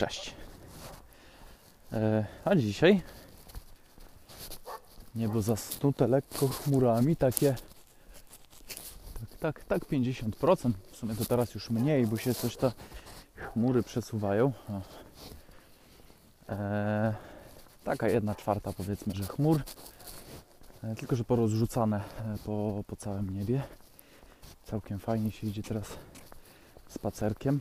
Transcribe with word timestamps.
Cześć. 0.00 0.34
E, 1.92 2.26
a 2.44 2.56
dzisiaj 2.56 3.02
niebo 5.14 5.42
zasnute 5.42 6.08
lekko 6.08 6.48
chmurami, 6.48 7.16
takie 7.16 7.56
tak, 9.20 9.38
tak, 9.40 9.64
tak 9.64 9.84
50%. 9.84 10.72
W 10.92 10.96
sumie 10.96 11.14
to 11.14 11.24
teraz 11.24 11.54
już 11.54 11.70
mniej, 11.70 12.06
bo 12.06 12.16
się 12.16 12.34
coś 12.34 12.56
te 12.56 12.72
chmury 13.34 13.82
przesuwają. 13.82 14.52
E, 16.48 17.14
taka 17.84 18.08
jedna 18.08 18.34
czwarta 18.34 18.72
powiedzmy, 18.72 19.14
że 19.14 19.24
chmur. 19.24 19.62
E, 20.84 20.94
tylko, 20.96 21.16
że 21.16 21.24
porozrzucane 21.24 22.00
po, 22.44 22.84
po 22.86 22.96
całym 22.96 23.38
niebie. 23.38 23.62
Całkiem 24.64 24.98
fajnie 24.98 25.32
się 25.32 25.46
idzie 25.46 25.62
teraz 25.62 25.86
spacerkiem. 26.88 27.60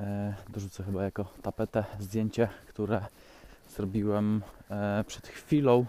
E, 0.00 0.34
dorzucę 0.48 0.84
chyba 0.84 1.04
jako 1.04 1.24
tapetę 1.42 1.84
zdjęcie, 1.98 2.48
które 2.68 3.00
zrobiłem 3.68 4.42
e, 4.70 5.04
przed 5.06 5.28
chwilą, 5.28 5.86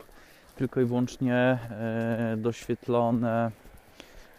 tylko 0.56 0.82
i 0.82 0.86
wyłącznie 0.86 1.36
e, 1.36 2.36
doświetlone 2.38 3.52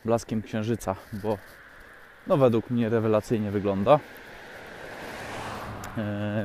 blaskiem 0.05 0.43
księżyca, 0.43 0.97
bo 1.13 1.39
no 2.27 2.37
według 2.37 2.71
mnie 2.71 2.89
rewelacyjnie 2.89 3.51
wygląda. 3.51 4.01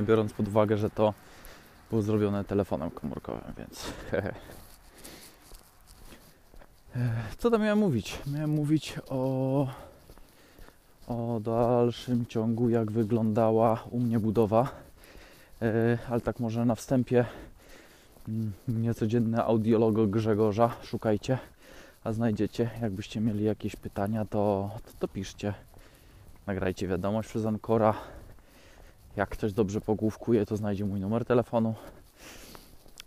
Biorąc 0.03 0.33
pod 0.33 0.47
uwagę, 0.47 0.77
że 0.77 0.89
to 0.89 1.13
było 1.89 2.01
zrobione 2.01 2.43
telefonem 2.43 2.91
komórkowym, 2.91 3.53
więc 3.57 3.93
Co 7.37 7.51
tam 7.51 7.61
miałem 7.61 7.79
mówić? 7.79 8.19
Miałem 8.27 8.49
mówić 8.49 8.95
o 9.09 9.67
o 11.07 11.39
dalszym 11.39 12.25
ciągu, 12.25 12.69
jak 12.69 12.91
wyglądała 12.91 13.83
u 13.91 13.99
mnie 13.99 14.19
budowa. 14.19 14.71
E, 15.61 15.97
ale 16.09 16.21
tak 16.21 16.39
może 16.39 16.65
na 16.65 16.75
wstępie 16.75 17.25
mm, 18.27 18.51
niecodzienne 18.67 19.43
audiologo 19.43 20.07
Grzegorza 20.07 20.75
szukajcie, 20.83 21.37
a 22.03 22.13
znajdziecie. 22.13 22.69
Jakbyście 22.81 23.21
mieli 23.21 23.43
jakieś 23.43 23.75
pytania, 23.75 24.25
to, 24.25 24.71
to, 24.85 24.91
to 24.99 25.07
piszcie. 25.07 25.53
Nagrajcie 26.47 26.87
wiadomość 26.87 27.29
przez 27.29 27.45
Ankora. 27.45 27.93
Jak 29.15 29.29
ktoś 29.29 29.53
dobrze 29.53 29.81
pogłówkuje, 29.81 30.45
to 30.45 30.57
znajdzie 30.57 30.85
mój 30.85 30.99
numer 30.99 31.25
telefonu, 31.25 31.75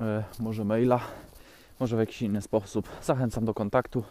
e, 0.00 0.24
może 0.40 0.64
maila, 0.64 1.00
może 1.80 1.96
w 1.96 2.00
jakiś 2.00 2.22
inny 2.22 2.42
sposób. 2.42 2.88
Zachęcam 3.02 3.44
do 3.44 3.54
kontaktu. 3.54 4.04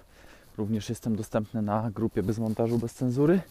Również 0.57 0.89
jestem 0.89 1.15
dostępny 1.15 1.61
na 1.61 1.91
grupie 1.91 2.23
bez 2.23 2.39
montażu, 2.39 2.77
bez 2.77 2.93
cenzury 2.93 3.41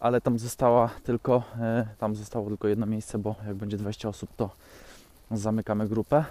ale 0.00 0.20
tam 0.20 0.38
została 0.38 0.90
tylko, 1.02 1.42
e, 1.60 1.86
tam 1.98 2.14
zostało 2.14 2.48
tylko 2.48 2.68
jedno 2.68 2.86
miejsce, 2.86 3.18
bo 3.18 3.34
jak 3.46 3.56
będzie 3.56 3.76
20 3.76 4.08
osób, 4.08 4.30
to 4.36 4.50
zamykamy 5.30 5.88
grupę, 5.88 6.24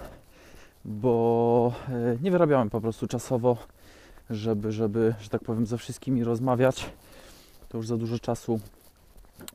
bo 0.86 1.74
e, 1.90 2.18
nie 2.22 2.32
wyrabiałem 2.32 2.70
po 2.70 2.82
prostu 2.82 3.08
czasowo, 3.08 3.58
żeby, 4.30 4.72
żeby, 4.72 5.14
że 5.20 5.30
tak 5.30 5.44
powiem, 5.44 5.66
ze 5.66 5.78
wszystkimi 5.78 6.24
rozmawiać. 6.24 6.90
To 7.70 7.78
już 7.78 7.88
za 7.88 7.98
dużo 7.98 8.20
czasu, 8.20 8.60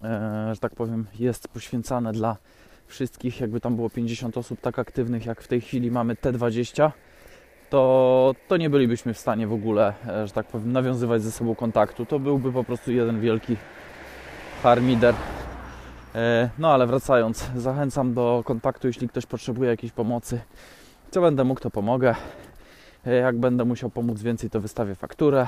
e, 0.03 0.51
że 0.55 0.61
tak 0.61 0.75
powiem, 0.75 1.07
jest 1.19 1.49
poświęcane 1.49 2.13
dla 2.13 2.37
wszystkich. 2.87 3.41
Jakby 3.41 3.61
tam 3.61 3.77
było 3.77 3.91
50 3.91 4.37
osób 4.37 4.61
tak 4.61 4.79
aktywnych, 4.79 5.27
jak 5.27 5.43
w 5.43 5.49
tej 5.49 5.61
chwili 5.61 5.91
mamy 5.91 6.17
te 6.17 6.33
20, 6.33 6.93
to, 7.71 8.35
to 8.49 8.57
nie 8.57 8.71
bylibyśmy 8.71 9.15
w 9.15 9.19
stanie 9.19 9.47
w 9.47 9.53
ogóle, 9.53 9.95
że 10.25 10.33
tak 10.33 10.47
powiem, 10.47 10.73
nawiązywać 10.73 11.23
ze 11.23 11.33
sobą 11.33 11.55
kontaktu. 11.55 12.07
To 12.07 12.19
byłby 12.19 12.53
po 12.53 12.65
prostu 12.65 12.93
jeden 12.93 13.21
wielki 13.21 13.57
harmider. 14.63 15.15
E, 16.15 16.51
no 16.59 16.73
ale 16.73 16.87
wracając, 16.87 17.51
zachęcam 17.57 18.15
do 18.15 18.43
kontaktu, 18.47 18.87
jeśli 18.87 19.09
ktoś 19.09 19.27
potrzebuje 19.27 19.71
jakiejś 19.71 19.93
pomocy. 19.93 20.41
Co 21.11 21.21
będę 21.21 21.45
mógł, 21.45 21.61
to 21.61 21.71
pomogę. 21.71 22.15
E, 23.07 23.15
jak 23.15 23.39
będę 23.39 23.65
musiał 23.65 23.91
pomóc 23.91 24.23
więcej, 24.23 24.51
to 24.51 24.61
wystawię 24.61 24.95
fakturę. 24.95 25.47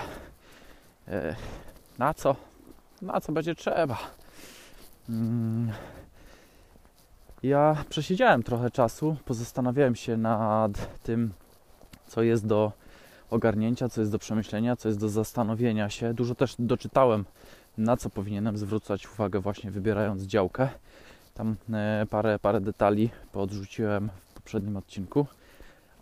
E, 1.09 1.37
na 1.99 2.15
co? 2.15 2.37
Na 3.03 3.21
co 3.21 3.33
będzie 3.33 3.55
trzeba? 3.55 3.99
Mm. 5.09 5.73
Ja 7.43 7.77
przesiedziałem 7.89 8.43
trochę 8.43 8.71
czasu, 8.71 9.17
pozastanawiałem 9.25 9.97
się 9.97 10.17
nad 10.17 11.03
tym, 11.03 11.33
co 12.07 12.23
jest 12.23 12.47
do 12.47 12.73
ogarnięcia, 13.31 13.89
co 13.89 14.01
jest 14.01 14.13
do 14.13 14.19
przemyślenia, 14.19 14.77
co 14.77 14.89
jest 14.89 15.01
do 15.01 15.09
zastanowienia 15.09 15.91
się. 15.91 16.15
Dużo 16.15 16.35
też 16.35 16.55
doczytałem 16.59 17.25
na 17.79 17.97
co 17.97 18.11
powinienem 18.11 18.59
zwracać 18.59 19.09
uwagę 19.09 19.41
właśnie 19.41 19.71
wybierając 19.71 20.23
działkę. 20.23 20.69
Tam 21.35 21.57
e, 21.73 22.07
parę, 22.11 22.39
parę 22.39 22.61
detali 22.61 23.11
podrzuciłem 23.33 24.11
w 24.31 24.35
poprzednim 24.35 24.77
odcinku. 24.77 25.27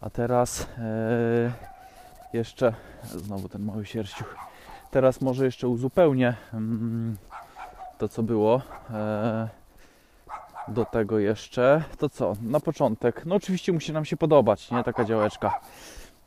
A 0.00 0.10
teraz 0.10 0.66
e, 0.78 1.52
jeszcze, 2.32 2.74
znowu 3.04 3.48
ten 3.48 3.62
mały 3.62 3.86
sierściuch, 3.86 4.36
teraz 4.90 5.20
może 5.20 5.44
jeszcze 5.44 5.68
uzupełnię 5.68 6.34
mm, 6.54 7.16
to, 7.98 8.08
co 8.08 8.22
było. 8.22 8.62
E, 8.90 9.48
do 10.68 10.84
tego 10.84 11.18
jeszcze, 11.18 11.82
to 11.98 12.08
co, 12.08 12.36
na 12.42 12.60
początek, 12.60 13.26
no 13.26 13.34
oczywiście 13.34 13.72
musi 13.72 13.92
nam 13.92 14.04
się 14.04 14.16
podobać, 14.16 14.70
nie, 14.70 14.84
taka 14.84 15.04
działeczka. 15.04 15.60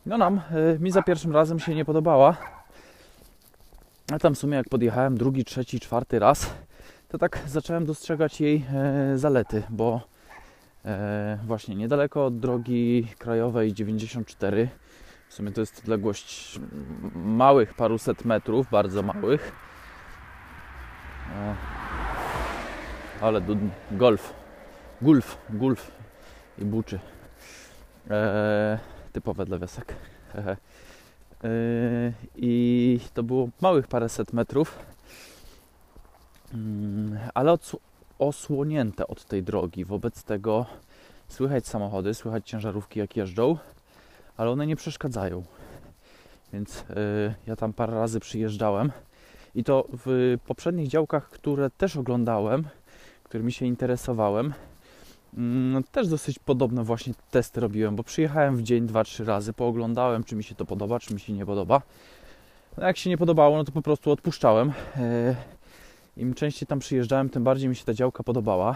No 0.05 0.17
nam, 0.17 0.41
mi 0.79 0.91
za 0.91 1.03
pierwszym 1.03 1.33
razem 1.33 1.59
się 1.59 1.75
nie 1.75 1.85
podobała, 1.85 2.37
a 4.11 4.19
tam 4.19 4.35
w 4.35 4.37
sumie 4.37 4.57
jak 4.57 4.69
podjechałem 4.69 5.17
drugi, 5.17 5.45
trzeci, 5.45 5.79
czwarty 5.79 6.19
raz, 6.19 6.53
to 7.07 7.17
tak 7.17 7.39
zacząłem 7.47 7.85
dostrzegać 7.85 8.41
jej 8.41 8.65
e, 8.73 9.17
zalety, 9.17 9.63
bo 9.69 10.01
e, 10.85 11.39
właśnie 11.45 11.75
niedaleko 11.75 12.25
od 12.25 12.39
drogi 12.39 13.07
krajowej 13.17 13.73
94, 13.73 14.69
w 15.29 15.33
sumie 15.33 15.51
to 15.51 15.61
jest 15.61 15.79
odległość 15.79 16.59
małych 17.15 17.73
paruset 17.73 18.25
metrów, 18.25 18.69
bardzo 18.71 19.03
małych. 19.03 19.51
E, 21.35 21.55
ale 23.21 23.41
golf, 23.91 24.33
gulf, 25.01 25.37
gulf 25.49 25.91
i 26.57 26.65
buczy. 26.65 26.99
Typowe 29.13 29.45
dla 29.45 29.59
wiosek. 29.59 29.95
Yy, 31.43 32.13
i 32.35 32.99
to 33.13 33.23
było 33.23 33.49
małych 33.61 33.87
paręset 33.87 34.33
metrów, 34.33 34.79
mm, 36.53 37.19
ale 37.33 37.57
osłonięte 38.19 39.07
od 39.07 39.25
tej 39.25 39.43
drogi. 39.43 39.85
Wobec 39.85 40.23
tego 40.23 40.65
słychać 41.27 41.67
samochody, 41.67 42.13
słychać 42.13 42.49
ciężarówki 42.49 42.99
jak 42.99 43.17
jeżdżą, 43.17 43.57
ale 44.37 44.49
one 44.49 44.67
nie 44.67 44.75
przeszkadzają. 44.75 45.43
Więc 46.53 46.83
yy, 46.89 47.33
ja 47.47 47.55
tam 47.55 47.73
parę 47.73 47.93
razy 47.93 48.19
przyjeżdżałem 48.19 48.91
i 49.55 49.63
to 49.63 49.87
w 50.05 50.37
poprzednich 50.45 50.87
działkach, 50.87 51.29
które 51.29 51.69
też 51.69 51.97
oglądałem, 51.97 52.63
którymi 53.23 53.51
się 53.51 53.65
interesowałem, 53.65 54.53
też 55.91 56.07
dosyć 56.07 56.39
podobne 56.39 56.83
właśnie 56.83 57.13
testy 57.31 57.59
robiłem, 57.59 57.95
bo 57.95 58.03
przyjechałem 58.03 58.57
w 58.57 58.63
dzień 58.63 58.88
dwa, 58.88 59.03
trzy 59.03 59.25
razy, 59.25 59.53
pooglądałem, 59.53 60.23
czy 60.23 60.35
mi 60.35 60.44
się 60.44 60.55
to 60.55 60.66
podoba, 60.66 60.99
czy 60.99 61.13
mi 61.13 61.19
się 61.19 61.33
nie 61.33 61.45
podoba. 61.45 61.81
No, 62.77 62.88
jak 62.88 62.97
się 62.97 63.09
nie 63.09 63.17
podobało, 63.17 63.57
no 63.57 63.63
to 63.63 63.71
po 63.71 63.81
prostu 63.81 64.11
odpuszczałem. 64.11 64.73
E, 64.95 65.35
Im 66.17 66.33
częściej 66.33 66.67
tam 66.67 66.79
przyjeżdżałem, 66.79 67.29
tym 67.29 67.44
bardziej 67.44 67.69
mi 67.69 67.75
się 67.75 67.85
ta 67.85 67.94
działka 67.94 68.23
podobała. 68.23 68.75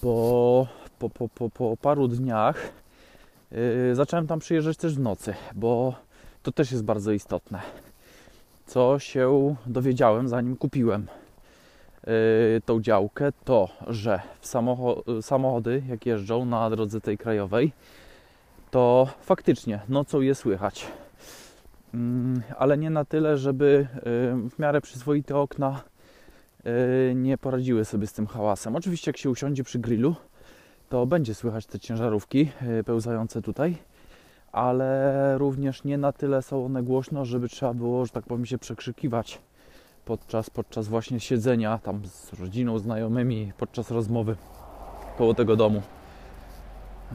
Po, 0.00 0.66
po, 0.98 1.10
po, 1.10 1.28
po, 1.28 1.50
po 1.50 1.76
paru 1.76 2.08
dniach 2.08 2.72
yy, 3.50 3.94
zacząłem 3.94 4.26
tam 4.26 4.38
przyjeżdżać 4.38 4.76
też 4.76 4.94
w 4.94 5.00
nocy, 5.00 5.34
bo 5.54 5.94
to 6.42 6.52
też 6.52 6.72
jest 6.72 6.84
bardzo 6.84 7.12
istotne. 7.12 7.60
Co 8.66 8.98
się 8.98 9.54
dowiedziałem, 9.66 10.28
zanim 10.28 10.56
kupiłem 10.56 11.06
tą 12.64 12.80
działkę, 12.80 13.32
to 13.44 13.68
że 13.86 14.20
samochody, 15.20 15.82
jak 15.88 16.06
jeżdżą 16.06 16.44
na 16.44 16.70
drodze 16.70 17.00
tej 17.00 17.18
krajowej, 17.18 17.72
to 18.70 19.08
faktycznie 19.20 19.80
nocą 19.88 20.20
je 20.20 20.34
słychać. 20.34 20.86
Mm, 21.94 22.42
ale 22.58 22.78
nie 22.78 22.90
na 22.90 23.04
tyle, 23.04 23.36
żeby 23.36 23.86
y, 23.96 24.50
w 24.50 24.58
miarę 24.58 24.80
przyzwoite 24.80 25.36
okna 25.36 25.82
y, 27.10 27.14
nie 27.14 27.38
poradziły 27.38 27.84
sobie 27.84 28.06
z 28.06 28.12
tym 28.12 28.26
hałasem. 28.26 28.76
Oczywiście, 28.76 29.08
jak 29.08 29.16
się 29.16 29.30
usiądzie 29.30 29.64
przy 29.64 29.78
grillu, 29.78 30.14
to 30.88 31.06
będzie 31.06 31.34
słychać 31.34 31.66
te 31.66 31.78
ciężarówki 31.80 32.50
pełzające 32.86 33.42
tutaj, 33.42 33.76
ale 34.52 35.38
również 35.38 35.84
nie 35.84 35.98
na 35.98 36.12
tyle 36.12 36.42
są 36.42 36.64
one 36.64 36.82
głośno, 36.82 37.24
żeby 37.24 37.48
trzeba 37.48 37.74
było, 37.74 38.06
że 38.06 38.12
tak 38.12 38.24
powiem, 38.24 38.46
się 38.46 38.58
przekrzykiwać 38.58 39.40
podczas, 40.04 40.50
podczas 40.50 40.88
właśnie 40.88 41.20
siedzenia 41.20 41.78
tam 41.78 42.06
z 42.06 42.32
rodziną, 42.32 42.78
znajomymi, 42.78 43.52
podczas 43.58 43.90
rozmowy 43.90 44.36
koło 45.18 45.34
tego 45.34 45.56
domu. 45.56 45.82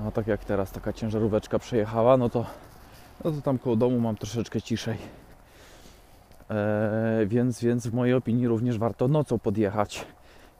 No 0.04 0.12
tak 0.12 0.28
jak 0.28 0.46
teraz 0.46 0.72
taka 0.72 0.94
ciężaróweczka 0.94 1.60
przejechała, 1.60 2.18
no 2.18 2.30
to, 2.30 2.46
no 3.24 3.32
to 3.32 3.42
tam 3.42 3.58
koło 3.58 3.76
domu 3.76 4.00
mam 4.00 4.16
troszeczkę 4.16 4.62
ciszej. 4.62 4.98
Eee, 6.50 7.28
więc, 7.28 7.62
więc 7.62 7.88
w 7.88 7.94
mojej 7.94 8.14
opinii 8.14 8.48
również 8.48 8.78
warto 8.78 9.08
nocą 9.08 9.40
podjechać. 9.40 10.06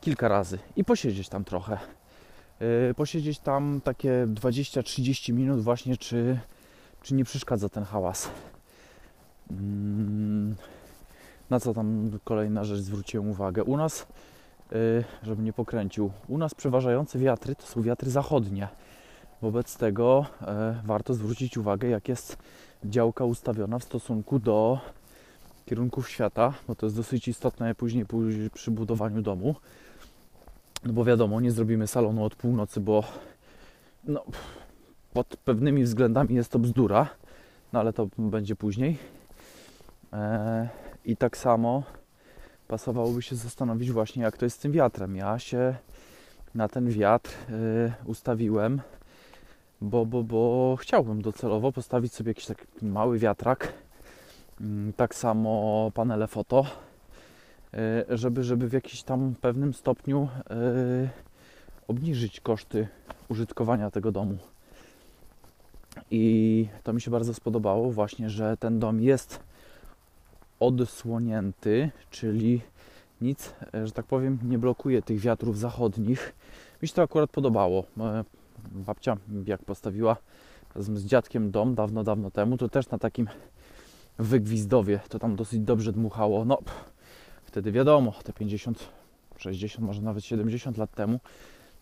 kilka 0.02 0.28
razy 0.28 0.60
i 0.76 0.84
posiedzieć 0.84 1.30
tam 1.30 1.44
trochę. 1.44 1.78
Yy, 2.60 2.94
posiedzieć 2.94 3.40
tam 3.40 3.82
takie 3.84 4.28
20-30 4.28 5.34
minut 5.34 5.62
właśnie, 5.62 5.98
czy, 5.98 6.40
czy 7.04 7.14
nie 7.14 7.24
przeszkadza 7.24 7.70
ten 7.70 7.84
hałas. 7.84 8.30
Mm, 9.52 10.56
na 11.50 11.60
co 11.60 11.74
tam 11.74 12.12
kolejna 12.24 12.64
rzecz 12.64 12.80
zwróciłem 12.80 13.30
uwagę. 13.30 13.64
U 13.64 13.78
nas, 13.78 14.08
yy, 14.72 15.04
żeby 15.24 15.44
nie 15.44 15.54
pokręcił, 15.54 16.12
u 16.28 16.38
nas 16.38 16.56
przeważające 16.56 17.20
wiatry 17.20 17.56
to 17.56 17.66
są 17.66 17.82
wiatry 17.82 18.12
zachodnie. 18.12 18.68
Wobec 19.42 19.78
tego 19.78 20.26
yy, 20.42 20.48
warto 20.86 21.14
zwrócić 21.14 21.58
uwagę, 21.58 21.88
jak 21.88 22.10
jest 22.10 22.38
działka 22.84 23.26
ustawiona 23.26 23.80
w 23.80 23.84
stosunku 23.84 24.40
do 24.40 24.80
kierunków 25.66 26.10
świata, 26.10 26.54
bo 26.68 26.76
to 26.76 26.86
jest 26.86 26.96
dosyć 26.96 27.28
istotne 27.28 27.76
później 27.76 28.06
przy 28.54 28.72
budowaniu 28.72 29.22
domu. 29.22 29.56
No 30.84 30.94
bo 30.94 31.06
wiadomo, 31.06 31.42
nie 31.42 31.52
zrobimy 31.52 31.88
salonu 31.88 32.24
od 32.24 32.36
północy, 32.36 32.80
bo 32.80 33.04
no, 34.04 34.24
pod 35.14 35.28
pewnymi 35.28 35.84
względami 35.84 36.36
jest 36.36 36.52
to 36.52 36.60
bzdura, 36.60 37.10
no 37.74 37.80
ale 37.80 37.94
to 37.94 38.08
będzie 38.18 38.56
później. 38.56 38.98
Eee, 40.14 40.68
I 41.06 41.18
tak 41.18 41.38
samo 41.38 41.84
pasowałoby 42.68 43.22
się 43.22 43.36
zastanowić 43.36 43.92
właśnie, 43.92 44.24
jak 44.24 44.38
to 44.38 44.46
jest 44.46 44.58
z 44.58 44.60
tym 44.60 44.72
wiatrem. 44.72 45.16
Ja 45.16 45.40
się 45.40 45.76
na 46.56 46.68
ten 46.68 46.90
wiatr 46.90 47.32
e, 47.32 47.94
ustawiłem, 48.06 48.82
bo, 49.82 50.06
bo, 50.06 50.24
bo 50.24 50.76
chciałbym 50.80 51.22
docelowo 51.22 51.72
postawić 51.72 52.14
sobie 52.14 52.30
jakiś 52.30 52.46
taki 52.46 52.86
mały 52.86 53.20
wiatrak. 53.20 53.74
Mm, 54.62 54.94
tak 54.94 55.16
samo 55.16 55.92
panele 55.94 56.28
foto 56.28 56.66
E, 57.74 58.18
żeby, 58.18 58.44
żeby 58.44 58.70
w 58.70 58.74
jakimś 58.74 59.04
tam 59.04 59.36
pewnym 59.42 59.74
stopniu 59.74 60.28
e, 60.50 61.10
obniżyć 61.88 62.40
koszty 62.40 62.88
użytkowania 63.30 63.92
tego 63.92 64.12
domu. 64.12 64.38
I 66.12 66.68
to 66.84 66.94
mi 66.94 67.02
się 67.02 67.12
bardzo 67.12 67.34
spodobało, 67.34 67.92
właśnie, 67.92 68.30
że 68.30 68.58
ten 68.58 68.80
dom 68.80 69.02
jest 69.02 69.40
odsłonięty, 70.60 71.92
czyli 72.10 72.62
nic, 73.22 73.54
e, 73.74 73.88
że 73.88 73.92
tak 73.92 74.06
powiem, 74.06 74.40
nie 74.44 74.58
blokuje 74.58 75.02
tych 75.02 75.20
wiatrów 75.20 75.58
zachodnich. 75.58 76.34
Mi 76.82 76.88
się 76.88 76.94
to 76.94 77.02
akurat 77.02 77.30
podobało. 77.30 77.84
Babcia, 78.72 79.18
jak 79.46 79.66
postawiła 79.66 80.18
z 80.76 81.06
dziadkiem 81.06 81.52
dom 81.52 81.76
dawno, 81.76 82.04
dawno 82.04 82.32
temu, 82.32 82.58
to 82.58 82.70
też 82.70 82.90
na 82.90 82.98
takim 82.98 83.28
wygwizdowie 84.20 85.00
to 85.10 85.20
tam 85.20 85.36
dosyć 85.36 85.60
dobrze 85.60 85.92
dmuchało. 85.92 86.46
No, 86.46 86.58
Wtedy 87.50 87.72
wiadomo, 87.72 88.14
te 88.24 88.34
50, 88.34 88.90
60, 89.38 89.86
może 89.86 90.02
nawet 90.02 90.24
70 90.24 90.78
lat 90.78 90.92
temu 90.92 91.20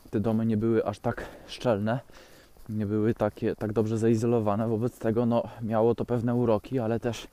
te 0.10 0.20
domy 0.20 0.46
nie 0.46 0.58
były 0.58 0.86
aż 0.86 1.00
tak 1.00 1.26
szczelne, 1.48 2.00
nie 2.70 2.86
były 2.86 3.14
takie, 3.14 3.56
tak 3.56 3.74
dobrze 3.74 3.98
zaizolowane, 3.98 4.68
wobec 4.68 5.00
tego 5.00 5.26
no, 5.26 5.44
miało 5.62 5.96
to 5.96 6.06
pewne 6.06 6.36
uroki, 6.36 6.80
ale 6.80 7.00
też 7.00 7.28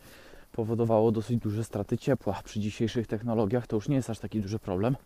powodowało 0.55 1.13
dosyć 1.13 1.41
duże 1.41 1.65
straty 1.65 1.99
ciepła. 1.99 2.41
Przy 2.45 2.61
dzisiejszych 2.61 3.07
technologiach 3.07 3.67
to 3.67 3.77
już 3.77 3.89
nie 3.89 3.97
jest 3.97 4.11
aż 4.11 4.19
taki 4.19 4.41
duży 4.41 4.59
problem, 4.59 4.97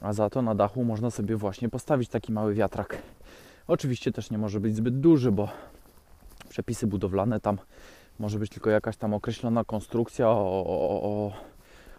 a 0.00 0.12
za 0.12 0.30
to 0.30 0.42
na 0.42 0.54
dachu 0.54 0.84
można 0.84 1.10
sobie 1.10 1.36
właśnie 1.36 1.68
postawić 1.68 2.08
taki 2.08 2.32
mały 2.32 2.54
wiatrak. 2.54 2.98
Oczywiście 3.66 4.12
też 4.12 4.30
nie 4.30 4.38
może 4.38 4.60
być 4.60 4.76
zbyt 4.76 5.00
duży, 5.00 5.32
bo 5.32 5.48
przepisy 6.48 6.86
budowlane 6.86 7.40
tam 7.40 7.58
może 8.18 8.38
być 8.38 8.50
tylko 8.50 8.70
jakaś 8.70 8.96
tam 8.96 9.14
określona 9.14 9.64
konstrukcja 9.64 10.28
o, 10.28 10.64
o, 10.66 11.02
o 11.02 11.32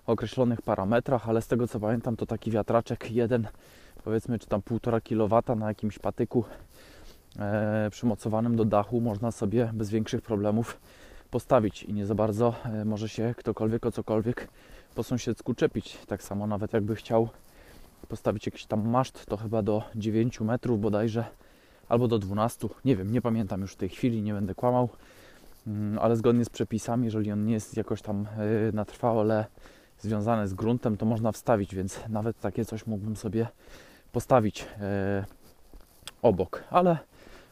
określonych 0.06 0.62
parametrach, 0.62 1.30
ale 1.30 1.42
z 1.42 1.48
tego 1.48 1.68
co 1.68 1.80
pamiętam, 1.80 2.16
to 2.16 2.26
taki 2.26 2.52
wiatraczek 2.52 3.12
jeden, 3.12 3.48
powiedzmy, 4.04 4.40
czy 4.40 4.48
tam 4.48 4.62
1,5 4.62 5.02
kW 5.02 5.56
na 5.60 5.68
jakimś 5.68 6.00
patyku 6.00 6.44
e, 7.40 7.90
przymocowanym 7.92 8.56
do 8.56 8.66
dachu 8.66 9.02
można 9.02 9.32
sobie 9.32 9.72
bez 9.74 9.90
większych 9.90 10.22
problemów 10.22 10.80
postawić 11.32 11.84
i 11.84 11.94
nie 11.94 12.06
za 12.06 12.16
bardzo 12.16 12.56
e, 12.66 12.86
może 12.86 13.10
się 13.10 13.34
ktokolwiek 13.38 13.86
o 13.86 13.92
cokolwiek 13.92 14.48
po 14.96 15.04
sąsiedzku 15.04 15.54
czepić. 15.54 15.98
Tak 16.08 16.24
samo 16.24 16.48
nawet 16.48 16.74
jakby 16.74 16.96
chciał 16.96 17.30
postawić 18.08 18.46
jakiś 18.46 18.66
tam 18.66 18.90
maszt, 18.90 19.26
to 19.26 19.38
chyba 19.38 19.62
do 19.62 19.84
9 19.96 20.42
metrów 20.42 20.82
bodajże, 20.82 21.26
albo 21.90 22.08
do 22.08 22.20
12, 22.20 22.68
nie 22.86 22.96
wiem, 22.96 23.12
nie 23.12 23.22
pamiętam 23.22 23.62
już 23.62 23.74
w 23.74 23.76
tej 23.76 23.90
chwili, 23.90 24.22
nie 24.22 24.34
będę 24.34 24.56
kłamał, 24.56 24.90
mm, 25.68 26.00
ale 26.00 26.16
zgodnie 26.16 26.46
z 26.46 26.50
przepisami, 26.50 27.06
jeżeli 27.06 27.32
on 27.32 27.46
nie 27.46 27.54
jest 27.54 27.78
jakoś 27.78 28.02
tam 28.02 28.28
e, 28.38 28.72
na 28.72 28.86
trwałe 28.86 29.46
związane 30.00 30.48
z 30.48 30.54
gruntem, 30.54 30.98
to 30.98 31.06
można 31.06 31.32
wstawić, 31.32 31.76
więc 31.76 32.00
nawet 32.10 32.40
takie 32.40 32.66
coś 32.66 32.88
mógłbym 32.88 33.16
sobie 33.16 33.48
postawić 34.12 34.66
e, 34.80 35.26
obok, 36.22 36.64
ale, 36.70 36.98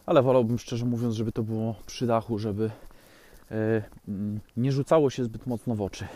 ale 0.06 0.22
wolałbym 0.22 0.60
szczerze 0.60 0.86
mówiąc, 0.86 1.16
żeby 1.16 1.32
to 1.32 1.44
było 1.44 1.76
przy 1.86 2.08
dachu, 2.08 2.40
żeby 2.40 2.72
nie 4.58 4.72
rzucało 4.72 5.10
się 5.10 5.24
zbyt 5.24 5.48
mocno 5.48 5.76
w 5.76 5.82
oczy. 5.82 6.08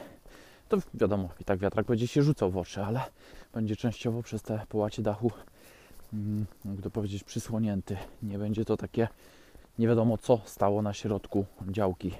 To 0.69 0.77
wiadomo, 0.93 1.29
i 1.41 1.43
tak 1.43 1.59
wiatrak 1.59 1.85
będzie 1.85 2.07
się 2.07 2.21
rzucał 2.21 2.51
w 2.51 2.57
oczy, 2.57 2.83
ale 2.83 3.01
będzie 3.53 3.75
częściowo 3.75 4.23
przez 4.23 4.41
te 4.41 4.61
połacie 4.69 5.01
dachu, 5.01 5.31
mm, 6.13 6.45
jakby 6.65 6.81
to 6.81 6.89
powiedzieć, 6.89 7.23
przysłonięty. 7.23 7.97
Nie 8.23 8.37
będzie 8.37 8.65
to 8.65 8.77
takie 8.77 9.07
nie 9.79 9.87
wiadomo 9.87 10.17
co 10.17 10.41
stało 10.45 10.81
na 10.81 10.93
środku 10.93 11.45
działki, 11.69 12.11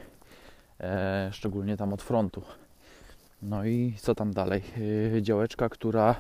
e, 0.80 1.30
szczególnie 1.34 1.78
tam 1.78 1.94
od 1.94 2.02
frontu. 2.02 2.42
No 3.42 3.66
i 3.66 3.94
co 4.02 4.16
tam 4.16 4.34
dalej? 4.34 4.62
Yy, 5.14 5.22
działeczka, 5.22 5.70
która, 5.70 6.16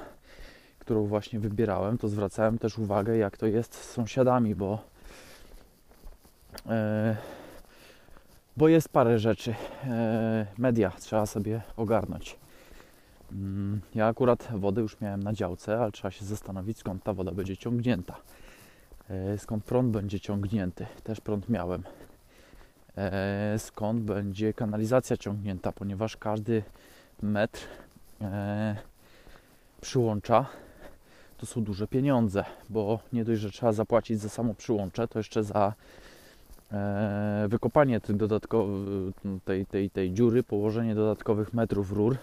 którą 0.79 1.05
właśnie 1.05 1.39
wybierałem, 1.39 1.97
to 1.97 2.07
zwracałem 2.07 2.57
też 2.57 2.77
uwagę, 2.77 3.17
jak 3.17 3.37
to 3.37 3.45
jest 3.45 3.75
z 3.75 3.91
sąsiadami, 3.91 4.55
bo 4.55 4.83
bo 8.57 8.67
jest 8.67 8.89
parę 8.89 9.19
rzeczy. 9.19 9.49
Yy, 9.49 9.87
media 10.57 10.91
trzeba 10.99 11.25
sobie 11.25 11.61
ogarnąć. 11.77 12.39
Mm, 13.31 13.81
ja 13.95 14.07
akurat 14.07 14.47
wodę 14.51 14.81
już 14.81 15.01
miałem 15.01 15.23
na 15.23 15.33
działce, 15.33 15.79
ale 15.79 15.91
trzeba 15.91 16.11
się 16.11 16.25
zastanowić, 16.25 16.77
skąd 16.77 17.03
ta 17.03 17.13
woda 17.13 17.31
będzie 17.31 17.57
ciągnięta. 17.57 18.15
Skąd 19.37 19.63
prąd 19.63 19.91
będzie 19.91 20.19
ciągnięty? 20.19 20.85
Też 21.03 21.21
prąd 21.21 21.49
miałem. 21.49 21.83
Skąd 23.57 24.01
będzie 24.01 24.53
kanalizacja 24.53 25.17
ciągnięta, 25.17 25.71
ponieważ 25.71 26.17
każdy 26.17 26.63
metr 27.21 27.59
e, 28.21 28.75
przyłącza, 29.81 30.45
to 31.37 31.45
są 31.45 31.63
duże 31.63 31.87
pieniądze, 31.87 32.45
bo 32.69 32.99
nie 33.13 33.25
dość, 33.25 33.41
że 33.41 33.51
trzeba 33.51 33.73
zapłacić 33.73 34.19
za 34.19 34.29
samo 34.29 34.53
przyłącze, 34.53 35.07
to 35.07 35.19
jeszcze 35.19 35.43
za 35.43 35.67
e, 35.67 35.73
wykopanie 37.47 38.01
tych 38.01 38.15
tej, 39.45 39.65
tej, 39.65 39.89
tej 39.89 40.13
dziury, 40.13 40.43
położenie 40.43 40.95
dodatkowych 40.95 41.53
metrów 41.53 41.91
rur. 41.91 42.17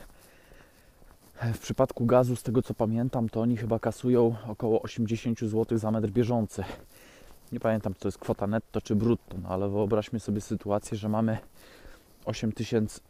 W 1.54 1.58
przypadku 1.58 2.06
gazu, 2.06 2.36
z 2.36 2.42
tego 2.42 2.62
co 2.62 2.74
pamiętam, 2.74 3.28
to 3.28 3.40
oni 3.40 3.56
chyba 3.56 3.78
kasują 3.78 4.36
około 4.48 4.82
80 4.82 5.40
zł 5.40 5.78
za 5.78 5.90
metr 5.90 6.10
bieżący. 6.10 6.64
Nie 7.52 7.60
pamiętam, 7.60 7.94
czy 7.94 8.00
to 8.00 8.08
jest 8.08 8.18
kwota 8.18 8.46
netto 8.46 8.80
czy 8.80 8.96
brutto, 8.96 9.36
no 9.42 9.48
ale 9.48 9.68
wyobraźmy 9.68 10.20
sobie 10.20 10.40
sytuację, 10.40 10.98
że 10.98 11.08
mamy 11.08 11.38
8000, 12.24 13.00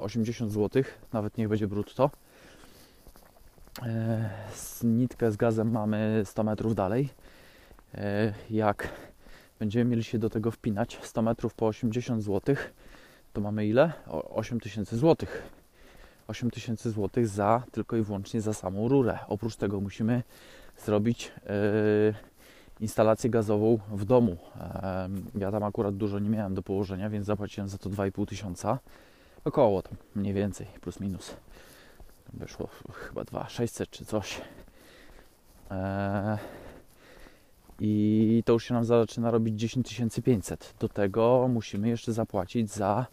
80 0.00 0.52
zł, 0.52 0.82
nawet 1.12 1.38
niech 1.38 1.48
będzie 1.48 1.66
brutto. 1.66 2.10
E, 3.82 4.30
nitkę 4.84 5.32
z 5.32 5.36
gazem 5.36 5.70
mamy 5.70 6.22
100 6.24 6.44
metrów 6.44 6.74
dalej. 6.74 7.08
E, 7.94 8.34
jak 8.50 8.88
będziemy 9.62 9.90
mieli 9.90 10.04
się 10.04 10.18
do 10.18 10.30
tego 10.30 10.50
wpinać 10.50 10.98
100 11.02 11.22
metrów 11.22 11.54
po 11.54 11.66
80 11.66 12.22
zł, 12.22 12.56
to 13.32 13.40
mamy 13.40 13.66
ile? 13.66 13.92
8000 14.06 14.96
zł. 14.96 15.28
8000 16.28 16.90
zł 16.90 17.24
za 17.26 17.62
tylko 17.72 17.96
i 17.96 18.02
wyłącznie 18.02 18.40
za 18.40 18.54
samą 18.54 18.88
rurę. 18.88 19.18
Oprócz 19.28 19.56
tego 19.56 19.80
musimy 19.80 20.22
zrobić 20.84 21.32
yy, 21.46 22.14
instalację 22.80 23.30
gazową 23.30 23.78
w 23.92 24.04
domu. 24.04 24.36
Yy, 25.34 25.40
ja 25.40 25.50
tam 25.50 25.62
akurat 25.62 25.96
dużo 25.96 26.18
nie 26.18 26.30
miałem 26.30 26.54
do 26.54 26.62
położenia, 26.62 27.10
więc 27.10 27.26
zapłaciłem 27.26 27.68
za 27.68 27.78
to 27.78 27.90
2,5 27.90 28.26
tysiąca. 28.26 28.78
Około 29.44 29.82
tam, 29.82 29.94
mniej 30.14 30.34
więcej, 30.34 30.66
plus 30.80 31.00
minus. 31.00 31.36
Wyszło 32.32 32.68
chyba 32.92 33.24
2600 33.24 33.90
czy 33.90 34.04
coś. 34.04 34.40
Eee, 35.70 36.38
I 37.80 38.42
to 38.46 38.52
już 38.52 38.64
się 38.64 38.74
nam 38.74 38.84
zaczyna 38.84 39.30
robić 39.30 39.54
10500. 39.54 40.74
Do 40.80 40.88
tego 40.88 41.48
musimy 41.48 41.88
jeszcze 41.88 42.12
zapłacić 42.12 42.70
za 42.70 43.06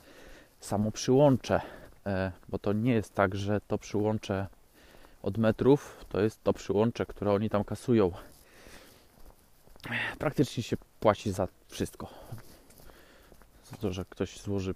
samo 0.60 0.92
przyłącze, 0.92 1.62
eee, 2.06 2.32
bo 2.50 2.60
to 2.60 2.74
nie 2.74 2.94
jest 2.94 3.14
tak, 3.14 3.36
że 3.36 3.62
to 3.68 3.78
przyłącze 3.78 4.48
od 5.24 5.38
metrów 5.38 6.06
to 6.10 6.22
jest 6.22 6.44
to 6.44 6.54
przyłącze, 6.54 7.06
które 7.06 7.32
oni 7.32 7.50
tam 7.50 7.64
kasują. 7.64 8.12
Praktycznie 10.20 10.64
się 10.64 10.78
płaci 11.00 11.32
za 11.32 11.48
wszystko. 11.68 12.10
Za 13.72 13.78
to, 13.78 13.92
że 13.92 14.06
ktoś 14.06 14.40
złoży 14.40 14.76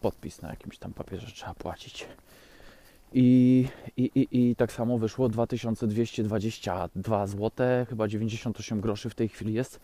podpis 0.00 0.42
na 0.42 0.50
jakimś 0.50 0.78
tam 0.78 0.92
papierze 0.92 1.26
trzeba 1.26 1.54
płacić. 1.54 2.06
I, 3.14 3.68
i, 3.96 4.02
i, 4.14 4.50
I 4.50 4.56
tak 4.56 4.72
samo 4.72 4.98
wyszło 4.98 5.28
2222 5.28 7.26
zł, 7.26 7.50
chyba 7.88 8.08
98 8.08 8.80
groszy 8.80 9.10
w 9.10 9.14
tej 9.14 9.28
chwili 9.28 9.54
jest 9.54 9.80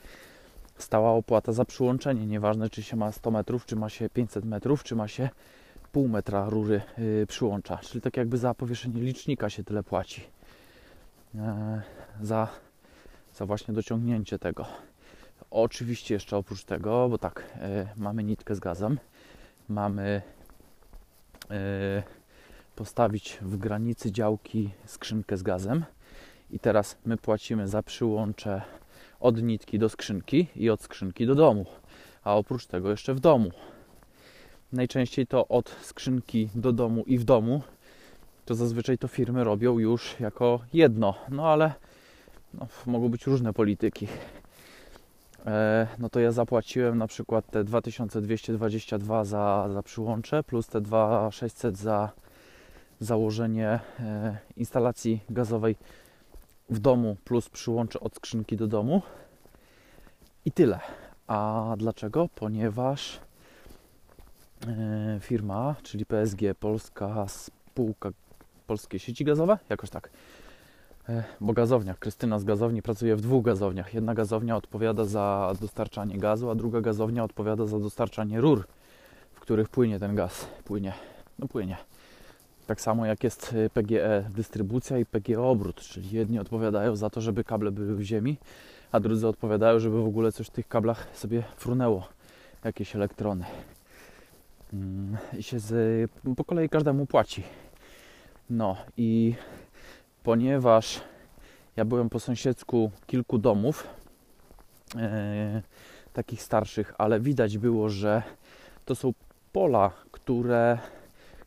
stała 0.78 1.12
opłata 1.12 1.52
za 1.52 1.64
przyłączenie. 1.64 2.26
Nieważne, 2.26 2.70
czy 2.70 2.82
się 2.82 2.96
ma 2.96 3.12
100 3.12 3.30
metrów, 3.30 3.66
czy 3.66 3.76
ma 3.76 3.88
się 3.88 4.08
500 4.08 4.44
metrów, 4.44 4.84
czy 4.84 4.96
ma 4.96 5.08
się 5.08 5.28
pół 5.92 6.08
metra 6.08 6.48
rury 6.48 6.80
yy, 6.98 7.26
przyłącza. 7.26 7.76
Czyli 7.76 8.00
tak 8.00 8.16
jakby 8.16 8.38
za 8.38 8.54
powieszenie 8.54 9.00
licznika 9.00 9.50
się 9.50 9.64
tyle 9.64 9.82
płaci. 9.82 10.22
Yy, 11.34 11.40
za, 12.22 12.48
za 13.34 13.46
właśnie 13.46 13.74
dociągnięcie 13.74 14.38
tego. 14.38 14.66
Oczywiście 15.50 16.14
jeszcze 16.14 16.36
oprócz 16.36 16.64
tego, 16.64 17.08
bo 17.08 17.18
tak, 17.18 17.44
yy, 17.60 17.86
mamy 17.96 18.24
nitkę 18.24 18.54
z 18.54 18.60
gazem, 18.60 18.98
mamy 19.68 20.22
e, 21.50 22.02
postawić 22.78 23.38
w 23.42 23.56
granicy 23.56 24.12
działki 24.12 24.70
skrzynkę 24.86 25.36
z 25.36 25.42
gazem 25.42 25.84
i 26.50 26.58
teraz 26.58 26.96
my 27.04 27.16
płacimy 27.16 27.68
za 27.68 27.82
przyłącze 27.82 28.62
od 29.20 29.42
nitki 29.42 29.78
do 29.78 29.88
skrzynki 29.88 30.46
i 30.56 30.70
od 30.70 30.82
skrzynki 30.82 31.26
do 31.26 31.34
domu, 31.34 31.66
a 32.24 32.36
oprócz 32.36 32.66
tego 32.66 32.90
jeszcze 32.90 33.14
w 33.14 33.20
domu. 33.20 33.50
Najczęściej 34.72 35.26
to 35.26 35.48
od 35.48 35.76
skrzynki 35.82 36.48
do 36.54 36.72
domu 36.72 37.04
i 37.06 37.18
w 37.18 37.24
domu, 37.24 37.62
to 38.44 38.54
zazwyczaj 38.54 38.98
to 38.98 39.08
firmy 39.08 39.44
robią 39.44 39.78
już 39.78 40.20
jako 40.20 40.60
jedno, 40.72 41.14
no 41.30 41.48
ale 41.48 41.72
no, 42.54 42.66
mogą 42.86 43.08
być 43.08 43.26
różne 43.26 43.52
polityki. 43.52 44.06
E, 45.46 45.86
no 45.98 46.08
to 46.08 46.20
ja 46.20 46.32
zapłaciłem 46.32 46.98
na 46.98 47.06
przykład 47.06 47.50
te 47.50 47.64
2222 47.64 49.24
za, 49.24 49.68
za 49.72 49.82
przyłącze 49.82 50.42
plus 50.42 50.66
te 50.66 50.80
2600 50.80 51.76
za 51.76 52.12
założenie 53.00 53.80
e, 54.00 54.36
instalacji 54.56 55.20
gazowej 55.30 55.76
w 56.70 56.78
domu 56.78 57.16
plus 57.24 57.48
przyłącze 57.48 58.00
od 58.00 58.16
skrzynki 58.16 58.56
do 58.56 58.66
domu 58.66 59.02
i 60.44 60.52
tyle. 60.52 60.80
A 61.26 61.74
dlaczego? 61.78 62.28
Ponieważ 62.34 63.20
e, 64.66 65.18
firma, 65.20 65.74
czyli 65.82 66.06
PSG, 66.06 66.40
Polska 66.60 67.28
Spółka 67.28 68.10
Polskie 68.66 68.98
Sieci 68.98 69.24
Gazowe, 69.24 69.58
jakoś 69.68 69.90
tak, 69.90 70.10
e, 71.08 71.24
bo 71.40 71.52
gazownia, 71.52 71.94
Krystyna 71.94 72.38
z 72.38 72.44
gazowni 72.44 72.82
pracuje 72.82 73.16
w 73.16 73.20
dwóch 73.20 73.44
gazowniach. 73.44 73.94
Jedna 73.94 74.14
gazownia 74.14 74.56
odpowiada 74.56 75.04
za 75.04 75.52
dostarczanie 75.60 76.18
gazu, 76.18 76.50
a 76.50 76.54
druga 76.54 76.80
gazownia 76.80 77.24
odpowiada 77.24 77.66
za 77.66 77.78
dostarczanie 77.78 78.40
rur, 78.40 78.66
w 79.32 79.40
których 79.40 79.68
płynie 79.68 79.98
ten 79.98 80.14
gaz. 80.14 80.48
Płynie, 80.64 80.92
no 81.38 81.48
płynie. 81.48 81.76
Tak 82.68 82.80
samo 82.80 83.06
jak 83.06 83.24
jest 83.24 83.52
y, 83.52 83.70
PGE 83.70 84.24
dystrybucja 84.30 84.98
i 84.98 85.06
PGE 85.06 85.40
obrót, 85.40 85.80
czyli 85.80 86.10
jedni 86.10 86.38
odpowiadają 86.38 86.96
za 86.96 87.10
to, 87.10 87.20
żeby 87.20 87.44
kable 87.44 87.70
były 87.70 87.96
w 87.96 88.02
ziemi, 88.02 88.36
a 88.92 89.00
drudzy 89.00 89.28
odpowiadają, 89.28 89.78
żeby 89.78 90.02
w 90.02 90.06
ogóle 90.06 90.32
coś 90.32 90.46
w 90.46 90.50
tych 90.50 90.68
kablach 90.68 91.06
sobie 91.12 91.42
frunęło, 91.56 92.08
jakieś 92.64 92.96
elektrony. 92.96 93.44
Mm, 94.72 95.16
I 95.38 95.42
się 95.42 95.58
z, 95.58 96.10
po 96.36 96.44
kolei 96.44 96.68
każdemu 96.68 97.06
płaci. 97.06 97.42
No 98.50 98.76
i 98.96 99.34
ponieważ 100.22 101.00
ja 101.76 101.84
byłem 101.84 102.08
po 102.10 102.20
sąsiedzku 102.20 102.90
kilku 103.06 103.38
domów, 103.38 103.86
e, 104.96 105.62
takich 106.12 106.42
starszych, 106.42 106.94
ale 106.98 107.20
widać 107.20 107.58
było, 107.58 107.88
że 107.88 108.22
to 108.84 108.94
są 108.94 109.12
pola, 109.52 109.90
które 110.10 110.78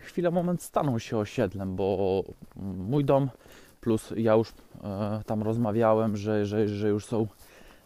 chwilę, 0.01 0.31
moment 0.31 0.63
staną 0.63 0.99
się 0.99 1.17
osiedlem, 1.17 1.75
bo 1.75 2.23
mój 2.77 3.05
dom 3.05 3.29
plus 3.81 4.13
ja 4.17 4.33
już 4.33 4.53
e, 4.83 5.21
tam 5.25 5.43
rozmawiałem, 5.43 6.17
że, 6.17 6.45
że, 6.45 6.67
że 6.67 6.89
już 6.89 7.05
są 7.05 7.27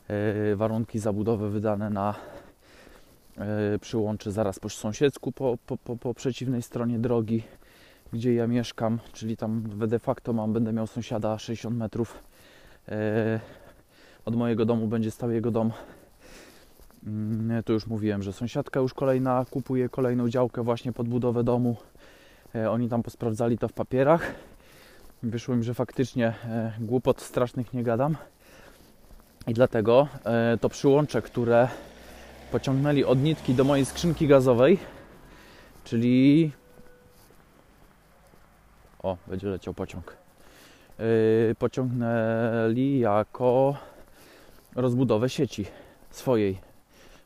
e, 0.08 0.56
warunki 0.56 1.00
zabudowy 1.00 1.50
wydane 1.50 1.90
na 1.90 2.16
e, 3.38 3.80
przyłączy 3.80 4.32
zaraz 4.32 4.60
po 4.60 4.70
sąsiedzku 4.70 5.32
po, 5.32 5.58
po, 5.66 5.78
po, 5.78 5.96
po 5.96 6.14
przeciwnej 6.14 6.62
stronie 6.62 7.00
drogi, 7.00 7.44
gdzie 8.14 8.34
ja 8.34 8.48
mieszkam, 8.48 9.00
czyli 9.14 9.38
tam 9.38 9.64
de 9.88 10.00
facto 10.00 10.34
mam, 10.34 10.54
będę 10.54 10.74
miał 10.74 10.88
sąsiada 10.88 11.38
60 11.40 11.78
metrów 11.78 12.24
e, 12.90 13.40
od 14.26 14.36
mojego 14.36 14.66
domu 14.66 14.88
będzie 14.88 15.12
stał 15.12 15.32
jego 15.32 15.52
dom. 15.52 15.72
Mm, 17.08 17.64
to 17.64 17.74
już 17.74 17.88
mówiłem, 17.88 18.24
że 18.24 18.34
sąsiadka 18.34 18.80
już 18.80 18.94
kolejna 18.94 19.46
kupuje 19.52 19.90
kolejną 19.90 20.30
działkę 20.30 20.64
właśnie 20.64 20.94
pod 20.94 21.10
budowę 21.10 21.44
domu. 21.44 21.76
E, 22.56 22.72
oni 22.72 22.90
tam 22.90 23.04
posprawdzali 23.04 23.58
to 23.58 23.68
w 23.68 23.74
papierach. 23.74 24.34
Wyszło 25.24 25.56
mi, 25.56 25.64
że 25.64 25.74
faktycznie 25.74 26.28
e, 26.28 26.74
głupot 26.80 27.22
strasznych 27.22 27.74
nie 27.74 27.84
gadam. 27.84 28.16
I 29.48 29.54
dlatego 29.54 30.08
e, 30.26 30.58
to 30.62 30.70
przyłącze, 30.70 31.22
które 31.22 31.68
pociągnęli 32.52 33.04
od 33.04 33.24
nitki 33.24 33.54
do 33.54 33.64
mojej 33.64 33.86
skrzynki 33.86 34.28
gazowej, 34.28 34.78
czyli 35.84 36.52
o, 39.04 39.18
będzie 39.28 39.48
leciał 39.48 39.74
pociąg. 39.74 40.18
Pociągnęli 41.60 43.00
jako 43.00 43.76
rozbudowę 44.76 45.30
sieci 45.30 45.66
swojej, 46.12 46.58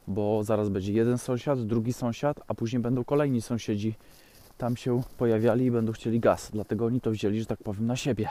bo 0.07 0.43
zaraz 0.43 0.69
będzie 0.69 0.93
jeden 0.93 1.17
sąsiad, 1.17 1.65
drugi 1.65 1.93
sąsiad, 1.93 2.39
a 2.47 2.53
później 2.53 2.81
będą 2.81 3.03
kolejni 3.03 3.41
sąsiedzi 3.41 3.95
tam 4.59 4.77
się 4.77 5.01
pojawiali 5.17 5.65
i 5.65 5.71
będą 5.71 5.91
chcieli 5.91 6.19
gaz. 6.19 6.49
Dlatego 6.53 6.85
oni 6.85 7.01
to 7.01 7.11
wzięli, 7.11 7.39
że 7.39 7.45
tak 7.45 7.63
powiem, 7.63 7.85
na 7.85 7.95
siebie. 7.95 8.29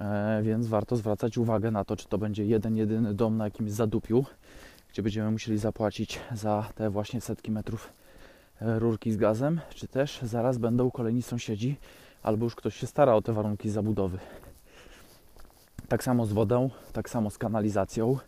E, 0.00 0.40
więc 0.42 0.66
warto 0.66 0.96
zwracać 0.96 1.38
uwagę 1.38 1.70
na 1.70 1.84
to, 1.84 1.96
czy 1.96 2.08
to 2.08 2.18
będzie 2.18 2.44
jeden, 2.46 2.76
jedyny 2.76 3.14
dom 3.14 3.36
na 3.36 3.44
jakimś 3.44 3.72
zadupiu, 3.72 4.24
gdzie 4.92 5.02
będziemy 5.02 5.30
musieli 5.30 5.58
zapłacić 5.58 6.20
za 6.34 6.68
te 6.74 6.90
właśnie 6.90 7.20
setki 7.20 7.50
metrów 7.50 7.92
e, 8.60 8.78
rurki 8.78 9.12
z 9.12 9.16
gazem, 9.16 9.60
czy 9.74 9.88
też 9.88 10.20
zaraz 10.22 10.58
będą 10.58 10.90
kolejni 10.90 11.22
sąsiedzi, 11.22 11.76
albo 12.22 12.44
już 12.44 12.54
ktoś 12.54 12.76
się 12.76 12.86
stara 12.86 13.14
o 13.14 13.22
te 13.22 13.32
warunki 13.32 13.70
zabudowy. 13.70 14.18
Tak 15.88 16.04
samo 16.04 16.26
z 16.26 16.32
wodą, 16.32 16.70
tak 16.92 17.10
samo 17.10 17.30
z 17.30 17.38
kanalizacją, 17.38 18.18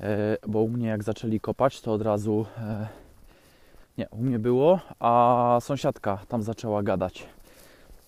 e, 0.00 0.36
bo 0.48 0.62
u 0.62 0.68
mnie 0.68 0.86
jak 0.88 1.02
zaczęli 1.02 1.40
kopać, 1.40 1.80
to 1.80 1.92
od 1.92 2.02
razu 2.02 2.46
e, 2.58 2.99
nie, 3.98 4.08
u 4.08 4.22
mnie 4.22 4.38
było, 4.38 4.80
a 4.98 5.58
sąsiadka 5.60 6.18
tam 6.28 6.42
zaczęła 6.42 6.82
gadać. 6.82 7.26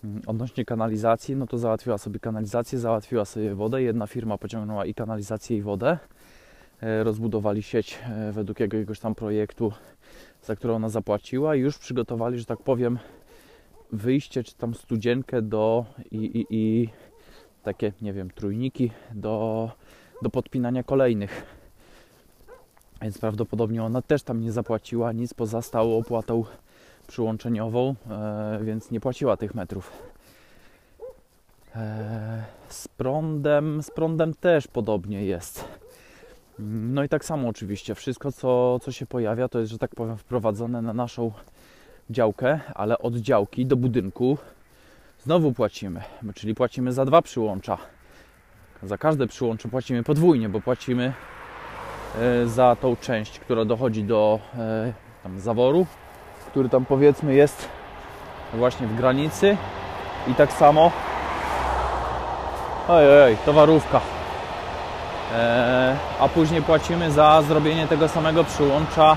Mm, 0.05 0.23
odnośnie 0.27 0.65
kanalizacji, 0.65 1.37
no 1.37 1.47
to 1.47 1.59
załatwiła 1.59 1.99
sobie 1.99 2.21
kanalizację, 2.21 2.79
załatwiła 2.79 3.25
sobie 3.25 3.55
wodę. 3.55 3.83
Jedna 3.83 4.07
firma 4.07 4.39
pociągnęła 4.39 4.87
i 4.87 4.95
kanalizację, 4.95 5.57
i 5.57 5.63
wodę. 5.63 5.99
E, 6.83 7.05
rozbudowali 7.05 7.63
sieć 7.63 7.99
e, 8.11 8.33
według 8.33 8.61
jakiegoś 8.61 9.01
tam 9.01 9.15
projektu, 9.15 9.73
za 10.43 10.57
którą 10.57 10.75
ona 10.75 10.89
zapłaciła 10.89 11.57
i 11.57 11.61
już 11.61 11.79
przygotowali, 11.79 12.39
że 12.39 12.45
tak 12.45 12.63
powiem, 12.63 12.99
wyjście 13.93 14.45
czy 14.45 14.55
tam 14.55 14.75
studzienkę 14.75 15.43
do 15.43 15.85
i, 16.11 16.17
i, 16.17 16.47
i 16.51 16.89
takie, 17.63 17.93
nie 18.03 18.13
wiem, 18.13 18.31
trójniki 18.31 18.91
do, 19.15 19.71
do 20.23 20.31
podpinania 20.31 20.83
kolejnych 20.83 21.62
więc 23.03 23.19
prawdopodobnie 23.19 23.85
ona 23.85 24.03
też 24.03 24.23
tam 24.23 24.41
nie 24.41 24.53
zapłaciła 24.53 25.13
nic 25.13 25.35
poza 25.35 25.63
stałą 25.63 25.99
opłatą 25.99 26.45
przyłączeniową, 27.07 27.95
e, 28.11 28.59
więc 28.63 28.91
nie 28.91 29.01
płaciła 29.01 29.37
tych 29.37 29.55
metrów. 29.55 29.93
E, 31.77 32.45
z 32.69 32.89
prądem, 32.89 33.83
z 33.83 33.91
prądem 33.91 34.35
też 34.35 34.69
podobnie 34.69 35.25
jest. 35.25 35.65
No 36.59 37.05
i 37.05 37.09
tak 37.09 37.25
samo 37.25 37.49
oczywiście, 37.49 37.95
wszystko 37.95 38.33
co, 38.33 38.79
co 38.83 38.93
się 38.93 39.07
pojawia 39.07 39.49
to 39.49 39.59
jest, 39.59 39.73
że 39.73 39.79
tak 39.79 39.95
powiem, 39.95 40.17
wprowadzone 40.17 40.83
na 40.83 40.93
naszą 40.93 41.33
działkę, 42.11 42.61
ale 42.75 42.99
od 42.99 43.17
działki 43.17 43.67
do 43.67 43.77
budynku 43.77 44.39
znowu 45.19 45.53
płacimy, 45.53 46.03
czyli 46.35 46.55
płacimy 46.55 46.93
za 46.93 47.05
dwa 47.05 47.23
przyłącza. 47.23 47.79
Za 48.83 48.99
każde 48.99 49.27
przyłącze 49.27 49.69
płacimy 49.69 50.03
podwójnie, 50.03 50.49
bo 50.49 50.61
płacimy 50.61 51.13
za 52.45 52.77
tą 52.77 52.97
część, 52.97 53.39
która 53.39 53.65
dochodzi 53.65 54.05
do 54.05 54.39
e, 54.59 54.93
tam 55.23 55.41
zaworu, 55.41 55.87
który 56.47 56.69
tam 56.69 56.85
powiedzmy 56.85 57.35
jest 57.35 57.69
właśnie 58.55 58.87
w 58.87 58.97
granicy. 58.97 59.57
I 60.29 60.35
tak 60.35 60.53
samo 60.53 60.91
ojej, 62.89 63.37
towarówka. 63.37 64.01
E, 65.35 65.97
a 66.21 66.29
później 66.29 66.63
płacimy 66.63 67.11
za 67.11 67.43
zrobienie 67.43 67.87
tego 67.87 68.09
samego 68.09 68.45
przyłącza. 68.45 69.17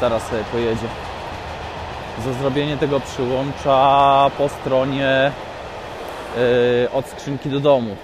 Zaraz 0.00 0.26
sobie 0.26 0.44
pojedzie. 0.44 0.86
Za 2.24 2.32
zrobienie 2.32 2.76
tego 2.76 3.00
przyłącza 3.00 4.30
po 4.38 4.48
stronie 4.48 5.32
od 6.92 7.06
skrzynki 7.06 7.50
do 7.50 7.60
domu 7.60 7.96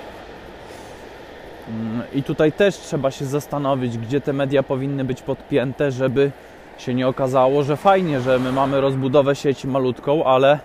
i 2.14 2.22
tutaj 2.22 2.52
też 2.52 2.76
trzeba 2.76 3.10
się 3.10 3.24
zastanowić, 3.24 3.98
gdzie 3.98 4.20
te 4.20 4.32
media 4.32 4.62
powinny 4.62 5.04
być 5.04 5.22
podpięte, 5.22 5.90
żeby 5.90 6.30
się 6.78 6.94
nie 6.94 7.08
okazało, 7.08 7.62
że 7.62 7.76
fajnie, 7.76 8.20
że 8.20 8.38
my 8.38 8.52
mamy 8.52 8.80
rozbudowę 8.80 9.36
sieci 9.36 9.68
malutką, 9.68 10.24
ale 10.24 10.58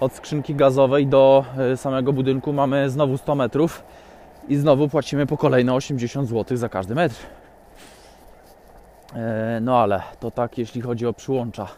od 0.00 0.12
skrzynki 0.12 0.54
gazowej 0.54 1.06
do 1.06 1.44
y, 1.72 1.76
samego 1.76 2.12
budynku 2.12 2.52
mamy 2.52 2.90
znowu 2.90 3.18
100 3.18 3.34
metrów 3.34 3.84
i 4.48 4.56
znowu 4.56 4.88
płacimy 4.88 5.26
po 5.26 5.36
kolejne 5.36 5.74
80 5.74 6.28
zł 6.28 6.56
za 6.56 6.68
każdy 6.68 6.94
metr. 6.94 7.16
E, 9.14 9.58
No 9.62 9.78
ale 9.78 10.02
to 10.20 10.30
tak, 10.30 10.58
jeśli 10.58 10.80
chodzi 10.80 11.06
o 11.06 11.12
przyłącza. 11.12 11.68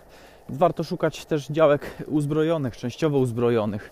Warto 0.48 0.84
szukać 0.84 1.24
też 1.24 1.48
działek 1.48 2.04
uzbrojonych, 2.06 2.76
częściowo 2.76 3.18
uzbrojonych, 3.18 3.90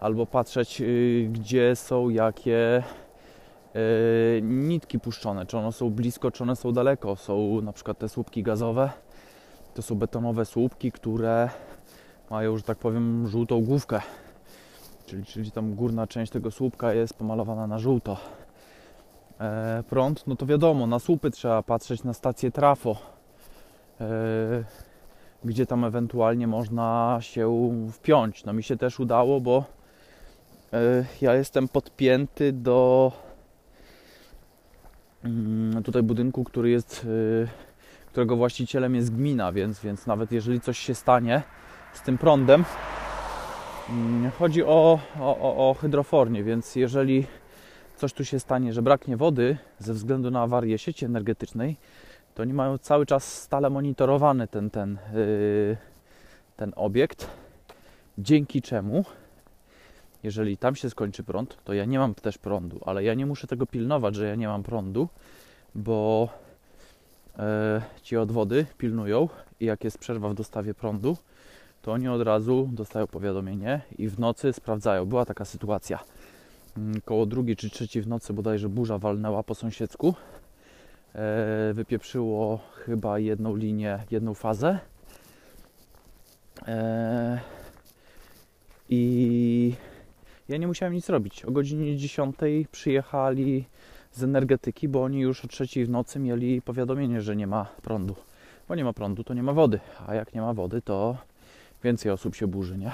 albo 0.00 0.26
patrzeć, 0.26 0.80
y, 0.80 1.28
gdzie 1.32 1.76
są 1.76 2.08
jakie 2.08 2.82
nitki 4.42 5.00
puszczone, 5.00 5.46
czy 5.46 5.58
one 5.58 5.72
są 5.72 5.90
blisko, 5.90 6.30
czy 6.30 6.42
one 6.42 6.56
są 6.56 6.72
daleko. 6.72 7.16
Są 7.16 7.60
na 7.60 7.72
przykład 7.72 7.98
te 7.98 8.08
słupki 8.08 8.42
gazowe, 8.42 8.90
to 9.74 9.82
są 9.82 9.94
betonowe 9.94 10.44
słupki, 10.44 10.92
które 10.92 11.48
mają, 12.30 12.56
że 12.56 12.62
tak 12.62 12.78
powiem, 12.78 13.28
żółtą 13.28 13.64
główkę. 13.64 14.00
Czyli, 15.06 15.24
czyli 15.24 15.50
tam 15.50 15.74
górna 15.74 16.06
część 16.06 16.32
tego 16.32 16.50
słupka 16.50 16.94
jest 16.94 17.14
pomalowana 17.14 17.66
na 17.66 17.78
żółto. 17.78 18.16
E, 19.40 19.82
prąd, 19.88 20.26
no 20.26 20.36
to 20.36 20.46
wiadomo, 20.46 20.86
na 20.86 20.98
słupy 20.98 21.30
trzeba 21.30 21.62
patrzeć 21.62 22.04
na 22.04 22.14
stację 22.14 22.50
trafo, 22.50 22.96
e, 24.00 24.06
gdzie 25.44 25.66
tam 25.66 25.84
ewentualnie 25.84 26.46
można 26.46 27.18
się 27.20 27.70
wpiąć. 27.92 28.44
No 28.44 28.52
mi 28.52 28.62
się 28.62 28.76
też 28.76 29.00
udało, 29.00 29.40
bo 29.40 29.64
e, 30.72 31.04
ja 31.20 31.34
jestem 31.34 31.68
podpięty 31.68 32.52
do 32.52 33.12
tutaj 35.84 36.02
budynku, 36.02 36.44
który 36.44 36.70
jest, 36.70 37.06
e, 37.44 38.06
którego 38.06 38.36
właścicielem 38.36 38.94
jest 38.94 39.14
gmina, 39.14 39.52
więc, 39.52 39.80
więc 39.80 40.06
nawet 40.06 40.32
jeżeli 40.32 40.60
coś 40.60 40.78
się 40.78 40.94
stanie 40.94 41.42
z 41.92 42.02
tym 42.02 42.18
prądem, 42.18 42.64
mm, 43.90 44.30
chodzi 44.30 44.64
o, 44.64 44.98
o, 45.20 45.70
o, 45.70 45.74
hydrofornię, 45.74 46.44
więc 46.44 46.76
jeżeli 46.76 47.26
coś 47.96 48.12
tu 48.12 48.24
się 48.24 48.40
stanie, 48.40 48.72
że 48.72 48.82
braknie 48.82 49.16
wody 49.16 49.56
ze 49.78 49.94
względu 49.94 50.30
na 50.30 50.42
awarię 50.42 50.78
sieci 50.78 51.04
energetycznej, 51.04 51.76
to 52.34 52.42
oni 52.42 52.52
mają 52.52 52.78
cały 52.78 53.06
czas 53.06 53.42
stale 53.42 53.70
monitorowany 53.70 54.48
ten, 54.48 54.70
ten, 54.70 54.98
yy, 55.14 55.76
ten 56.56 56.72
obiekt, 56.76 57.30
dzięki 58.18 58.62
czemu, 58.62 59.04
jeżeli 60.22 60.56
tam 60.56 60.76
się 60.76 60.90
skończy 60.90 61.22
prąd, 61.22 61.58
to 61.64 61.72
ja 61.72 61.84
nie 61.84 61.98
mam 61.98 62.14
też 62.14 62.38
prądu, 62.38 62.80
ale 62.86 63.04
ja 63.04 63.14
nie 63.14 63.26
muszę 63.26 63.46
tego 63.46 63.66
pilnować, 63.66 64.14
że 64.14 64.26
ja 64.26 64.34
nie 64.34 64.48
mam 64.48 64.62
prądu, 64.62 65.08
bo 65.74 66.28
yy, 67.38 67.44
ci 68.02 68.16
od 68.16 68.32
wody 68.32 68.66
pilnują 68.78 69.28
i 69.60 69.64
jak 69.64 69.84
jest 69.84 69.98
przerwa 69.98 70.28
w 70.28 70.34
dostawie 70.34 70.74
prądu, 70.74 71.16
to 71.82 71.92
oni 71.92 72.08
od 72.08 72.22
razu 72.22 72.68
dostają 72.72 73.06
powiadomienie 73.06 73.80
i 73.98 74.08
w 74.08 74.18
nocy 74.18 74.52
sprawdzają. 74.52 75.06
Była 75.06 75.24
taka 75.24 75.44
sytuacja 75.44 75.98
Mm, 76.76 77.00
koło 77.00 77.26
drugiej 77.26 77.56
czy 77.56 77.70
trzeciej 77.70 78.02
w 78.02 78.08
nocy 78.08 78.32
bodajże 78.32 78.68
burza 78.68 78.98
walnęła 78.98 79.42
po 79.42 79.54
sąsiedzku. 79.54 80.14
E, 81.14 81.72
wypieprzyło 81.74 82.60
chyba 82.74 83.18
jedną 83.18 83.56
linię, 83.56 83.98
jedną 84.10 84.34
fazę. 84.34 84.78
E, 86.66 87.40
I 88.88 89.74
ja 90.48 90.56
nie 90.56 90.66
musiałem 90.66 90.94
nic 90.94 91.08
robić. 91.08 91.44
O 91.44 91.50
godzinie 91.50 91.96
10 91.96 92.36
przyjechali 92.72 93.64
z 94.12 94.22
energetyki, 94.22 94.88
bo 94.88 95.02
oni 95.02 95.20
już 95.20 95.44
o 95.44 95.48
trzeciej 95.48 95.84
w 95.86 95.90
nocy 95.90 96.18
mieli 96.18 96.62
powiadomienie, 96.62 97.20
że 97.20 97.36
nie 97.36 97.46
ma 97.46 97.64
prądu. 97.82 98.14
Bo 98.68 98.74
nie 98.74 98.84
ma 98.84 98.92
prądu, 98.92 99.24
to 99.24 99.34
nie 99.34 99.42
ma 99.42 99.52
wody. 99.52 99.80
A 100.06 100.14
jak 100.14 100.34
nie 100.34 100.40
ma 100.40 100.54
wody, 100.54 100.82
to 100.82 101.16
więcej 101.84 102.12
osób 102.12 102.34
się 102.34 102.46
burzy, 102.46 102.78
nie? 102.78 102.90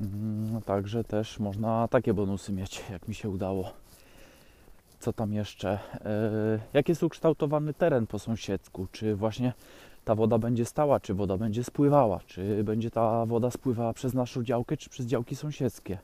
Mm, 0.00 0.62
Także 0.62 1.04
też 1.04 1.38
można 1.38 1.88
takie 1.88 2.14
bonusy 2.14 2.52
mieć, 2.52 2.82
jak 2.90 3.08
mi 3.08 3.14
się 3.14 3.28
udało. 3.28 3.72
Co 5.00 5.12
tam 5.12 5.32
jeszcze? 5.32 5.78
E, 6.04 6.58
Jak 6.72 6.88
jest 6.88 7.02
ukształtowany 7.02 7.74
teren 7.74 8.06
po 8.06 8.18
sąsiedzku? 8.18 8.86
Czy 8.92 9.16
właśnie 9.16 9.52
ta 10.04 10.14
woda 10.14 10.38
będzie 10.38 10.64
stała, 10.64 11.00
czy 11.00 11.14
woda 11.14 11.36
będzie 11.38 11.64
spływała? 11.64 12.20
Czy 12.26 12.64
będzie 12.64 12.90
ta 12.90 13.26
woda 13.26 13.50
spływała 13.50 13.92
przez 13.92 14.14
naszą 14.14 14.42
działkę, 14.44 14.76
czy 14.76 14.90
przez 14.90 15.06
działki 15.06 15.36
sąsiedzkie? 15.36 15.98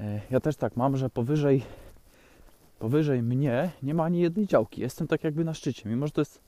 E, 0.00 0.20
Ja 0.30 0.40
też 0.40 0.56
tak 0.56 0.76
mam, 0.76 0.96
że 0.96 1.10
powyżej, 1.10 1.62
powyżej 2.78 3.22
mnie 3.22 3.70
nie 3.82 3.94
ma 3.94 4.04
ani 4.04 4.20
jednej 4.20 4.46
działki. 4.46 4.80
Jestem 4.80 5.06
tak 5.06 5.24
jakby 5.24 5.44
na 5.44 5.54
szczycie. 5.54 5.88
Mimo, 5.88 6.06
że 6.06 6.12
to 6.12 6.20
jest 6.20 6.40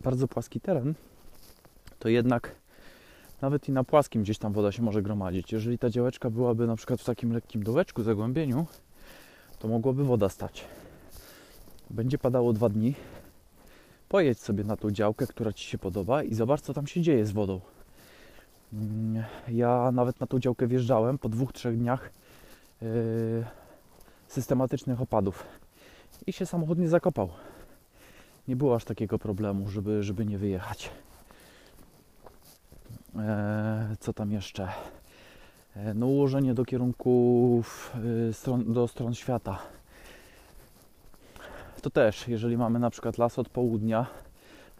bardzo 0.00 0.28
płaski 0.28 0.60
teren, 0.60 0.94
to 1.98 2.08
jednak 2.08 2.54
nawet 3.42 3.68
i 3.68 3.72
na 3.72 3.84
płaskim 3.84 4.22
gdzieś 4.22 4.38
tam 4.38 4.52
woda 4.52 4.72
się 4.72 4.82
może 4.82 5.02
gromadzić. 5.02 5.52
Jeżeli 5.52 5.78
ta 5.78 5.90
działeczka 5.90 6.30
byłaby 6.30 6.66
na 6.66 6.76
przykład 6.76 7.00
w 7.00 7.04
takim 7.04 7.32
lekkim 7.32 7.62
dołeczku, 7.62 8.02
zagłębieniu, 8.02 8.66
to 9.58 9.68
mogłoby 9.68 10.04
woda 10.04 10.28
stać. 10.28 10.64
Będzie 11.90 12.18
padało 12.18 12.52
dwa 12.52 12.68
dni. 12.68 12.94
Pojedź 14.10 14.38
sobie 14.38 14.64
na 14.64 14.76
tą 14.76 14.90
działkę, 14.90 15.26
która 15.26 15.52
Ci 15.52 15.64
się 15.64 15.78
podoba 15.78 16.22
i 16.22 16.34
zobacz, 16.34 16.60
co 16.60 16.74
tam 16.74 16.86
się 16.86 17.00
dzieje 17.02 17.26
z 17.26 17.32
wodą. 17.32 17.60
Mm, 18.72 19.24
Ja 19.48 19.90
nawet 19.92 20.20
na 20.20 20.26
tą 20.26 20.38
działkę 20.38 20.66
wjeżdżałem 20.66 21.18
po 21.18 21.28
dwóch, 21.28 21.52
trzech 21.52 21.78
dniach 21.78 22.10
yy, 22.82 22.88
systematycznych 24.28 25.00
opadów 25.00 25.46
i 26.26 26.32
się 26.32 26.46
samochód 26.46 26.78
nie 26.78 26.88
zakopał. 26.88 27.28
Nie 28.48 28.56
było 28.56 28.74
aż 28.74 28.84
takiego 28.84 29.18
problemu, 29.18 29.68
żeby, 29.68 30.02
żeby 30.02 30.26
nie 30.26 30.38
wyjechać. 30.38 30.90
E, 33.16 33.96
co 34.00 34.12
tam 34.12 34.32
jeszcze? 34.32 34.68
E, 35.76 35.94
No 35.94 36.06
ułożenie 36.06 36.54
do 36.54 36.64
kierunków 36.64 37.96
y, 38.68 38.72
do 38.72 38.88
stron 38.88 39.14
świata. 39.14 39.58
To 41.82 41.90
też, 41.90 42.28
jeżeli 42.28 42.56
mamy 42.56 42.78
na 42.78 42.90
przykład 42.90 43.18
las 43.18 43.38
od 43.38 43.48
południa 43.48 44.06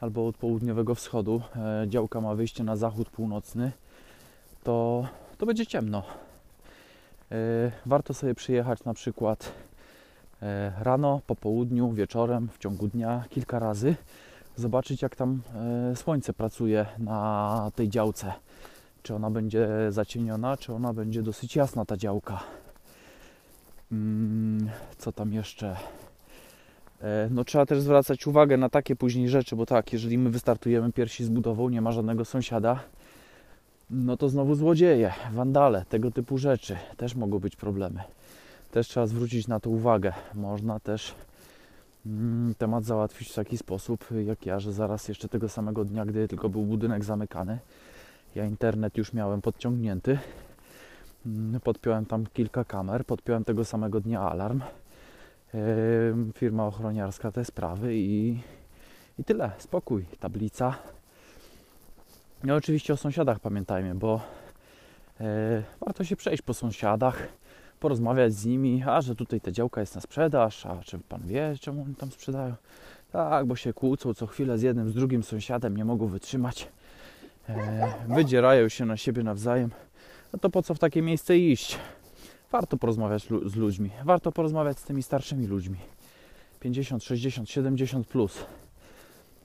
albo 0.01 0.27
od 0.27 0.37
południowego 0.37 0.95
wschodu, 0.95 1.43
e, 1.57 1.89
działka 1.89 2.21
ma 2.21 2.35
wyjście 2.35 2.65
na 2.65 2.77
zachód 2.77 3.11
północny, 3.11 3.73
to, 4.63 5.07
to 5.39 5.47
będzie 5.47 5.67
ciemno. 5.67 6.03
E, 7.33 7.37
Warto 7.87 8.15
sobie 8.15 8.35
przyjechać 8.35 8.85
na 8.85 8.95
przykład 8.95 9.53
e, 10.43 10.73
rano, 10.81 11.21
po 11.27 11.37
południu, 11.37 11.93
wieczorem, 11.93 12.49
w 12.49 12.59
ciągu 12.59 12.89
dnia 12.89 13.25
kilka 13.31 13.59
razy 13.59 13.95
zobaczyć, 14.57 15.03
jak 15.03 15.17
tam 15.17 15.43
słońce 15.95 16.33
pracuje 16.33 16.87
na 16.99 17.71
tej 17.75 17.89
działce. 17.89 18.33
Czy 19.03 19.15
ona 19.15 19.31
będzie 19.31 19.69
zacieniona, 19.89 20.57
czy 20.57 20.75
ona 20.75 20.93
będzie 20.93 21.23
dosyć 21.23 21.57
jasna, 21.57 21.85
ta 21.85 21.97
działka. 21.97 22.41
Mm, 23.93 24.71
Co 24.99 25.13
tam 25.13 25.33
jeszcze? 25.33 25.77
E, 27.01 27.29
No, 27.31 27.45
trzeba 27.45 27.67
też 27.67 27.81
zwracać 27.81 28.27
uwagę 28.27 28.57
na 28.57 28.69
takie 28.69 28.97
później 28.97 29.29
rzeczy, 29.29 29.57
bo 29.57 29.67
tak, 29.67 29.93
jeżeli 29.93 30.19
my 30.19 30.31
wystartujemy 30.31 30.93
piersi 30.93 31.25
z 31.25 31.29
budową, 31.29 31.69
nie 31.69 31.81
ma 31.81 31.93
żadnego 31.93 32.25
sąsiada, 32.25 32.81
no 33.91 34.17
to 34.17 34.29
znowu 34.29 34.55
złodzieje, 34.55 35.13
wandale, 35.33 35.85
tego 35.89 36.11
typu 36.11 36.39
rzeczy 36.39 36.77
też 36.97 37.15
mogą 37.15 37.39
być 37.39 37.57
problemy. 37.57 38.01
Też 38.71 38.89
trzeba 38.89 39.07
zwrócić 39.07 39.49
na 39.49 39.61
to 39.61 39.71
uwagę. 39.71 40.13
Można 40.35 40.81
też 40.81 41.15
mm, 42.07 42.55
temat 42.59 42.85
załatwić 42.85 43.29
w 43.29 43.35
taki 43.35 43.59
sposób, 43.59 44.05
jak 44.27 44.47
ja, 44.47 44.61
że 44.61 44.73
zaraz 44.73 45.09
jeszcze 45.09 45.29
tego 45.29 45.49
samego 45.49 45.85
dnia, 45.85 46.07
gdy 46.07 46.29
tylko 46.29 46.49
był 46.49 46.63
budynek 46.63 47.05
zamykany, 47.05 47.59
ja 48.35 48.45
internet 48.45 48.97
już 48.99 49.13
miałem 49.13 49.41
podciągnięty. 49.43 50.19
Mm, 51.27 51.61
Podpiąłem 51.61 52.07
tam 52.07 52.27
kilka 52.27 52.65
kamer, 52.65 53.05
podpiąłem 53.07 53.45
tego 53.45 53.65
samego 53.65 54.01
dnia 54.01 54.21
alarm. 54.21 54.61
Firma 56.35 56.67
ochroniarska 56.67 57.33
te 57.33 57.45
sprawy 57.45 57.95
i, 57.95 58.39
i 59.19 59.25
tyle. 59.25 59.51
Spokój, 59.59 60.05
tablica. 60.21 60.75
No 62.45 62.55
oczywiście 62.55 62.93
o 62.93 62.97
sąsiadach 62.97 63.41
pamiętajmy, 63.41 63.95
bo 63.95 64.21
e, 65.21 65.63
warto 65.81 66.05
się 66.05 66.17
przejść 66.17 66.43
po 66.43 66.55
sąsiadach, 66.55 67.29
porozmawiać 67.81 68.33
z 68.33 68.47
nimi, 68.47 68.83
a 68.87 69.01
że 69.01 69.17
tutaj 69.17 69.41
ta 69.41 69.51
działka 69.51 69.81
jest 69.81 69.95
na 69.95 70.01
sprzedaż, 70.01 70.67
a 70.67 70.83
czy 70.85 70.99
pan 70.99 71.21
wie, 71.27 71.55
czemu 71.61 71.83
oni 71.83 71.95
tam 71.95 72.11
sprzedają? 72.11 72.55
Tak, 73.13 73.47
bo 73.47 73.57
się 73.57 73.73
kłócą 73.73 74.15
co 74.15 74.27
chwilę 74.27 74.59
z 74.59 74.63
jednym, 74.63 74.91
z 74.91 74.95
drugim 74.95 75.23
sąsiadem, 75.23 75.77
nie 75.77 75.85
mogą 75.85 76.07
wytrzymać. 76.07 76.69
E, 77.49 77.93
wydzierają 78.09 78.69
się 78.69 78.87
na 78.87 78.97
siebie 78.97 79.23
nawzajem. 79.23 79.71
No 80.33 80.39
to 80.39 80.51
po 80.51 80.63
co 80.63 80.75
w 80.75 80.79
takie 80.79 81.03
miejsce 81.03 81.39
iść? 81.39 81.79
Warto 82.53 82.77
porozmawiać 82.77 83.23
z 83.47 83.57
ludźmi, 83.57 83.91
warto 84.05 84.33
porozmawiać 84.33 84.79
z 84.79 84.83
tymi 84.83 85.03
starszymi 85.03 85.47
ludźmi. 85.47 85.79
50, 86.61 87.05
60, 87.05 87.51
70 87.51 88.07
plus. 88.07 88.45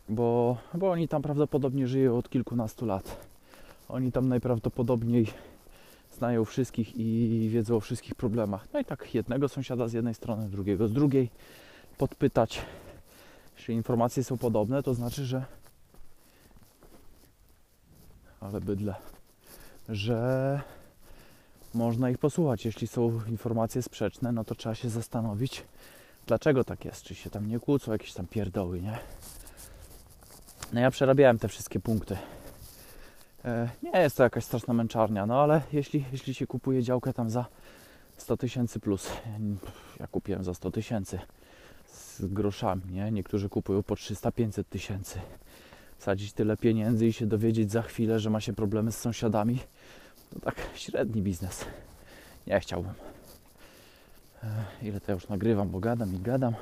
Bo, 0.10 0.58
bo 0.74 0.92
oni 0.92 1.08
tam 1.08 1.22
prawdopodobnie 1.22 1.88
żyją 1.88 2.18
od 2.18 2.30
kilkunastu 2.30 2.86
lat. 2.86 3.18
Oni 3.90 4.12
tam 4.12 4.28
najprawdopodobniej 4.28 5.28
znają 6.18 6.46
wszystkich 6.46 6.96
i 6.96 7.50
wiedzą 7.50 7.76
o 7.76 7.80
wszystkich 7.80 8.16
problemach. 8.16 8.68
No 8.74 8.80
i 8.80 8.86
tak 8.86 9.16
jednego 9.16 9.50
sąsiada 9.50 9.88
z 9.88 9.94
jednej 9.94 10.14
strony, 10.14 10.50
drugiego 10.50 10.88
z 10.88 10.94
drugiej 10.94 11.30
podpytać. 11.98 12.62
Jeśli 13.58 13.76
informacje 13.76 14.24
są 14.24 14.38
podobne, 14.38 14.84
to 14.84 14.94
znaczy, 14.94 15.26
że 15.26 15.46
ale 18.40 18.62
bydle, 18.62 18.96
że 19.90 20.62
można 21.76 22.10
ich 22.10 22.18
posłuchać. 22.18 22.66
Jeśli 22.66 22.88
są 22.88 23.22
informacje 23.28 23.82
sprzeczne, 23.82 24.32
no 24.32 24.44
to 24.44 24.56
trzeba 24.56 24.76
się 24.76 24.90
zastanowić, 24.90 25.64
dlaczego 26.28 26.64
tak 26.64 26.86
jest. 26.86 27.04
Czy 27.04 27.16
się 27.16 27.30
tam 27.30 27.48
nie 27.48 27.60
kłócą, 27.60 27.92
jakieś 27.92 28.14
tam 28.14 28.28
pierdoły, 28.28 28.82
nie? 28.82 28.98
No 30.74 30.80
ja 30.80 30.92
przerabiałem 30.92 31.40
te 31.40 31.48
wszystkie 31.48 31.80
punkty. 31.80 32.18
E, 33.46 33.70
nie 33.84 34.00
jest 34.00 34.18
to 34.18 34.24
jakaś 34.24 34.44
straszna 34.44 34.74
męczarnia, 34.74 35.26
no 35.26 35.42
ale 35.42 35.62
jeśli, 35.74 36.06
jeśli 36.12 36.34
się 36.34 36.48
kupuje 36.48 36.84
działkę 36.84 37.14
tam 37.14 37.30
za 37.30 37.46
100 38.18 38.38
tysięcy 38.38 38.80
plus, 38.80 39.10
ja 40.00 40.08
kupiłem 40.08 40.44
za 40.44 40.54
100 40.54 40.72
tysięcy 40.72 41.20
z 41.88 42.26
groszami, 42.26 42.82
nie? 42.92 43.12
Niektórzy 43.12 43.50
kupują 43.50 43.84
po 43.84 43.96
300-500 43.96 44.64
tysięcy. 44.70 45.20
Sadzić 45.98 46.34
tyle 46.34 46.58
pieniędzy 46.58 47.08
i 47.08 47.14
się 47.14 47.26
dowiedzieć 47.26 47.72
za 47.72 47.82
chwilę, 47.82 48.20
że 48.20 48.30
ma 48.30 48.42
się 48.42 48.54
problemy 48.54 48.92
z 48.92 48.98
sąsiadami, 48.98 49.60
to 50.34 50.40
tak 50.40 50.56
średni 50.76 51.22
biznes. 51.22 51.66
Nie 52.48 52.60
chciałbym. 52.60 52.94
E, 54.44 54.48
ile 54.82 55.00
to 55.00 55.12
ja 55.12 55.14
już 55.14 55.28
nagrywam, 55.28 55.70
bo 55.70 55.80
gadam 55.80 56.16
i 56.16 56.20
gadam. 56.20 56.54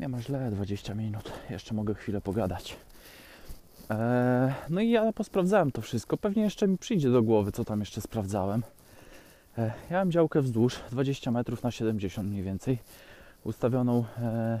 Nie 0.00 0.08
ma 0.08 0.22
źle, 0.22 0.50
20 0.50 0.94
minut. 0.94 1.32
Jeszcze 1.50 1.74
mogę 1.74 1.94
chwilę 1.94 2.20
pogadać. 2.20 2.76
Eee, 3.90 4.52
no 4.70 4.80
i 4.80 4.90
ja 4.90 5.12
posprawdzałem 5.12 5.72
to 5.72 5.82
wszystko. 5.82 6.16
Pewnie 6.16 6.42
jeszcze 6.42 6.68
mi 6.68 6.78
przyjdzie 6.78 7.10
do 7.10 7.22
głowy, 7.22 7.52
co 7.52 7.64
tam 7.64 7.80
jeszcze 7.80 8.00
sprawdzałem. 8.00 8.62
Eee, 9.58 9.70
ja 9.90 9.98
mam 9.98 10.10
działkę 10.10 10.42
wzdłuż 10.42 10.80
20 10.90 11.30
metrów 11.30 11.62
na 11.62 11.70
70 11.70 12.28
mniej 12.28 12.42
więcej. 12.42 12.78
Ustawioną 13.44 14.04
e, 14.18 14.60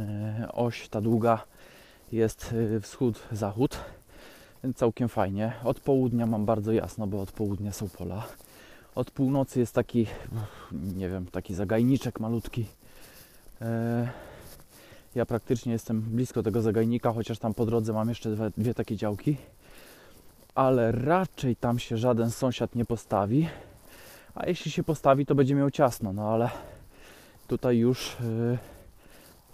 e, 0.00 0.48
oś, 0.52 0.88
ta 0.88 1.00
długa 1.00 1.44
jest 2.12 2.54
e, 2.76 2.80
wschód-zachód. 2.80 3.78
Całkiem 4.76 5.08
fajnie. 5.08 5.52
Od 5.64 5.80
południa 5.80 6.26
mam 6.26 6.46
bardzo 6.46 6.72
jasno, 6.72 7.06
bo 7.06 7.22
od 7.22 7.32
południa 7.32 7.72
są 7.72 7.88
pola. 7.88 8.26
Od 8.94 9.10
północy 9.10 9.60
jest 9.60 9.74
taki, 9.74 10.06
nie 10.72 11.08
wiem, 11.08 11.26
taki 11.26 11.54
zagajniczek 11.54 12.20
malutki. 12.20 12.66
E, 13.60 14.08
ja 15.14 15.26
praktycznie 15.26 15.72
jestem 15.72 16.00
blisko 16.00 16.42
tego 16.42 16.62
zagajnika, 16.62 17.12
chociaż 17.12 17.38
tam 17.38 17.54
po 17.54 17.66
drodze 17.66 17.92
mam 17.92 18.08
jeszcze 18.08 18.30
dwie, 18.30 18.50
dwie 18.56 18.74
takie 18.74 18.96
działki. 18.96 19.36
Ale 20.54 20.92
raczej 20.92 21.56
tam 21.56 21.78
się 21.78 21.96
żaden 21.96 22.30
sąsiad 22.30 22.74
nie 22.74 22.84
postawi. 22.84 23.48
A 24.34 24.46
jeśli 24.46 24.70
się 24.70 24.82
postawi, 24.82 25.26
to 25.26 25.34
będzie 25.34 25.54
miał 25.54 25.70
ciasno. 25.70 26.12
No 26.12 26.28
ale 26.28 26.50
tutaj 27.46 27.76
już 27.76 28.16
y, 28.20 28.58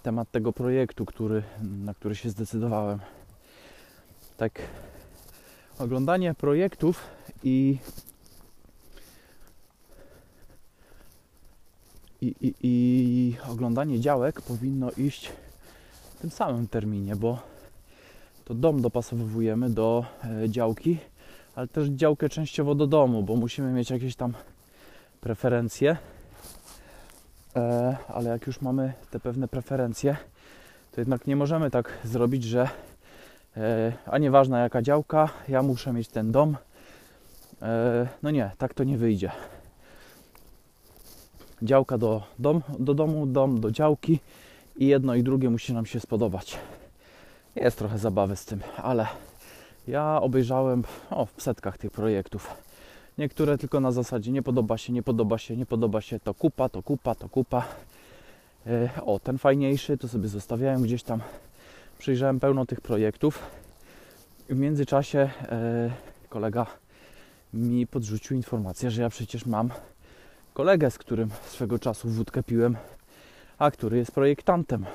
temat 0.03 0.31
tego 0.31 0.53
projektu, 0.53 1.05
który, 1.05 1.43
na 1.61 1.93
który 1.93 2.15
się 2.15 2.29
zdecydowałem. 2.29 2.99
Tak, 4.37 4.61
oglądanie 5.79 6.33
projektów 6.33 7.03
i 7.43 7.77
i, 12.21 12.35
i, 12.41 12.53
i 12.63 13.37
oglądanie 13.51 13.99
działek 13.99 14.41
powinno 14.41 14.91
iść 14.91 15.31
w 16.15 16.21
tym 16.21 16.29
samym 16.29 16.67
terminie, 16.67 17.15
bo 17.15 17.39
to 18.45 18.53
dom 18.53 18.81
dopasowujemy 18.81 19.69
do 19.69 20.05
e, 20.23 20.49
działki, 20.49 20.97
ale 21.55 21.67
też 21.67 21.87
działkę 21.87 22.29
częściowo 22.29 22.75
do 22.75 22.87
domu, 22.87 23.23
bo 23.23 23.35
musimy 23.35 23.71
mieć 23.71 23.89
jakieś 23.89 24.15
tam 24.15 24.33
preferencje. 25.21 25.97
E, 27.55 27.97
ale 28.07 28.29
jak 28.29 28.47
już 28.47 28.61
mamy 28.61 28.93
te 29.11 29.19
pewne 29.19 29.47
preferencje, 29.47 30.17
to 30.91 31.01
jednak 31.01 31.27
nie 31.27 31.35
możemy 31.35 31.71
tak 31.71 31.97
zrobić, 32.03 32.43
że 32.43 32.69
a 34.05 34.17
nieważna 34.17 34.59
jaka 34.59 34.81
działka, 34.81 35.29
ja 35.47 35.63
muszę 35.63 35.93
mieć 35.93 36.07
ten 36.07 36.31
dom. 36.31 36.57
E, 37.61 38.07
no 38.23 38.31
nie, 38.31 38.51
tak 38.57 38.73
to 38.73 38.83
nie 38.83 38.97
wyjdzie 38.97 39.31
działka 41.61 41.97
do, 41.97 42.23
dom, 42.39 42.61
do 42.79 42.93
domu, 42.93 43.25
dom 43.25 43.59
do 43.59 43.71
działki 43.71 44.19
i 44.77 44.87
jedno 44.87 45.15
i 45.15 45.23
drugie 45.23 45.49
musi 45.49 45.73
nam 45.73 45.85
się 45.85 45.99
spodobać. 45.99 46.57
Jest 47.55 47.77
trochę 47.77 47.97
zabawy 47.97 48.35
z 48.35 48.45
tym, 48.45 48.59
ale 48.77 49.07
ja 49.87 50.21
obejrzałem 50.21 50.83
o, 51.09 51.25
w 51.25 51.41
setkach 51.41 51.77
tych 51.77 51.91
projektów. 51.91 52.49
Niektóre 53.17 53.57
tylko 53.57 53.79
na 53.79 53.91
zasadzie 53.91 54.31
nie 54.31 54.43
podoba 54.43 54.77
się, 54.77 54.93
nie 54.93 55.03
podoba 55.03 55.37
się, 55.37 55.57
nie 55.57 55.65
podoba 55.65 56.01
się, 56.01 56.19
to 56.19 56.33
kupa, 56.33 56.69
to 56.69 56.83
kupa, 56.83 57.15
to 57.15 57.29
kupa. 57.29 57.65
E, 58.67 58.89
o, 59.05 59.19
ten 59.19 59.37
fajniejszy, 59.37 59.97
to 59.97 60.07
sobie 60.07 60.27
zostawiałem 60.27 60.81
gdzieś 60.81 61.03
tam. 61.03 61.21
Przyjrzałem 61.99 62.39
pełno 62.39 62.65
tych 62.65 62.81
projektów. 62.81 63.39
W 64.49 64.55
międzyczasie 64.55 65.19
e, 65.19 65.91
kolega 66.29 66.65
mi 67.53 67.87
podrzucił 67.87 68.35
informację, 68.37 68.91
że 68.91 69.01
ja 69.01 69.09
przecież 69.09 69.45
mam 69.45 69.69
kolegę, 70.53 70.91
z 70.91 70.97
którym 70.97 71.29
swego 71.47 71.79
czasu 71.79 72.09
wódkę 72.09 72.43
piłem, 72.43 72.77
a 73.57 73.71
który 73.71 73.97
jest 73.97 74.11
projektantem. 74.11 74.85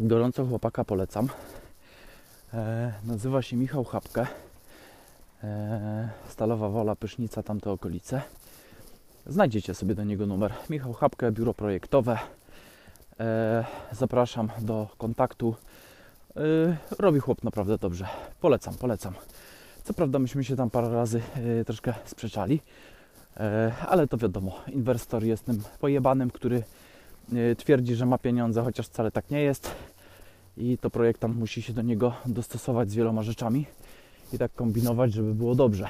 Gorąco 0.00 0.46
chłopaka 0.46 0.84
polecam. 0.84 1.28
E, 2.54 2.92
nazywa 3.04 3.42
się 3.42 3.56
Michał 3.56 3.84
Chapkę. 3.84 4.26
E, 5.44 6.08
Stalowa 6.28 6.68
Wola, 6.68 6.96
Pysznica, 6.96 7.42
tamte 7.42 7.70
okolice. 7.70 8.22
Znajdziecie 9.26 9.74
sobie 9.74 9.94
do 9.94 10.04
niego 10.04 10.26
numer. 10.26 10.52
Michał 10.70 10.92
Chapkę, 10.92 11.32
biuro 11.32 11.54
projektowe. 11.54 12.18
E, 13.20 13.64
zapraszam 13.92 14.48
do 14.60 14.88
kontaktu. 14.98 15.54
E, 16.36 16.40
robi 16.98 17.20
chłop 17.20 17.44
naprawdę 17.44 17.78
dobrze. 17.78 18.06
Polecam, 18.40 18.74
polecam. 18.74 19.14
Co 19.84 19.94
prawda 19.94 20.18
myśmy 20.18 20.44
się 20.44 20.56
tam 20.56 20.70
parę 20.70 20.88
razy 20.88 21.22
e, 21.60 21.64
troszkę 21.64 21.94
sprzeczali, 22.04 22.60
ale 23.88 24.06
to 24.06 24.16
wiadomo, 24.16 24.60
inwestor 24.68 25.24
jest 25.24 25.44
tym 25.44 25.62
pojebanym, 25.80 26.30
który 26.30 26.62
twierdzi, 27.58 27.94
że 27.94 28.06
ma 28.06 28.18
pieniądze, 28.18 28.62
chociaż 28.62 28.86
wcale 28.86 29.10
tak 29.10 29.30
nie 29.30 29.40
jest. 29.40 29.70
I 30.56 30.78
to 30.78 30.90
projektant 30.90 31.36
musi 31.36 31.62
się 31.62 31.72
do 31.72 31.82
niego 31.82 32.14
dostosować 32.26 32.90
z 32.90 32.94
wieloma 32.94 33.22
rzeczami 33.22 33.66
i 34.32 34.38
tak 34.38 34.54
kombinować, 34.54 35.12
żeby 35.12 35.34
było 35.34 35.54
dobrze. 35.54 35.88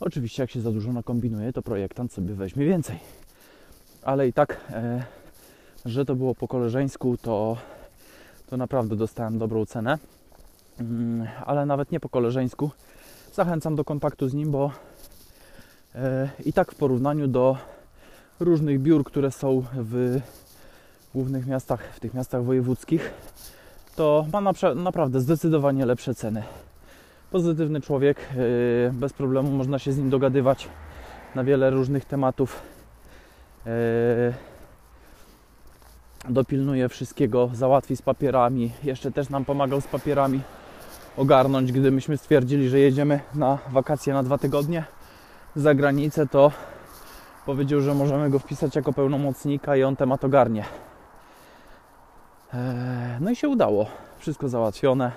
Oczywiście, 0.00 0.42
jak 0.42 0.50
się 0.50 0.60
za 0.60 0.72
dużo 0.72 0.92
nakombinuje, 0.92 1.52
to 1.52 1.62
projektant 1.62 2.12
sobie 2.12 2.34
weźmie 2.34 2.66
więcej. 2.66 2.98
Ale 4.02 4.28
i 4.28 4.32
tak, 4.32 4.60
że 5.84 6.04
to 6.04 6.14
było 6.14 6.34
po 6.34 6.48
koleżeńsku, 6.48 7.16
to, 7.16 7.56
to 8.50 8.56
naprawdę 8.56 8.96
dostałem 8.96 9.38
dobrą 9.38 9.66
cenę. 9.66 9.98
Mm, 10.80 11.28
ale 11.46 11.66
nawet 11.66 11.92
nie 11.92 12.00
po 12.00 12.08
koleżeńsku. 12.08 12.70
Zachęcam 13.32 13.76
do 13.76 13.84
kontaktu 13.84 14.28
z 14.28 14.34
nim, 14.34 14.50
bo 14.50 14.70
E, 15.94 16.28
I 16.44 16.52
tak 16.52 16.72
w 16.72 16.74
porównaniu 16.74 17.28
do 17.28 17.56
różnych 18.40 18.80
biur, 18.80 19.04
które 19.04 19.30
są 19.30 19.62
w 19.74 20.20
głównych 21.14 21.46
miastach, 21.46 21.82
w 21.94 22.00
tych 22.00 22.14
miastach 22.14 22.44
wojewódzkich, 22.44 23.10
to 23.96 24.26
ma 24.32 24.52
naprawdę 24.74 25.20
zdecydowanie 25.20 25.86
lepsze 25.86 26.14
ceny. 26.14 26.42
Pozytywny 27.30 27.80
człowiek, 27.80 28.18
e, 28.20 28.92
bez 28.92 29.12
problemu 29.12 29.50
można 29.50 29.78
się 29.78 29.92
z 29.92 29.98
nim 29.98 30.10
dogadywać 30.10 30.68
na 31.34 31.44
wiele 31.44 31.70
różnych 31.70 32.04
tematów. 32.04 32.62
Dopilnuje 36.28 36.88
wszystkiego, 36.88 37.50
załatwi 37.52 37.96
z 37.96 38.02
papierami, 38.02 38.72
jeszcze 38.84 39.12
też 39.12 39.28
nam 39.28 39.44
pomagał 39.44 39.80
z 39.80 39.86
papierami 39.86 40.40
ogarnąć, 41.16 41.72
gdy 41.72 41.90
myśmy 41.90 42.16
stwierdzili, 42.16 42.68
że 42.68 42.78
jedziemy 42.78 43.20
na 43.34 43.58
wakacje 43.70 44.12
na 44.12 44.22
dwa 44.22 44.38
tygodnie 44.38 44.84
za 45.56 45.74
granicę, 45.74 46.26
to 46.26 46.52
powiedział, 47.46 47.80
że 47.80 47.94
możemy 47.94 48.30
go 48.30 48.38
wpisać 48.38 48.76
jako 48.76 48.92
pełnomocnika 48.92 49.76
i 49.76 49.82
on 49.82 49.96
temat 49.96 50.24
ogarnie. 50.24 50.64
Eee, 52.54 52.60
no 53.20 53.30
i 53.30 53.36
się 53.36 53.48
udało. 53.48 53.86
Wszystko 54.18 54.48
załatwione. 54.48 55.12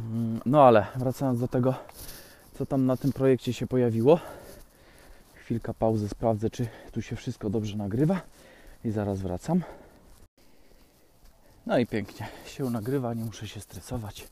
Mm, 0.00 0.40
no 0.46 0.62
ale 0.62 0.86
wracając 0.96 1.40
do 1.40 1.48
tego, 1.48 1.74
co 2.54 2.66
tam 2.66 2.86
na 2.86 2.96
tym 2.96 3.12
projekcie 3.12 3.52
się 3.52 3.66
pojawiło. 3.66 4.20
Chwilka 5.34 5.74
pauzy, 5.74 6.08
sprawdzę, 6.08 6.50
czy 6.50 6.68
tu 6.92 7.02
się 7.02 7.16
wszystko 7.16 7.50
dobrze 7.50 7.76
nagrywa 7.76 8.20
i 8.84 8.90
zaraz 8.90 9.20
wracam. 9.20 9.62
No 11.66 11.78
i 11.78 11.86
pięknie 11.86 12.28
się 12.46 12.70
nagrywa, 12.70 13.14
nie 13.14 13.24
muszę 13.24 13.48
się 13.48 13.60
stresować, 13.60 14.28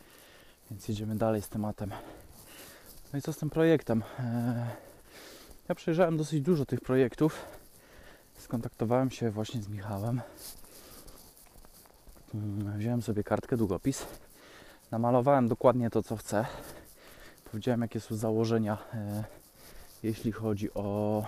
więc 0.70 0.88
jedziemy 0.88 1.16
dalej 1.16 1.42
z 1.42 1.48
tematem. 1.48 1.90
No 3.12 3.18
i 3.18 3.22
co 3.22 3.32
z 3.32 3.36
tym 3.36 3.50
projektem? 3.50 4.02
E, 4.18 4.66
ja 5.68 5.74
przejrzałem 5.74 6.16
dosyć 6.16 6.40
dużo 6.40 6.66
tych 6.66 6.80
projektów. 6.80 7.44
Skontaktowałem 8.38 9.10
się 9.10 9.30
właśnie 9.30 9.62
z 9.62 9.68
Michałem. 9.68 10.20
Mm, 12.34 12.78
wziąłem 12.78 13.02
sobie 13.02 13.24
kartkę, 13.24 13.56
długopis. 13.56 14.06
Namalowałem 14.90 15.48
dokładnie 15.48 15.90
to, 15.90 16.02
co 16.02 16.16
chcę. 16.16 16.46
Powiedziałem, 17.50 17.80
jakie 17.80 18.00
są 18.00 18.16
założenia, 18.16 18.78
e, 18.94 19.24
jeśli 20.02 20.32
chodzi 20.32 20.74
o 20.74 21.24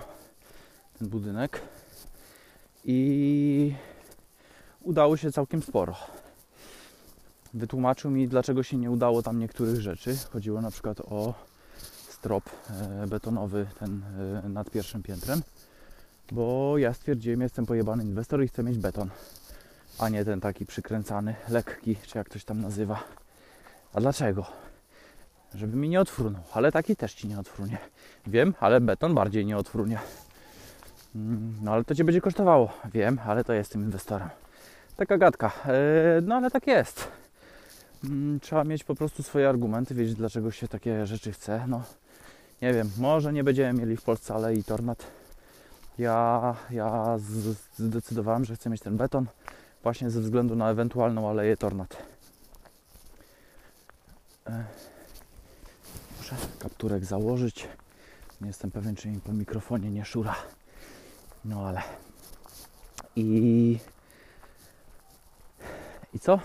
ten 0.99 1.09
budynek. 1.09 1.61
I 2.91 3.73
udało 4.81 5.17
się 5.17 5.31
całkiem 5.31 5.63
sporo. 5.63 5.95
wytłumaczył 7.53 8.11
mi, 8.11 8.27
dlaczego 8.27 8.63
się 8.63 8.77
nie 8.77 8.91
udało 8.91 9.21
tam 9.21 9.39
niektórych 9.39 9.81
rzeczy. 9.81 10.17
Chodziło 10.33 10.61
na 10.61 10.71
przykład 10.71 11.01
o 11.01 11.33
strop 12.09 12.49
e, 12.69 13.07
betonowy 13.07 13.67
ten 13.79 14.01
e, 14.45 14.49
nad 14.49 14.69
pierwszym 14.69 15.03
piętrem, 15.03 15.41
bo 16.31 16.77
ja 16.77 16.93
stwierdziłem, 16.93 17.41
jestem 17.41 17.65
pojebany 17.65 18.03
inwestor 18.03 18.43
i 18.43 18.47
chcę 18.47 18.63
mieć 18.63 18.77
beton, 18.77 19.09
a 19.99 20.09
nie 20.09 20.25
ten 20.25 20.41
taki 20.41 20.65
przykręcany, 20.65 21.35
lekki, 21.49 21.95
czy 22.07 22.17
jak 22.17 22.29
ktoś 22.29 22.43
tam 22.43 22.61
nazywa. 22.61 23.03
A 23.93 23.99
dlaczego? 23.99 24.45
Żeby 25.55 25.77
mi 25.77 25.89
nie 25.89 26.01
odfrunął, 26.01 26.41
ale 26.53 26.71
taki 26.71 26.95
też 26.95 27.13
ci 27.13 27.27
nie 27.27 27.39
odfrunie. 27.39 27.77
Wiem, 28.27 28.53
ale 28.59 28.81
beton 28.81 29.15
bardziej 29.15 29.45
nie 29.45 29.57
odfrunie. 29.57 29.99
Mm, 31.15 31.55
No 31.61 31.71
ale 31.73 31.83
to 31.83 31.95
Cię 31.95 32.03
będzie 32.03 32.21
kosztowało. 32.21 32.73
Wiem, 32.93 33.19
ale 33.25 33.43
to 33.43 33.53
jestem 33.53 33.81
inwestorem. 33.83 34.29
Taka 34.97 35.17
gadka. 35.17 35.51
E, 35.65 36.21
No 36.21 36.35
ale 36.35 36.51
tak 36.51 36.67
jest. 36.67 37.07
Mm, 38.03 38.39
Trzeba 38.39 38.63
mieć 38.63 38.83
po 38.83 38.95
prostu 38.95 39.23
swoje 39.23 39.49
argumenty, 39.49 39.95
wiedzieć 39.95 40.15
dlaczego 40.15 40.51
się 40.51 40.67
takie 40.67 41.05
rzeczy 41.05 41.31
chce. 41.31 41.63
No 41.67 41.83
nie 42.61 42.73
wiem, 42.73 42.91
może 42.97 43.33
nie 43.33 43.43
będziemy 43.43 43.79
mieli 43.79 43.97
w 43.97 44.01
Polsce 44.01 44.33
alei 44.33 44.63
tornad. 44.63 45.07
Ja, 45.97 46.55
ja 46.71 47.17
zdecydowałem, 47.77 48.45
że 48.45 48.55
chcę 48.55 48.69
mieć 48.69 48.81
ten 48.81 48.97
beton 48.97 49.25
właśnie 49.83 50.09
ze 50.09 50.21
względu 50.21 50.55
na 50.55 50.69
ewentualną 50.69 51.29
aleję 51.29 51.57
tornad. 51.57 51.97
E, 54.47 54.63
Muszę 56.17 56.35
kapturek 56.59 57.05
założyć. 57.05 57.67
Nie 58.41 58.47
jestem 58.47 58.71
pewien, 58.71 58.95
czy 58.95 59.07
mi 59.07 59.19
po 59.19 59.33
mikrofonie 59.33 59.91
nie 59.91 60.05
szura. 60.05 60.35
No 61.45 61.67
ale. 61.67 61.81
I. 63.15 63.77
I 66.13 66.19
co? 66.19 66.39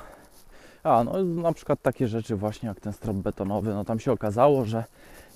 A, 0.82 1.04
no 1.04 1.24
na 1.24 1.52
przykład 1.52 1.82
takie 1.82 2.08
rzeczy 2.08 2.36
właśnie 2.36 2.68
jak 2.68 2.80
ten 2.80 2.92
strop 2.92 3.16
betonowy. 3.16 3.74
No 3.74 3.84
tam 3.84 4.00
się 4.00 4.12
okazało, 4.12 4.64
że 4.64 4.84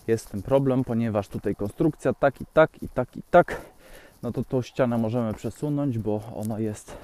jest 0.06 0.30
ten 0.30 0.42
problem, 0.42 0.84
ponieważ 0.84 1.28
tutaj 1.28 1.54
konstrukcja 1.54 2.12
tak 2.12 2.40
i 2.40 2.46
tak 2.46 2.82
i 2.82 2.88
tak 2.88 3.16
i 3.16 3.22
tak. 3.30 3.60
No 4.22 4.32
to 4.32 4.44
tą 4.44 4.62
ścianę 4.62 4.98
możemy 4.98 5.34
przesunąć, 5.34 5.98
bo 5.98 6.20
ona 6.36 6.60
jest 6.60 6.96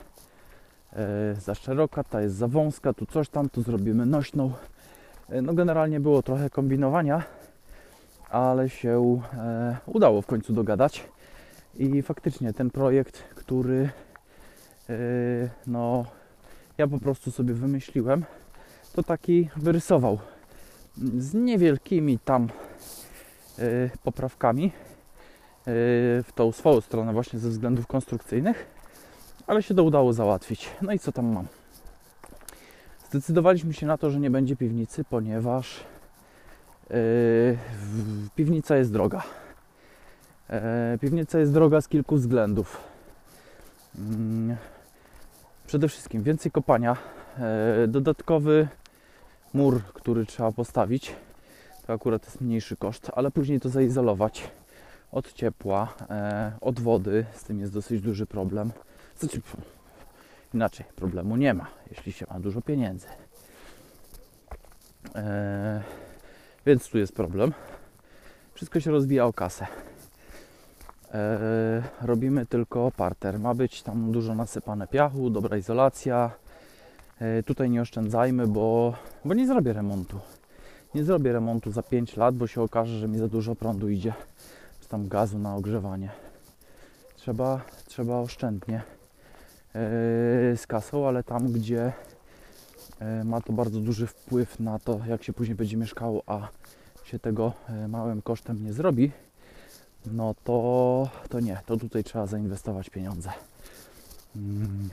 e, 0.93 1.35
za 1.35 1.55
szeroka, 1.55 2.05
ta 2.05 2.21
jest 2.21 2.37
za 2.37 2.49
wąska, 2.49 2.93
tu 2.93 3.07
coś 3.07 3.29
tam, 3.29 3.49
tu 3.49 3.63
zrobimy 3.63 4.07
nośną. 4.07 4.53
E, 5.29 5.43
no 5.43 5.55
generalnie 5.55 6.01
było 6.01 6.23
trochę 6.23 6.51
kombinowania, 6.51 7.23
ale 8.31 8.69
się 8.71 9.21
e, 9.35 9.77
udało 9.87 10.23
w 10.23 10.27
końcu 10.27 10.53
dogadać. 10.53 11.05
I 11.79 12.03
faktycznie 12.03 12.53
ten 12.53 12.71
projekt, 12.71 13.23
który 13.35 13.91
yy, 14.89 14.97
no, 15.67 16.05
ja 16.79 16.87
po 16.87 16.99
prostu 16.99 17.31
sobie 17.31 17.55
wymyśliłem, 17.55 18.25
to 18.93 19.03
taki 19.03 19.49
wyrysował 19.57 20.19
z 21.19 21.35
niewielkimi 21.35 22.19
tam 22.19 22.49
yy, 23.59 23.91
poprawkami 24.03 24.65
yy, 24.65 24.73
w 26.23 26.29
tą 26.35 26.53
swoją 26.53 26.81
stronę 26.81 27.13
właśnie 27.13 27.39
ze 27.39 27.49
względów 27.49 27.87
konstrukcyjnych, 27.87 28.67
ale 29.47 29.63
się 29.63 29.75
to 29.75 29.85
udało 29.85 30.13
załatwić. 30.13 30.71
No 30.83 30.93
i 30.93 30.99
co 30.99 31.13
tam 31.13 31.27
mam? 31.27 31.47
Zdecydowaliśmy 33.11 33.73
się 33.73 33.87
na 33.87 33.99
to, 33.99 34.11
że 34.11 34.21
nie 34.21 34.31
będzie 34.31 34.57
piwnicy, 34.57 35.05
ponieważ 35.05 35.85
piwnica 38.35 38.77
jest 38.77 38.93
droga. 38.93 39.23
E, 40.51 40.99
Piwnica 41.01 41.39
jest 41.39 41.53
droga 41.53 41.81
z 41.81 41.89
kilku 41.89 42.17
względów. 42.17 42.81
Mm, 43.99 44.57
Przede 45.67 45.89
wszystkim 45.89 46.23
więcej 46.23 46.53
kopania, 46.53 46.97
e, 47.39 47.87
dodatkowy 47.89 48.69
mur, 49.55 49.83
który 49.83 50.27
trzeba 50.27 50.53
postawić. 50.53 51.15
To 51.87 51.93
akurat 51.93 52.25
jest 52.25 52.41
mniejszy 52.41 52.77
koszt, 52.77 53.11
ale 53.15 53.31
później 53.31 53.61
to 53.61 53.69
zaizolować 53.69 54.51
od 55.13 55.33
ciepła, 55.33 55.95
e, 56.11 56.53
od 56.61 56.81
wody. 56.81 57.25
Z 57.35 57.45
tym 57.45 57.61
jest 57.61 57.73
dosyć 57.73 58.01
duży 58.01 58.27
problem. 58.27 58.73
Inaczej, 60.55 60.87
problemu 60.97 61.37
nie 61.37 61.55
ma, 61.55 61.67
jeśli 61.91 62.13
się 62.13 62.27
ma 62.31 62.41
dużo 62.41 62.63
pieniędzy. 62.63 63.07
Więc 66.67 66.89
tu 66.89 66.99
jest 66.99 67.13
problem. 67.13 67.53
Wszystko 68.55 68.81
się 68.81 68.91
rozbija 68.91 69.27
o 69.27 69.33
kasę. 69.33 69.67
E, 71.15 71.83
robimy 72.03 72.47
tylko 72.47 72.91
parter. 72.97 73.39
Ma 73.39 73.55
być 73.55 73.83
tam 73.83 74.13
dużo 74.13 74.35
nasypane 74.35 74.87
piachu, 74.87 75.31
dobra 75.31 75.57
izolacja. 75.57 76.31
E, 77.21 77.43
tutaj 77.43 77.71
nie 77.71 77.83
oszczędzajmy, 77.83 78.47
bo, 78.47 78.95
bo 79.25 79.35
nie 79.35 79.47
zrobię 79.47 79.73
remontu. 79.73 80.19
Nie 80.95 81.05
zrobię 81.05 81.33
remontu 81.33 81.71
za 81.71 81.83
5 81.83 82.17
lat, 82.17 82.35
bo 82.35 82.47
się 82.47 82.63
okaże, 82.63 82.99
że 82.99 83.09
mi 83.09 83.19
za 83.19 83.29
dużo 83.29 83.55
prądu 83.55 83.89
idzie, 83.89 84.13
czy 84.81 84.89
tam 84.89 85.09
gazu 85.09 85.39
na 85.39 85.57
ogrzewanie. 85.57 86.11
Trzeba, 87.17 87.61
trzeba 87.87 88.17
oszczędnie 88.17 88.77
e, 88.77 88.83
z 90.57 90.67
kasą, 90.67 91.09
ale 91.09 91.23
tam, 91.23 91.53
gdzie 91.53 91.93
ma 93.25 93.41
to 93.41 93.53
bardzo 93.53 93.81
duży 93.81 94.07
wpływ 94.07 94.61
na 94.61 94.79
to, 94.79 95.01
jak 95.09 95.23
się 95.23 95.33
później 95.33 95.55
będzie 95.55 95.77
mieszkało, 95.77 96.23
a 96.27 96.49
się 97.05 97.19
tego 97.19 97.53
małym 97.89 98.23
kosztem 98.23 98.65
nie 98.65 98.73
zrobi, 98.73 99.13
no 100.07 100.35
to, 100.45 101.09
to 101.29 101.41
nie, 101.41 101.61
to 101.67 101.77
tutaj 101.77 102.05
trzeba 102.05 102.27
zainwestować 102.27 102.91
pieniądze. 102.91 103.31
Mm. 104.37 104.89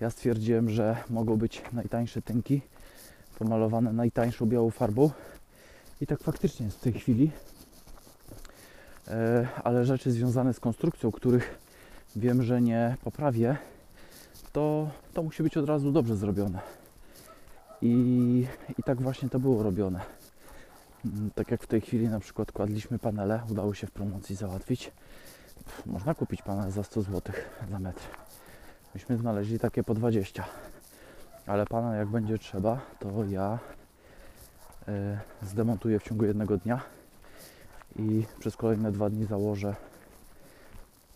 Ja 0.00 0.10
stwierdziłem, 0.10 0.70
że 0.70 0.96
mogą 1.10 1.36
być 1.36 1.62
najtańsze 1.72 2.22
tynki, 2.22 2.60
pomalowane 3.38 3.92
najtańszą 3.92 4.46
białą 4.46 4.70
farbą 4.70 5.10
i 6.00 6.06
tak 6.06 6.20
faktycznie 6.20 6.66
jest 6.66 6.78
w 6.78 6.80
tej 6.80 6.92
chwili. 6.92 7.30
E, 9.08 9.48
ale 9.64 9.84
rzeczy 9.84 10.12
związane 10.12 10.54
z 10.54 10.60
konstrukcją, 10.60 11.12
których 11.12 11.58
wiem, 12.16 12.42
że 12.42 12.62
nie 12.62 12.96
poprawię, 13.04 13.56
to, 14.52 14.90
to 15.14 15.22
musi 15.22 15.42
być 15.42 15.56
od 15.56 15.66
razu 15.68 15.92
dobrze 15.92 16.16
zrobione. 16.16 16.58
I, 17.82 18.46
I 18.78 18.82
tak 18.82 19.02
właśnie 19.02 19.28
to 19.28 19.40
było 19.40 19.62
robione. 19.62 20.00
Tak 21.34 21.50
jak 21.50 21.62
w 21.62 21.66
tej 21.66 21.80
chwili 21.80 22.08
na 22.08 22.20
przykład 22.20 22.52
kładliśmy 22.52 22.98
panele, 22.98 23.42
udało 23.50 23.74
się 23.74 23.86
w 23.86 23.90
promocji 23.90 24.36
załatwić. 24.36 24.92
Można 25.86 26.14
kupić 26.14 26.42
panel 26.42 26.70
za 26.70 26.82
100 26.82 27.02
zł 27.02 27.34
za 27.70 27.78
metr. 27.78 28.02
Myśmy 28.94 29.16
znaleźli 29.16 29.58
takie 29.58 29.82
po 29.82 29.94
20. 29.94 30.44
Ale 31.46 31.66
pana 31.66 31.96
jak 31.96 32.08
będzie 32.08 32.38
trzeba, 32.38 32.80
to 32.98 33.24
ja 33.24 33.58
e, 34.88 35.20
zdemontuję 35.42 35.98
w 35.98 36.02
ciągu 36.02 36.24
jednego 36.24 36.56
dnia 36.56 36.80
i 37.96 38.26
przez 38.38 38.56
kolejne 38.56 38.92
dwa 38.92 39.10
dni 39.10 39.24
założę 39.24 39.76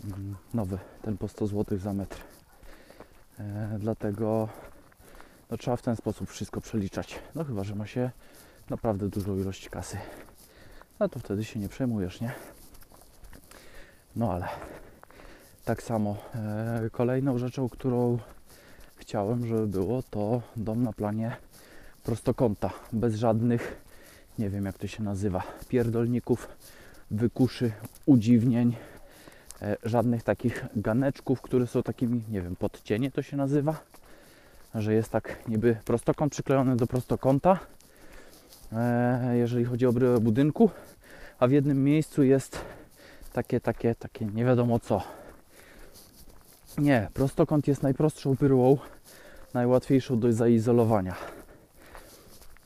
mm, 0.04 0.36
nowy, 0.54 0.78
ten 1.02 1.16
po 1.16 1.28
100 1.28 1.46
zł 1.46 1.78
za 1.78 1.92
metr. 1.92 2.18
E, 3.38 3.76
dlatego 3.78 4.48
no, 5.50 5.56
trzeba 5.56 5.76
w 5.76 5.82
ten 5.82 5.96
sposób 5.96 6.30
wszystko 6.30 6.60
przeliczać. 6.60 7.18
No 7.34 7.44
chyba, 7.44 7.64
że 7.64 7.74
ma 7.74 7.86
się 7.86 8.10
naprawdę 8.70 9.08
dużą 9.08 9.38
ilość 9.38 9.68
kasy. 9.68 9.98
No 11.00 11.08
to 11.08 11.18
wtedy 11.18 11.44
się 11.44 11.60
nie 11.60 11.68
przejmujesz, 11.68 12.20
nie? 12.20 12.32
No 14.16 14.32
ale 14.32 14.48
tak 15.64 15.82
samo 15.82 16.16
e, 16.34 16.90
kolejną 16.92 17.38
rzeczą, 17.38 17.68
którą 17.68 18.18
chciałem, 18.96 19.46
żeby 19.46 19.66
było, 19.66 20.02
to 20.02 20.42
dom 20.56 20.82
na 20.82 20.92
planie 20.92 21.36
prostokąta, 22.04 22.70
bez 22.92 23.14
żadnych, 23.14 23.76
nie 24.38 24.50
wiem 24.50 24.64
jak 24.64 24.78
to 24.78 24.86
się 24.86 25.02
nazywa, 25.02 25.42
pierdolników, 25.68 26.48
wykuszy, 27.10 27.72
udziwnień, 28.06 28.76
e, 29.62 29.76
żadnych 29.82 30.22
takich 30.22 30.64
ganeczków, 30.76 31.42
które 31.42 31.66
są 31.66 31.82
takimi, 31.82 32.22
nie 32.30 32.42
wiem, 32.42 32.56
podcienie 32.56 33.10
to 33.10 33.22
się 33.22 33.36
nazywa, 33.36 33.80
że 34.74 34.94
jest 34.94 35.10
tak 35.10 35.48
niby 35.48 35.76
prostokąt 35.84 36.32
przyklejony 36.32 36.76
do 36.76 36.86
prostokąta, 36.86 37.58
jeżeli 39.32 39.64
chodzi 39.64 39.86
o 39.86 39.92
bryłę 39.92 40.20
budynku, 40.20 40.70
a 41.38 41.46
w 41.46 41.50
jednym 41.50 41.84
miejscu 41.84 42.22
jest 42.22 42.58
takie, 43.32 43.60
takie, 43.60 43.94
takie 43.94 44.26
nie 44.26 44.44
wiadomo 44.44 44.78
co. 44.78 45.02
Nie, 46.78 47.08
prostokąt 47.14 47.68
jest 47.68 47.82
najprostszą 47.82 48.34
bryłą, 48.34 48.78
najłatwiejszą 49.54 50.20
do 50.20 50.32
zaizolowania. 50.32 51.14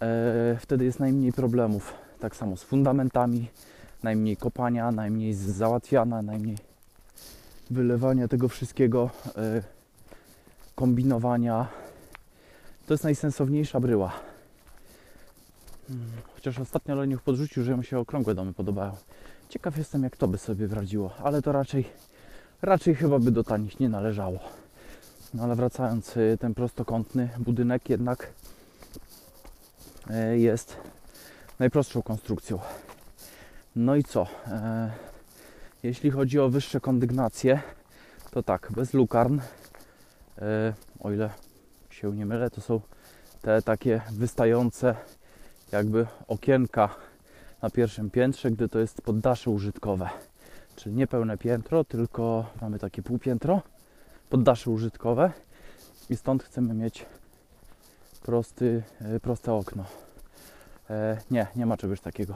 E, 0.03 0.57
wtedy 0.61 0.85
jest 0.85 1.01
najmniej 1.01 1.33
problemów. 1.33 1.95
Tak 2.21 2.37
samo 2.37 2.57
z 2.57 2.63
fundamentami, 2.63 3.49
najmniej 4.03 4.37
kopania, 4.37 4.93
najmniej 4.93 5.35
załatwiana, 5.35 6.23
najmniej 6.23 6.57
wylewania 7.71 8.29
tego 8.29 8.49
wszystkiego, 8.49 9.11
e, 9.37 9.63
kombinowania. 10.75 11.69
To 12.87 12.95
jest 12.95 13.05
najsensowniejsza 13.05 13.81
bryła. 13.81 14.30
Chociaż 16.35 16.59
ostatnio 16.59 16.94
Leniuch 16.94 17.22
podrzucił, 17.22 17.64
że 17.64 17.76
mu 17.76 17.83
się 17.83 17.98
okrągłe 17.98 18.35
domy 18.35 18.53
podobają. 18.53 18.96
Ciekaw 19.48 19.79
jestem, 19.79 20.03
jak 20.03 20.16
to 20.16 20.29
by 20.29 20.38
sobie 20.38 20.66
wradziło, 20.66 21.14
ale 21.22 21.42
to 21.42 21.53
raczej, 21.53 21.85
raczej 22.62 22.94
chyba 22.94 23.18
by 23.18 23.31
do 23.31 23.44
tanich 23.44 23.81
nie 23.81 23.88
należało. 23.88 24.38
No 25.35 25.42
ale 25.42 25.57
wracając, 25.57 26.16
y, 26.16 26.37
ten 26.40 26.55
prostokątny 26.55 27.29
budynek 27.38 27.90
jednak 27.90 28.33
e, 30.11 30.38
jest 30.38 30.76
najprostszą 31.59 32.03
konstrukcją. 32.03 32.59
No 33.76 33.96
i 33.96 34.05
co? 34.05 34.26
E, 34.46 34.90
jeśli 35.83 36.11
chodzi 36.11 36.38
o 36.38 36.48
wyższe 36.48 36.81
kondygnacje, 36.81 37.61
to 38.31 38.42
tak, 38.42 38.72
bez 38.76 38.94
lukarn, 38.94 39.40
e, 40.38 40.74
o 41.00 41.12
ile 41.12 41.31
się 41.90 42.12
nie 42.12 42.26
mylę, 42.26 42.50
to 42.50 42.61
są 42.61 42.81
te 43.42 43.62
takie 43.62 44.00
wystające 44.11 44.94
jakby 45.73 46.07
okienka 46.29 46.89
na 47.63 47.71
pierwszym 47.71 48.11
piętrze, 48.11 48.51
gdy 48.51 48.69
to 48.69 48.79
jest 48.79 49.03
poddasze 49.03 49.51
użytkowe. 49.51 50.09
Czyli 50.77 50.97
nie 50.97 51.07
pełne 51.07 51.39
piętro, 51.39 51.85
tylko 51.85 52.47
mamy 52.61 52.79
takie 52.79 53.03
półpiętro, 53.03 53.63
poddasze 54.31 54.71
użytkowe 54.71 55.33
i 56.11 56.17
stąd 56.17 56.43
chcemy 56.43 56.75
mieć 56.75 57.07
prosty, 58.23 58.83
e, 59.01 59.21
proste 59.21 59.53
okno. 59.53 59.85
E, 60.91 61.19
nie, 61.31 61.47
nie 61.57 61.67
ma 61.67 61.77
czegoś 61.77 62.01
takiego. 62.01 62.35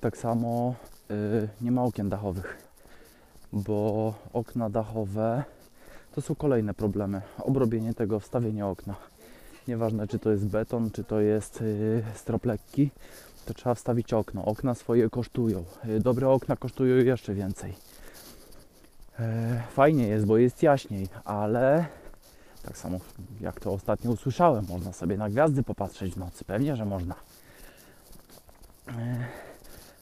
Tak 0.00 0.16
samo 0.16 0.74
e, 1.10 1.14
nie 1.60 1.72
ma 1.72 1.84
okien 1.84 2.08
dachowych, 2.08 2.58
bo 3.52 4.14
okna 4.32 4.70
dachowe 4.70 5.44
to 6.14 6.20
są 6.20 6.34
kolejne 6.34 6.74
problemy. 6.74 7.22
Obrobienie 7.38 7.94
tego, 7.94 8.20
wstawienie 8.20 8.66
okna. 8.66 8.94
Nieważne, 9.68 10.08
czy 10.08 10.18
to 10.18 10.30
jest 10.30 10.46
beton, 10.46 10.90
czy 10.90 11.04
to 11.04 11.20
jest 11.20 11.60
yy, 11.60 12.02
strop 12.14 12.44
lekki, 12.44 12.90
to 13.46 13.54
trzeba 13.54 13.74
wstawić 13.74 14.12
okno. 14.12 14.44
Okna 14.44 14.74
swoje 14.74 15.10
kosztują. 15.10 15.64
Yy, 15.84 16.00
dobre 16.00 16.28
okna 16.28 16.56
kosztują 16.56 16.96
jeszcze 16.96 17.34
więcej. 17.34 17.74
Yy, 19.18 19.26
fajnie 19.72 20.08
jest, 20.08 20.26
bo 20.26 20.38
jest 20.38 20.62
jaśniej, 20.62 21.08
ale 21.24 21.86
tak 22.62 22.78
samo 22.78 22.98
jak 23.40 23.60
to 23.60 23.72
ostatnio 23.72 24.10
usłyszałem, 24.10 24.66
można 24.68 24.92
sobie 24.92 25.16
na 25.16 25.30
gwiazdy 25.30 25.62
popatrzeć 25.62 26.14
w 26.14 26.16
nocy. 26.16 26.44
Pewnie, 26.44 26.76
że 26.76 26.84
można. 26.84 27.14
Yy, 28.86 28.92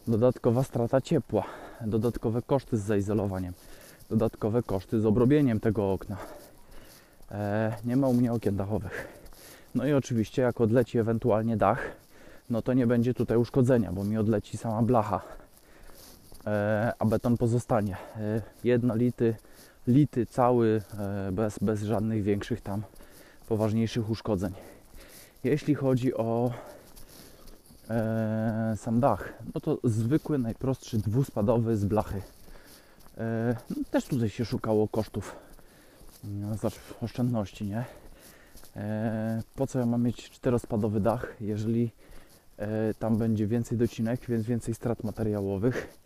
dodatkowa 0.09 0.65
strata 0.65 1.01
ciepła, 1.01 1.45
dodatkowe 1.81 2.43
koszty 2.43 2.77
z 2.77 2.83
zaizolowaniem, 2.83 3.55
dodatkowe 4.11 4.63
koszty 4.63 5.01
z 5.01 5.07
obrobieniem 5.07 5.61
tego 5.61 5.93
okna. 5.93 6.17
E, 7.31 7.77
nie 7.85 7.97
ma 7.97 8.09
u 8.09 8.13
mnie 8.13 8.33
okien 8.33 8.57
dachowych. 8.57 9.20
No 9.75 9.87
i 9.87 9.93
oczywiście 9.93 10.43
jak 10.43 10.61
odleci 10.61 10.99
ewentualnie 10.99 11.57
dach, 11.57 11.83
no 12.51 12.63
to 12.63 12.73
nie 12.73 12.87
będzie 12.87 13.15
tutaj 13.15 13.37
uszkodzenia, 13.37 13.93
bo 13.93 14.05
mi 14.05 14.19
odleci 14.19 14.57
sama 14.57 14.83
blacha, 14.83 15.21
e, 16.47 16.93
a 16.99 17.05
beton 17.05 17.37
pozostanie. 17.37 17.97
E, 18.17 18.43
jednolity, 18.65 19.37
lity 19.87 20.27
cały, 20.27 20.83
e, 20.99 21.33
bez, 21.33 21.59
bez 21.59 21.83
żadnych 21.83 22.23
większych 22.23 22.61
tam 22.61 22.83
poważniejszych 23.49 24.11
uszkodzeń. 24.11 24.53
Jeśli 25.45 25.75
chodzi 25.75 26.15
o 26.15 26.53
sam 28.77 29.01
dach, 29.01 29.33
no 29.55 29.61
to 29.61 29.79
zwykły, 29.85 30.39
najprostszy, 30.39 30.99
dwuspadowy 30.99 31.77
z 31.77 31.85
blachy. 31.85 32.23
No, 33.71 33.77
też 33.91 34.05
tutaj 34.05 34.29
się 34.29 34.45
szukało 34.45 34.89
kosztów, 34.89 35.37
no, 36.25 36.57
oszczędności, 37.01 37.65
nie? 37.65 37.85
E, 38.77 39.43
po 39.57 39.67
co 39.67 39.79
ja 39.79 39.87
mam 39.87 40.03
mieć 40.03 40.31
czterospadowy 40.31 41.01
dach, 41.01 41.37
jeżeli 41.41 41.91
e, 42.57 42.95
tam 42.95 43.17
będzie 43.17 43.47
więcej 43.47 43.79
docinek, 43.79 44.21
więc 44.29 44.47
więcej 44.47 44.75
strat 44.75 45.05
materiałowych, 45.05 45.99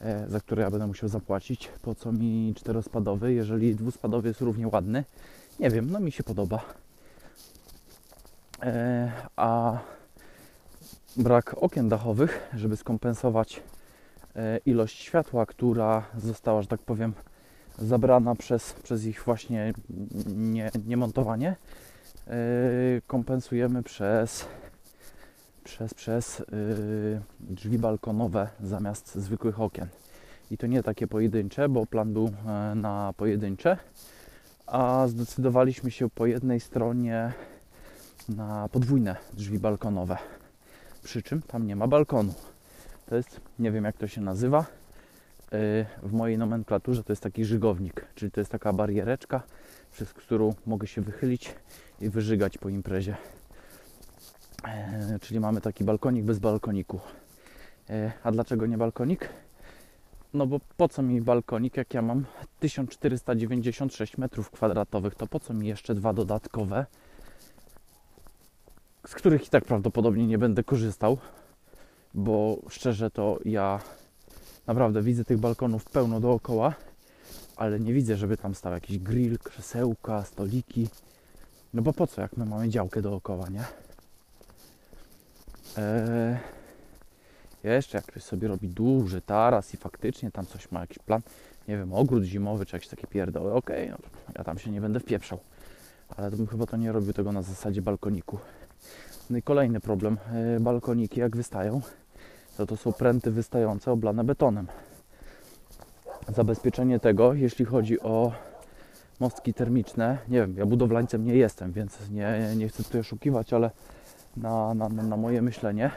e, 0.00 0.28
za 0.28 0.40
które 0.40 0.62
ja 0.62 0.70
będę 0.70 0.86
musiał 0.86 1.08
zapłacić. 1.08 1.68
Po 1.82 1.94
co 1.94 2.12
mi 2.12 2.54
czterospadowy, 2.56 3.32
jeżeli 3.32 3.74
dwuspadowy 3.74 4.28
jest 4.28 4.40
równie 4.40 4.68
ładny? 4.68 5.04
Nie 5.60 5.70
wiem, 5.70 5.90
no 5.90 6.00
mi 6.00 6.12
się 6.12 6.22
podoba. 6.22 6.64
A 9.36 9.78
brak 11.16 11.54
okien 11.60 11.88
dachowych, 11.88 12.50
żeby 12.54 12.76
skompensować 12.76 13.62
ilość 14.66 14.98
światła, 14.98 15.46
która 15.46 16.02
została, 16.18 16.62
że 16.62 16.68
tak 16.68 16.80
powiem, 16.80 17.12
zabrana 17.78 18.34
przez, 18.34 18.72
przez 18.72 19.04
ich 19.04 19.22
właśnie 19.24 19.72
nie, 20.36 20.70
niemontowanie, 20.86 21.48
e, 21.48 21.56
kompensujemy 23.06 23.82
przez, 23.82 24.46
przez, 25.64 25.94
przez 25.94 26.40
e, 26.40 26.44
drzwi 27.40 27.78
balkonowe 27.78 28.48
zamiast 28.60 29.14
zwykłych 29.14 29.60
okien. 29.60 29.88
I 30.50 30.58
to 30.58 30.66
nie 30.66 30.82
takie 30.82 31.06
pojedyncze, 31.06 31.68
bo 31.68 31.86
plan 31.86 32.12
był 32.12 32.30
na 32.74 33.14
pojedyncze, 33.16 33.76
a 34.66 35.06
zdecydowaliśmy 35.08 35.90
się 35.90 36.10
po 36.10 36.26
jednej 36.26 36.60
stronie 36.60 37.32
na 38.28 38.68
podwójne 38.68 39.16
drzwi 39.32 39.58
balkonowe 39.58 40.18
przy 41.02 41.22
czym 41.22 41.42
tam 41.42 41.66
nie 41.66 41.76
ma 41.76 41.86
balkonu. 41.86 42.34
To 43.06 43.16
jest, 43.16 43.40
nie 43.58 43.72
wiem 43.72 43.84
jak 43.84 43.96
to 43.96 44.08
się 44.08 44.20
nazywa, 44.20 44.66
yy, 45.52 45.58
w 46.02 46.12
mojej 46.12 46.38
nomenklaturze 46.38 47.04
to 47.04 47.12
jest 47.12 47.22
taki 47.22 47.44
żygownik, 47.44 48.06
czyli 48.14 48.32
to 48.32 48.40
jest 48.40 48.50
taka 48.50 48.72
bariereczka, 48.72 49.42
przez 49.92 50.12
którą 50.12 50.54
mogę 50.66 50.86
się 50.86 51.02
wychylić 51.02 51.54
i 52.02 52.10
wyżygać 52.10 52.58
po 52.58 52.68
imprezie. 52.68 53.16
Yy, 55.10 55.18
czyli 55.20 55.40
mamy 55.40 55.60
taki 55.60 55.84
balkonik 55.84 56.24
bez 56.24 56.38
balkoniku. 56.38 57.00
Yy, 57.88 58.12
a 58.24 58.32
dlaczego 58.32 58.66
nie 58.66 58.78
balkonik? 58.78 59.28
No 60.34 60.46
bo 60.46 60.60
po 60.76 60.88
co 60.88 61.02
mi 61.02 61.20
balkonik, 61.20 61.76
jak 61.76 61.94
ja 61.94 62.02
mam 62.02 62.24
1496 62.60 64.18
metrów 64.18 64.50
kwadratowych, 64.50 65.14
to 65.14 65.26
po 65.26 65.40
co 65.40 65.54
mi 65.54 65.68
jeszcze 65.68 65.94
dwa 65.94 66.12
dodatkowe? 66.12 66.86
z 69.06 69.14
których 69.14 69.46
i 69.46 69.50
tak 69.50 69.64
prawdopodobnie 69.64 70.26
nie 70.26 70.38
będę 70.38 70.64
korzystał, 70.64 71.18
bo 72.14 72.58
szczerze 72.68 73.10
to 73.10 73.38
ja 73.44 73.80
naprawdę 74.66 75.02
widzę 75.02 75.24
tych 75.24 75.38
balkonów 75.38 75.84
pełno 75.84 76.20
dookoła, 76.20 76.74
ale 77.56 77.80
nie 77.80 77.92
widzę, 77.92 78.16
żeby 78.16 78.36
tam 78.36 78.54
stał 78.54 78.72
jakiś 78.72 78.98
grill, 78.98 79.38
krzesełka, 79.38 80.24
stoliki. 80.24 80.88
No 81.74 81.82
bo 81.82 81.92
po 81.92 82.06
co, 82.06 82.20
jak 82.20 82.36
my 82.36 82.46
mamy 82.46 82.68
działkę 82.68 83.02
dookoła, 83.02 83.48
nie? 83.48 83.64
Eee, 85.78 86.36
jeszcze 87.64 87.98
jak 87.98 88.06
ktoś 88.06 88.22
sobie 88.22 88.48
robi 88.48 88.68
duży 88.68 89.20
taras 89.20 89.74
i 89.74 89.76
faktycznie 89.76 90.30
tam 90.30 90.46
coś 90.46 90.70
ma 90.70 90.80
jakiś 90.80 90.98
plan, 90.98 91.20
nie 91.68 91.76
wiem, 91.76 91.92
ogród 91.92 92.24
zimowy 92.24 92.66
czy 92.66 92.76
jakieś 92.76 92.88
takie 92.88 93.06
pierdoły, 93.06 93.52
okej, 93.52 93.92
okay, 93.92 94.02
no, 94.02 94.32
ja 94.38 94.44
tam 94.44 94.58
się 94.58 94.70
nie 94.70 94.80
będę 94.80 95.00
wpieprzał. 95.00 95.38
Ale 96.16 96.30
to 96.30 96.36
bym 96.36 96.46
chyba 96.46 96.66
to 96.66 96.76
nie 96.76 96.92
robił 96.92 97.12
tego 97.12 97.32
na 97.32 97.42
zasadzie 97.42 97.82
balkoniku. 97.82 98.38
No 99.30 99.38
i 99.38 99.42
kolejny 99.42 99.80
problem. 99.80 100.18
E, 100.56 100.60
balkoniki 100.60 101.20
jak 101.20 101.36
wystają, 101.36 101.80
to 102.56 102.66
to 102.66 102.76
są 102.76 102.92
pręty 102.92 103.30
wystające 103.30 103.92
oblane 103.92 104.24
betonem. 104.24 104.66
Zabezpieczenie 106.28 107.00
tego, 107.00 107.34
jeśli 107.34 107.64
chodzi 107.64 108.00
o 108.00 108.32
mostki 109.20 109.54
termiczne, 109.54 110.18
nie 110.28 110.40
wiem, 110.40 110.56
ja 110.56 110.66
budowlańcem 110.66 111.24
nie 111.24 111.34
jestem, 111.34 111.72
więc 111.72 111.98
nie, 112.10 112.52
nie 112.56 112.68
chcę 112.68 112.84
tutaj 112.84 113.00
oszukiwać, 113.00 113.52
ale 113.52 113.70
na, 114.36 114.74
na, 114.74 114.88
na 114.88 115.16
moje 115.16 115.42
myślenie, 115.42 115.90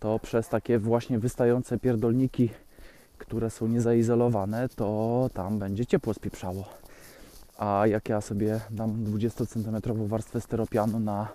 to 0.00 0.18
przez 0.18 0.48
takie 0.48 0.78
właśnie 0.78 1.18
wystające 1.18 1.78
pierdolniki, 1.78 2.48
które 3.18 3.50
są 3.50 3.68
niezaizolowane, 3.68 4.68
to 4.68 5.30
tam 5.34 5.58
będzie 5.58 5.86
ciepło 5.86 6.14
spieprzało. 6.14 6.64
A 7.58 7.86
jak 7.86 8.08
ja 8.08 8.20
sobie 8.20 8.60
dam 8.70 9.04
20 9.04 9.46
cm 9.46 9.76
warstwę 10.08 10.40
styropianu 10.40 11.00
na 11.00 11.28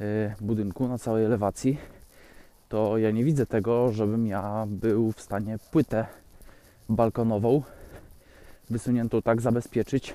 Y, 0.00 0.34
budynku, 0.40 0.88
na 0.88 0.98
całej 0.98 1.24
elewacji, 1.24 1.78
to 2.68 2.98
ja 2.98 3.10
nie 3.10 3.24
widzę 3.24 3.46
tego, 3.46 3.92
żebym 3.92 4.26
ja 4.26 4.64
był 4.68 5.12
w 5.12 5.20
stanie 5.20 5.58
płytę 5.70 6.06
balkonową 6.88 7.62
wysuniętą 8.70 9.22
tak 9.22 9.40
zabezpieczyć 9.40 10.14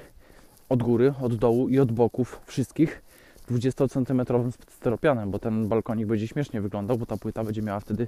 od 0.69 0.83
góry, 0.83 1.13
od 1.21 1.35
dołu 1.35 1.69
i 1.69 1.79
od 1.79 1.91
boków 1.91 2.41
wszystkich 2.45 3.01
20 3.47 3.87
cm 3.87 4.21
styropianem, 4.69 5.31
bo 5.31 5.39
ten 5.39 5.67
balkonik 5.67 6.07
będzie 6.07 6.27
śmiesznie 6.27 6.61
wyglądał, 6.61 6.97
bo 6.97 7.05
ta 7.05 7.17
płyta 7.17 7.43
będzie 7.43 7.61
miała 7.61 7.79
wtedy 7.79 8.07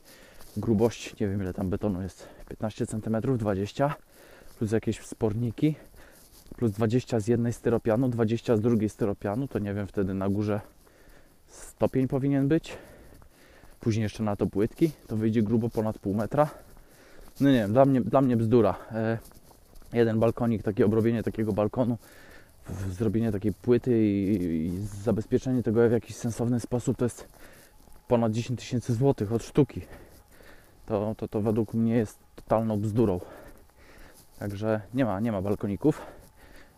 grubość, 0.57 1.19
nie 1.19 1.27
wiem 1.27 1.41
ile 1.41 1.53
tam 1.53 1.69
betonu 1.69 2.01
jest, 2.01 2.27
15 2.49 2.87
cm, 2.87 3.37
20 3.37 3.95
plus 4.57 4.71
jakieś 4.71 4.99
wsporniki, 4.99 5.75
plus 6.57 6.71
20 6.71 7.19
z 7.19 7.27
jednej 7.27 7.53
styropianu, 7.53 8.09
20 8.09 8.57
z 8.57 8.61
drugiej 8.61 8.89
styropianu, 8.89 9.47
to 9.47 9.59
nie 9.59 9.73
wiem 9.73 9.87
wtedy 9.87 10.13
na 10.13 10.29
górze 10.29 10.61
stopień 11.47 12.07
powinien 12.07 12.47
być. 12.47 12.77
Później 13.79 14.03
jeszcze 14.03 14.23
na 14.23 14.35
to 14.35 14.47
płytki, 14.47 14.91
to 15.07 15.17
wyjdzie 15.17 15.41
grubo 15.41 15.69
ponad 15.69 15.99
pół 15.99 16.13
metra. 16.13 16.49
No 17.39 17.49
nie 17.49 17.55
wiem, 17.55 17.73
dla 17.73 17.85
mnie, 17.85 18.01
dla 18.01 18.21
mnie 18.21 18.37
bzdura. 18.37 18.75
E, 18.91 19.17
jeden 19.93 20.19
balkonik, 20.19 20.63
takie 20.63 20.85
obrobienie 20.85 21.23
takiego 21.23 21.53
balkonu, 21.53 21.97
zrobienie 22.89 23.31
takiej 23.31 23.53
płyty 23.53 24.03
i, 24.03 24.43
i 24.43 24.85
zabezpieczenie 25.03 25.63
tego 25.63 25.89
w 25.89 25.91
jakiś 25.91 26.15
sensowny 26.15 26.59
sposób 26.59 26.97
to 26.97 27.05
jest 27.05 27.27
ponad 28.07 28.31
10 28.31 28.59
tysięcy 28.59 28.93
złotych 28.93 29.33
od 29.33 29.43
sztuki. 29.43 29.81
To, 30.85 31.15
to, 31.17 31.27
to 31.27 31.41
według 31.41 31.73
mnie 31.73 31.95
jest 31.95 32.19
totalną 32.35 32.79
bzdurą. 32.79 33.19
Także 34.39 34.81
nie 34.93 35.05
ma, 35.05 35.19
nie 35.19 35.31
ma 35.31 35.41
balkoników. 35.41 36.01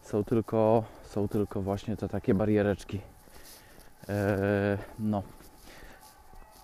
Są 0.02 0.24
tylko, 0.24 0.84
są 1.04 1.28
tylko 1.28 1.62
właśnie 1.62 1.98
te 1.98 2.10
takie 2.10 2.34
bariereczki. 2.34 3.02
E, 4.10 4.78
no. 5.00 5.24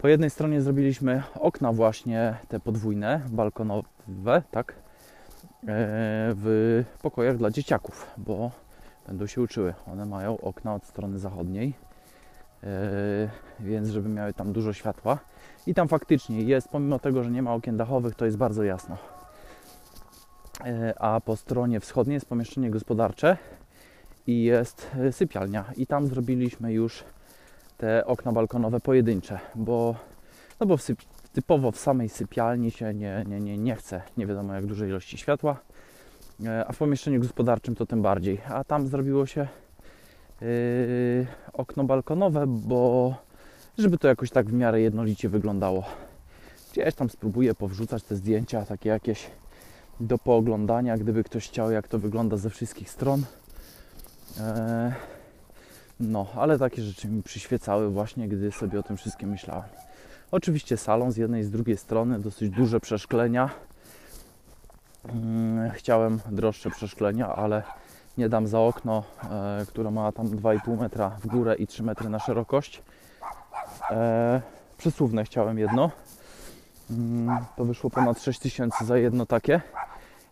Po 0.01 0.07
jednej 0.07 0.29
stronie 0.29 0.61
zrobiliśmy 0.61 1.23
okna 1.39 1.73
właśnie 1.73 2.37
te 2.47 2.59
podwójne, 2.59 3.21
balkonowe, 3.29 4.43
tak, 4.51 4.71
e, 4.71 4.75
w 6.35 6.83
pokojach 7.01 7.37
dla 7.37 7.51
dzieciaków, 7.51 8.07
bo 8.17 8.51
będą 9.09 9.27
się 9.27 9.41
uczyły. 9.41 9.73
One 9.93 10.05
mają 10.05 10.37
okna 10.37 10.75
od 10.75 10.85
strony 10.85 11.19
zachodniej, 11.19 11.73
e, 12.63 13.29
więc 13.59 13.89
żeby 13.89 14.09
miały 14.09 14.33
tam 14.33 14.53
dużo 14.53 14.73
światła. 14.73 15.19
I 15.67 15.73
tam 15.73 15.87
faktycznie 15.87 16.41
jest, 16.41 16.69
pomimo 16.69 16.99
tego, 16.99 17.23
że 17.23 17.31
nie 17.31 17.41
ma 17.41 17.53
okien 17.53 17.77
dachowych, 17.77 18.15
to 18.15 18.25
jest 18.25 18.37
bardzo 18.37 18.63
jasno. 18.63 18.97
E, 20.65 20.93
a 20.99 21.21
po 21.21 21.35
stronie 21.35 21.79
wschodniej 21.79 22.13
jest 22.13 22.25
pomieszczenie 22.25 22.69
gospodarcze 22.69 23.37
i 24.27 24.43
jest 24.43 24.91
sypialnia. 25.11 25.65
I 25.77 25.87
tam 25.87 26.07
zrobiliśmy 26.07 26.73
już 26.73 27.03
te 27.77 28.05
okna 28.05 28.31
balkonowe 28.31 28.79
pojedyncze, 28.79 29.39
bo, 29.55 29.95
no 30.59 30.65
bo 30.65 30.77
w 30.77 30.83
typowo 31.33 31.71
w 31.71 31.77
samej 31.77 32.09
sypialni 32.09 32.71
się 32.71 32.93
nie, 32.93 33.23
nie, 33.27 33.39
nie, 33.39 33.57
nie 33.57 33.75
chce 33.75 34.01
nie 34.17 34.27
wiadomo 34.27 34.53
jak 34.53 34.65
dużej 34.65 34.89
ilości 34.89 35.17
światła, 35.17 35.51
e, 35.51 35.68
a 36.67 36.73
w 36.73 36.77
pomieszczeniu 36.77 37.19
gospodarczym 37.19 37.75
to 37.75 37.85
tym 37.85 38.01
bardziej. 38.01 38.41
A 38.49 38.63
tam 38.63 38.87
zrobiło 38.87 39.25
się 39.25 39.47
yy, 40.41 40.47
okno 41.53 41.83
balkonowe, 41.83 42.47
bo 42.47 43.15
żeby 43.77 43.97
to 43.97 44.07
jakoś 44.07 44.31
tak 44.31 44.49
w 44.49 44.53
miarę 44.53 44.81
jednolicie 44.81 45.29
wyglądało. 45.29 45.83
Gdzieś 46.71 46.95
tam 46.95 47.09
spróbuję 47.09 47.55
powrzucać 47.55 48.03
te 48.03 48.15
zdjęcia, 48.15 48.65
takie 48.65 48.89
jakieś 48.89 49.27
do 49.99 50.17
pooglądania, 50.17 50.97
gdyby 50.97 51.23
ktoś 51.23 51.47
chciał, 51.47 51.71
jak 51.71 51.87
to 51.87 51.99
wygląda 51.99 52.37
ze 52.37 52.49
wszystkich 52.49 52.89
stron. 52.89 53.23
Yy, 54.37 54.43
no, 55.99 56.27
ale 56.35 56.59
takie 56.59 56.81
rzeczy 56.81 57.07
mi 57.07 57.23
przyświecały 57.23 57.89
właśnie, 57.89 58.27
gdy 58.27 58.51
sobie 58.51 58.79
o 58.79 58.83
tym 58.83 58.97
wszystkim 58.97 59.29
myślałem. 59.29 59.69
Oczywiście 60.31 60.77
salon 60.77 61.11
z 61.11 61.17
jednej 61.17 61.41
i 61.41 61.45
z 61.45 61.51
drugiej 61.51 61.77
strony, 61.77 62.19
dosyć 62.19 62.49
duże 62.49 62.79
przeszklenia. 62.79 63.49
Mm, 65.05 65.71
chciałem 65.71 66.19
droższe 66.31 66.69
przeszklenia, 66.69 67.35
ale 67.35 67.63
nie 68.17 68.29
dam 68.29 68.47
za 68.47 68.59
okno, 68.59 69.03
e, 69.23 69.65
które 69.67 69.91
ma 69.91 70.11
tam 70.11 70.27
2,5 70.27 70.77
metra 70.81 71.09
w 71.09 71.27
górę 71.27 71.55
i 71.55 71.67
3 71.67 71.83
metry 71.83 72.09
na 72.09 72.19
szerokość. 72.19 72.81
E, 73.91 74.41
przesuwne 74.77 75.23
chciałem 75.23 75.59
jedno. 75.59 75.91
Mm, 76.91 77.37
to 77.57 77.65
wyszło 77.65 77.89
ponad 77.89 78.21
6000 78.21 78.85
za 78.85 78.97
jedno 78.97 79.25
takie. 79.25 79.61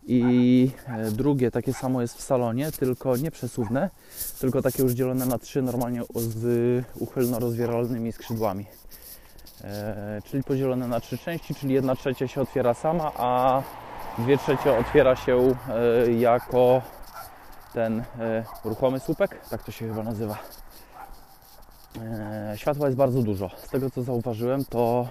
I 0.04 0.72
e, 0.88 1.12
drugie 1.12 1.52
takie 1.52 1.74
samo 1.74 2.02
jest 2.02 2.18
w 2.18 2.22
salonie, 2.22 2.72
tylko 2.72 3.18
nie 3.18 3.32
przesuwne, 3.32 3.90
tylko 4.40 4.62
takie 4.62 4.84
już 4.84 4.92
dzielone 4.92 5.26
na 5.26 5.38
trzy, 5.38 5.62
normalnie 5.62 6.02
z 6.16 6.86
uchylno 7.00 7.40
rozwieralnymi 7.40 8.12
skrzydłami. 8.12 8.66
Czyli 10.24 10.44
podzielone 10.44 10.88
na 10.88 11.00
trzy 11.00 11.18
części, 11.18 11.56
czyli 11.56 11.74
jedna 11.74 11.96
trzecia 11.96 12.28
się 12.28 12.42
otwiera 12.42 12.74
sama, 12.74 13.12
a 13.18 13.62
dwie 14.18 14.38
trzecie 14.38 14.78
otwiera 14.78 15.16
się 15.16 15.56
e, 16.08 16.12
jako 16.12 16.82
ten 17.74 18.00
e, 18.00 18.44
ruchomy 18.64 19.00
słupek, 19.00 19.48
tak 19.50 19.64
to 19.64 19.72
się 19.72 19.88
chyba 19.88 20.04
nazywa. 20.04 20.38
E, 22.02 22.54
światła 22.56 22.88
jest 22.88 22.98
bardzo 22.98 23.22
dużo. 23.22 23.50
Z 23.58 23.70
tego 23.70 23.90
co 23.90 24.04
zauważyłem, 24.04 24.66
to 24.66 25.08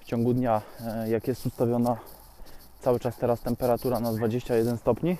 w 0.00 0.04
ciągu 0.04 0.34
dnia, 0.34 0.62
jak 1.06 1.28
jest 1.28 1.46
ustawiona 1.46 1.96
cały 2.80 3.00
czas 3.00 3.16
teraz 3.16 3.40
temperatura 3.40 4.00
na 4.00 4.12
21 4.12 4.78
stopni, 4.78 5.16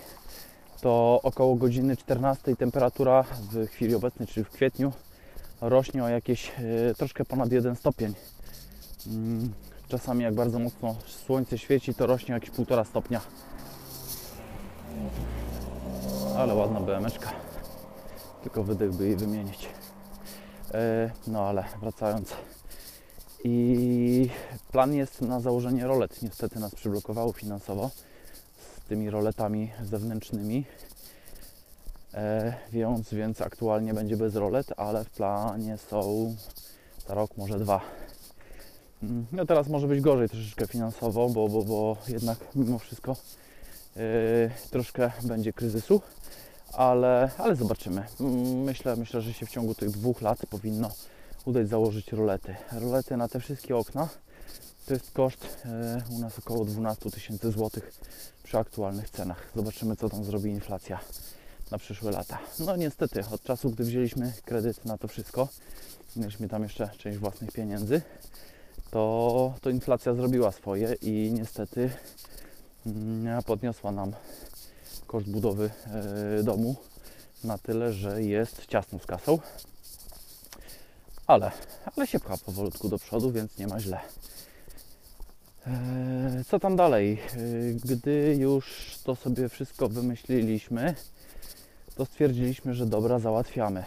to 0.81 1.21
około 1.23 1.55
godziny 1.55 1.97
14 1.97 2.57
temperatura 2.57 3.23
w 3.23 3.67
chwili 3.67 3.95
obecnej, 3.95 4.29
czyli 4.29 4.45
w 4.45 4.51
kwietniu, 4.51 4.93
rośnie 5.61 6.05
o 6.05 6.09
jakieś 6.09 6.53
troszkę 6.97 7.25
ponad 7.25 7.53
1 7.53 7.77
stopień. 7.77 8.15
Czasami 9.91 10.25
jak 10.25 10.35
bardzo 10.35 10.59
mocno 10.59 10.97
słońce 11.27 11.59
świeci, 11.59 11.95
to 11.95 12.07
rośnie 12.07 12.35
jakieś 12.35 12.51
1,5 12.51 12.85
stopnia. 12.85 13.21
Ale 16.37 16.55
ładna 16.55 16.81
BMeczka. 16.81 17.33
Tylko 18.43 18.65
wydech 18.65 18.93
by 18.93 19.07
jej 19.07 19.17
wymienić. 19.17 19.69
E, 20.75 21.11
no 21.27 21.43
ale 21.43 21.65
wracając. 21.81 22.33
I 23.45 24.31
plan 24.73 24.95
jest 24.95 25.21
na 25.21 25.41
założenie 25.41 25.87
rolet. 25.87 26.23
Niestety 26.23 26.61
nas 26.61 26.75
przyblokowało 26.75 27.33
finansowo 27.33 27.91
z 28.59 28.89
tymi 28.89 29.11
roletami 29.11 29.71
zewnętrznymi. 29.83 30.65
E, 32.15 32.55
więc, 32.73 33.15
więc 33.15 33.41
aktualnie 33.41 33.95
będzie 33.95 34.17
bez 34.17 34.37
rolet, 34.37 34.67
ale 34.77 35.05
w 35.05 35.11
planie 35.11 35.79
są 35.79 36.35
za 37.09 37.15
rok, 37.15 37.37
może 37.37 37.59
dwa. 37.59 37.81
No 39.33 39.47
teraz 39.47 39.69
może 39.69 39.87
być 39.87 40.01
gorzej 40.01 40.29
troszeczkę 40.29 40.67
finansowo, 40.67 41.29
bo, 41.29 41.49
bo, 41.49 41.63
bo 41.63 41.97
jednak 42.09 42.39
mimo 42.55 42.79
wszystko 42.79 43.17
yy, 43.97 44.03
troszkę 44.71 45.13
będzie 45.23 45.53
kryzysu, 45.53 46.01
ale, 46.73 47.31
ale 47.39 47.57
zobaczymy. 47.57 48.05
Mm, 48.21 48.63
myślę, 48.63 48.97
myślę, 48.97 49.21
że 49.21 49.33
się 49.33 49.47
w 49.47 49.51
ciągu 49.51 49.75
tych 49.75 49.91
dwóch 49.91 50.23
lat 50.23 50.47
powinno 50.51 50.91
udać 51.45 51.69
założyć 51.69 52.13
rolety. 52.13 52.55
Rolety 52.73 53.17
na 53.17 53.29
te 53.29 53.41
wszystkie 53.41 53.77
okna 53.77 54.09
to 54.87 54.95
jest 54.95 55.11
koszt 55.11 55.59
yy, 56.11 56.17
u 56.17 56.19
nas 56.19 56.39
około 56.39 56.65
12 56.65 57.11
tysięcy 57.11 57.51
złotych 57.51 57.93
przy 58.43 58.59
aktualnych 58.59 59.11
cenach. 59.11 59.51
Zobaczymy, 59.57 59.97
co 59.97 60.09
tam 60.09 60.25
zrobi 60.25 60.51
inflacja 60.51 61.01
na 61.71 61.79
przyszłe 61.79 62.11
lata. 62.11 62.39
No 62.59 62.77
niestety, 62.77 63.25
od 63.33 63.43
czasu, 63.43 63.71
gdy 63.71 63.85
wzięliśmy 63.85 64.33
kredyt 64.45 64.85
na 64.85 64.99
to 64.99 65.09
wszystko, 65.09 65.49
mieliśmy 66.17 66.49
tam 66.49 66.63
jeszcze 66.63 66.91
część 66.99 67.19
własnych 67.19 67.53
pieniędzy, 67.53 68.03
to, 68.91 69.55
to 69.61 69.71
inflacja 69.71 70.15
zrobiła 70.15 70.53
swoje 70.53 70.95
i 71.03 71.33
niestety 71.33 71.91
mm, 72.87 73.43
podniosła 73.43 73.93
nam 73.93 74.13
koszt 75.07 75.31
budowy 75.31 75.71
e, 76.41 76.43
domu 76.43 76.77
na 77.45 77.59
tyle, 77.59 77.93
że 77.93 78.23
jest 78.23 78.67
ciasno 78.67 78.99
z 78.99 79.07
kasą. 79.07 79.39
Ale, 81.27 81.51
ale 81.97 82.07
się 82.07 82.21
pcha 82.21 82.37
powolutku 82.37 82.89
do 82.89 82.99
przodu, 82.99 83.33
więc 83.33 83.59
nie 83.59 83.67
ma 83.67 83.81
źle. 83.81 84.01
E, 85.67 86.45
co 86.49 86.61
tam 86.61 86.77
dalej? 86.77 87.13
E, 87.13 87.39
gdy 87.85 88.37
już 88.39 88.97
to 89.05 89.17
sobie 89.17 89.49
wszystko 89.49 89.89
wymyśliliśmy, 89.89 90.95
to 91.97 92.05
stwierdziliśmy, 92.05 92.75
że 92.75 92.87
dobra, 92.87 93.19
załatwiamy. 93.19 93.85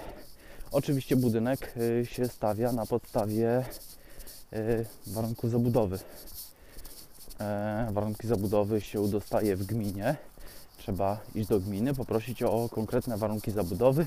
Oczywiście 0.72 1.16
budynek 1.16 1.74
się 2.04 2.28
stawia 2.28 2.72
na 2.72 2.86
podstawie 2.86 3.66
warunków 5.08 5.52
zabudowy. 5.52 6.00
E, 7.40 7.90
warunki 7.92 8.28
zabudowy 8.28 8.82
się 8.82 9.08
dostaje 9.08 9.56
w 9.56 9.66
gminie. 9.66 10.16
Trzeba 10.78 11.18
iść 11.36 11.50
do 11.50 11.60
gminy, 11.60 11.94
poprosić 11.94 12.44
o 12.44 12.70
konkretne 12.72 13.18
warunki 13.18 13.52
zabudowy. 13.52 14.06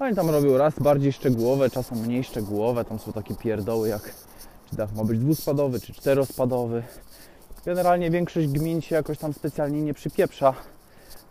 Oni 0.00 0.16
tam 0.16 0.30
robią 0.30 0.56
raz 0.56 0.74
bardziej 0.78 1.12
szczegółowe, 1.12 1.70
czasem 1.70 1.98
mniej 1.98 2.24
szczegółowe. 2.24 2.84
Tam 2.84 2.98
są 2.98 3.12
takie 3.12 3.34
pierdoły 3.34 3.88
jak 3.88 4.12
czy 4.70 4.76
dach 4.76 4.94
ma 4.94 5.04
być 5.04 5.18
dwuspadowy, 5.18 5.80
czy 5.80 5.92
czterospadowy. 5.92 6.82
Generalnie 7.64 8.10
większość 8.10 8.48
gmin 8.48 8.80
się 8.80 8.94
jakoś 8.94 9.18
tam 9.18 9.32
specjalnie 9.32 9.82
nie 9.82 9.94
przypieprza 9.94 10.54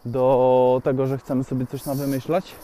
do 0.05 0.81
tego, 0.83 1.07
że 1.07 1.17
chcemy 1.17 1.43
sobie 1.43 1.67
coś 1.67 1.85
na 1.85 1.95
wymyślać. 1.95 2.55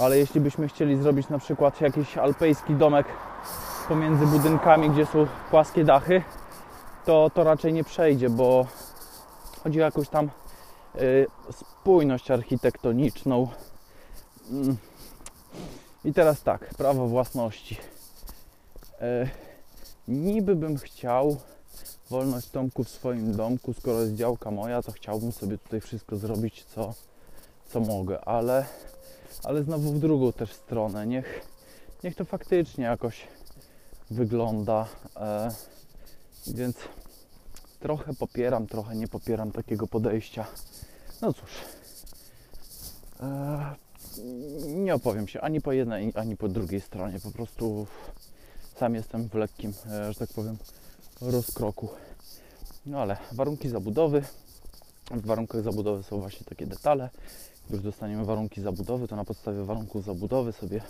Ale 0.00 0.18
jeśli 0.18 0.40
byśmy 0.40 0.68
chcieli 0.68 0.96
zrobić 0.96 1.28
na 1.28 1.38
przykład 1.38 1.80
jakiś 1.80 2.18
alpejski 2.18 2.74
domek 2.74 3.06
pomiędzy 3.88 4.26
budynkami, 4.26 4.90
gdzie 4.90 5.06
są 5.06 5.26
płaskie 5.50 5.84
dachy, 5.84 6.22
to, 7.04 7.30
to 7.34 7.44
raczej 7.44 7.72
nie 7.72 7.84
przejdzie, 7.84 8.30
bo 8.30 8.66
chodzi 9.64 9.80
o 9.80 9.84
jakąś 9.84 10.08
tam 10.08 10.30
y, 10.96 11.26
spójność 11.52 12.30
architektoniczną. 12.30 13.48
Mm. 14.50 14.76
I 16.04 16.12
teraz 16.12 16.42
tak, 16.42 16.74
prawo 16.74 17.06
własności. 17.06 17.76
Y, 19.02 19.28
niby 20.08 20.56
bym 20.56 20.76
chciał 20.76 21.36
wolność 22.10 22.50
domku 22.50 22.84
w 22.84 22.88
swoim 22.88 23.36
domku, 23.36 23.72
skoro 23.72 24.00
jest 24.00 24.14
działka 24.14 24.50
moja, 24.50 24.82
to 24.82 24.92
chciałbym 24.92 25.32
sobie 25.32 25.58
tutaj 25.58 25.80
wszystko 25.80 26.16
zrobić, 26.16 26.64
co, 26.64 26.94
co 27.68 27.80
mogę, 27.80 28.24
ale, 28.24 28.64
ale 29.44 29.62
znowu 29.62 29.92
w 29.92 29.98
drugą 29.98 30.32
też 30.32 30.52
stronę. 30.52 31.06
Niech, 31.06 31.46
niech 32.04 32.14
to 32.14 32.24
faktycznie 32.24 32.84
jakoś 32.84 33.26
wygląda. 34.10 34.86
E, 35.16 35.50
więc 36.46 36.76
trochę 37.80 38.14
popieram, 38.14 38.66
trochę 38.66 38.96
nie 38.96 39.08
popieram 39.08 39.52
takiego 39.52 39.86
podejścia. 39.86 40.46
No 41.22 41.32
cóż, 41.32 41.50
e, 43.20 43.74
nie 44.66 44.94
opowiem 44.94 45.28
się 45.28 45.40
ani 45.40 45.60
po 45.60 45.72
jednej, 45.72 46.12
ani 46.14 46.36
po 46.36 46.48
drugiej 46.48 46.80
stronie. 46.80 47.20
Po 47.20 47.30
prostu 47.30 47.86
sam 48.76 48.94
jestem 48.94 49.28
w 49.28 49.34
lekkim, 49.34 49.72
e, 49.86 50.12
że 50.12 50.18
tak 50.18 50.32
powiem, 50.32 50.56
rozkroku. 51.20 51.88
No 52.86 52.98
ale 52.98 53.16
warunki 53.32 53.68
zabudowy. 53.68 54.22
W 55.10 55.26
warunkach 55.26 55.62
zabudowy 55.62 56.02
są 56.02 56.20
właśnie 56.20 56.46
takie 56.46 56.66
detale. 56.66 57.10
Już 57.70 57.82
dostaniemy 57.82 58.24
warunki 58.24 58.60
zabudowy, 58.60 59.08
to 59.08 59.16
na 59.16 59.24
podstawie 59.24 59.64
warunków 59.64 60.04
zabudowy 60.04 60.52
sobie 60.52 60.80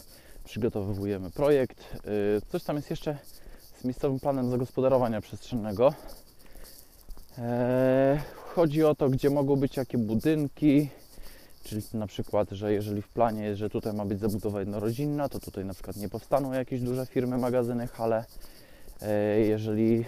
przygotowujemy 0.49 1.31
projekt. 1.31 1.97
Y, 2.39 2.41
coś 2.49 2.65
tam 2.65 2.77
jest 2.77 2.91
jeszcze 2.91 3.19
z 3.81 3.85
miejscowym 3.85 4.21
planem 4.21 4.51
zagospodarowania 4.51 5.21
przestrzennego. 5.21 5.95
E, 7.39 8.23
chodzi 8.55 8.85
o 8.85 8.95
to, 8.95 9.09
gdzie 9.09 9.31
mogą 9.31 9.57
być 9.57 9.77
jakie 9.77 9.99
budynki, 9.99 10.89
czyli 11.65 11.83
na 11.95 12.07
przykład, 12.07 12.51
że 12.51 12.73
jeżeli 12.73 13.03
w 13.03 13.09
planie 13.09 13.45
jest, 13.45 13.59
że 13.59 13.71
tutaj 13.71 13.93
ma 13.93 14.05
być 14.05 14.21
zabudowa 14.21 14.61
jednorodzinna, 14.61 15.29
to 15.29 15.41
tutaj 15.41 15.65
na 15.65 15.75
przykład 15.75 15.97
nie 15.97 16.09
powstaną 16.09 16.53
jakieś 16.53 16.81
duże 16.81 17.07
firmy, 17.07 17.39
magazyny, 17.39 17.87
hale. 17.87 18.25
E, 19.03 19.41
jeżeli 19.41 20.05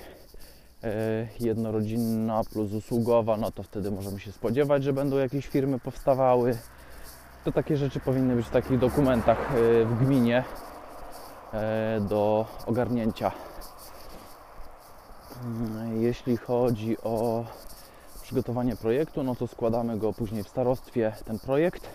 e, 0.84 1.28
jednorodzinna 1.40 2.42
plus 2.52 2.72
usługowa, 2.72 3.36
no 3.36 3.52
to 3.52 3.62
wtedy 3.62 3.90
możemy 3.90 4.20
się 4.20 4.32
spodziewać, 4.32 4.84
że 4.84 4.92
będą 4.92 5.18
jakieś 5.18 5.46
firmy 5.46 5.78
powstawały. 5.78 6.58
To 7.44 7.52
takie 7.52 7.76
rzeczy 7.76 8.00
powinny 8.00 8.36
być 8.36 8.46
w 8.46 8.50
takich 8.50 8.78
dokumentach 8.78 9.38
e, 9.38 9.84
w 9.84 9.98
gminie 10.04 10.44
do 12.00 12.46
ogarnięcia. 12.66 13.32
Mm, 15.44 16.02
jeśli 16.02 16.36
chodzi 16.36 16.96
o 17.02 17.44
przygotowanie 18.22 18.76
projektu, 18.76 19.22
no 19.22 19.34
to 19.34 19.46
składamy 19.46 19.98
go 19.98 20.12
później 20.12 20.44
w 20.44 20.48
starostwie, 20.48 21.12
ten 21.24 21.38
projekt. 21.38 21.88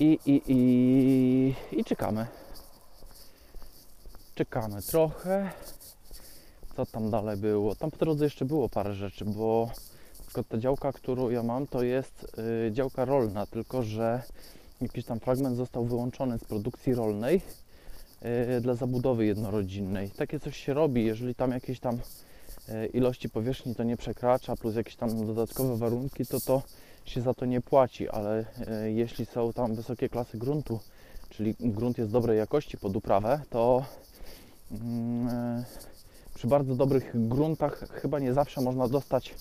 I, 0.00 0.18
i, 0.26 0.42
i, 0.46 1.78
i 1.78 1.84
czekamy 1.84 2.26
czekamy 4.34 4.82
trochę. 4.82 5.50
Co 6.76 6.86
tam 6.86 7.10
dalej 7.10 7.36
było? 7.36 7.74
Tam 7.74 7.90
po 7.90 7.96
drodze 7.96 8.24
jeszcze 8.24 8.44
było 8.44 8.68
parę 8.68 8.94
rzeczy, 8.94 9.24
bo 9.24 9.70
tylko 10.32 10.50
ta 10.50 10.58
działka, 10.58 10.92
którą 10.92 11.30
ja 11.30 11.42
mam, 11.42 11.66
to 11.66 11.82
jest 11.82 12.38
y, 12.68 12.72
działka 12.72 13.04
rolna, 13.04 13.46
tylko 13.46 13.82
że 13.82 14.22
jakiś 14.80 15.04
tam 15.04 15.20
fragment 15.20 15.56
został 15.56 15.84
wyłączony 15.84 16.38
z 16.38 16.44
produkcji 16.44 16.94
rolnej 16.94 17.40
y, 18.56 18.60
dla 18.60 18.74
zabudowy 18.74 19.26
jednorodzinnej. 19.26 20.10
Takie 20.10 20.40
coś 20.40 20.56
się 20.56 20.74
robi, 20.74 21.04
jeżeli 21.04 21.34
tam 21.34 21.50
jakieś 21.50 21.80
tam 21.80 21.98
y, 22.68 22.86
ilości 22.86 23.28
powierzchni 23.28 23.74
to 23.74 23.82
nie 23.82 23.96
przekracza, 23.96 24.56
plus 24.56 24.76
jakieś 24.76 24.96
tam 24.96 25.26
dodatkowe 25.26 25.76
warunki, 25.76 26.26
to 26.26 26.40
to 26.40 26.62
się 27.04 27.20
za 27.20 27.34
to 27.34 27.46
nie 27.46 27.60
płaci, 27.60 28.08
ale 28.08 28.40
y, 28.40 28.92
jeśli 28.92 29.26
są 29.26 29.52
tam 29.52 29.74
wysokie 29.74 30.08
klasy 30.08 30.38
gruntu, 30.38 30.80
czyli 31.30 31.54
grunt 31.60 31.98
jest 31.98 32.10
dobrej 32.10 32.38
jakości 32.38 32.78
pod 32.78 32.96
uprawę, 32.96 33.40
to 33.50 33.84
Mm, 34.72 35.28
e, 35.28 35.64
przy 36.34 36.46
bardzo 36.46 36.74
dobrych 36.74 37.28
gruntach 37.28 37.88
chyba 37.90 38.18
nie 38.18 38.34
zawsze 38.34 38.60
można 38.60 38.88
dostać 38.88 39.34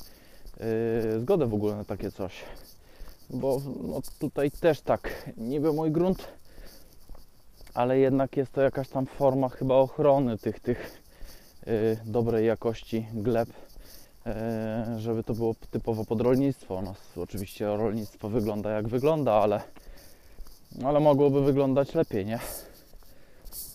zgodę 1.19 1.47
w 1.47 1.53
ogóle 1.53 1.75
na 1.75 1.83
takie 1.85 2.11
coś. 2.11 2.33
Bo 3.29 3.61
no, 3.83 4.01
tutaj 4.19 4.51
też 4.51 4.81
tak, 4.81 5.29
niby 5.37 5.73
mój 5.73 5.91
grunt, 5.91 6.27
ale 7.73 7.99
jednak 7.99 8.37
jest 8.37 8.51
to 8.51 8.61
jakaś 8.61 8.89
tam 8.89 9.05
forma 9.05 9.49
chyba 9.49 9.75
ochrony 9.75 10.37
tych, 10.37 10.59
tych 10.59 11.01
e, 11.67 11.71
dobrej 12.05 12.47
jakości 12.47 13.07
gleb, 13.13 13.49
żeby 14.97 15.23
to 15.23 15.33
było 15.33 15.55
typowo 15.71 16.05
pod 16.05 16.21
rolnictwo. 16.21 16.81
Nas 16.81 16.97
oczywiście 17.17 17.65
rolnictwo 17.65 18.29
wygląda 18.29 18.71
jak 18.71 18.87
wygląda, 18.87 19.33
ale, 19.33 19.61
ale 20.83 20.99
mogłoby 20.99 21.43
wyglądać 21.43 21.93
lepiej, 21.93 22.25
nie? 22.25 22.39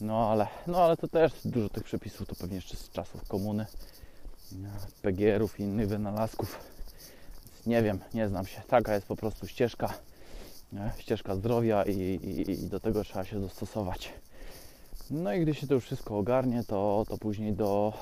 No 0.01 0.31
ale, 0.31 0.47
no 0.67 0.85
ale 0.85 0.97
to 0.97 1.09
też 1.09 1.33
dużo 1.45 1.69
tych 1.69 1.85
przepisów 1.85 2.29
to 2.29 2.35
pewnie 2.35 2.57
jeszcze 2.57 2.77
z 2.77 2.91
czasów 2.91 3.29
komuny, 3.29 3.67
PGR-ów 5.03 5.61
i 5.61 5.63
innych 5.63 5.89
wynalazków. 5.89 6.76
Nie 7.67 7.83
wiem, 7.83 7.99
nie 8.15 8.29
znam 8.29 8.47
się. 8.47 8.63
Taka 8.69 8.95
jest 8.95 9.07
po 9.07 9.17
prostu 9.17 9.47
ścieżka, 9.47 9.95
ścieżka 10.99 11.35
zdrowia 11.35 11.83
i, 11.83 11.99
i, 11.99 12.51
i 12.51 12.57
do 12.57 12.81
tego 12.81 13.05
trzeba 13.05 13.25
się 13.25 13.41
dostosować. 13.41 14.13
No 15.11 15.33
i 15.33 15.41
gdy 15.43 15.55
się 15.55 15.67
to 15.67 15.75
już 15.75 15.85
wszystko 15.85 16.19
ogarnie, 16.19 16.65
to, 16.65 17.05
to 17.09 17.19
później 17.19 17.53
do 17.53 17.93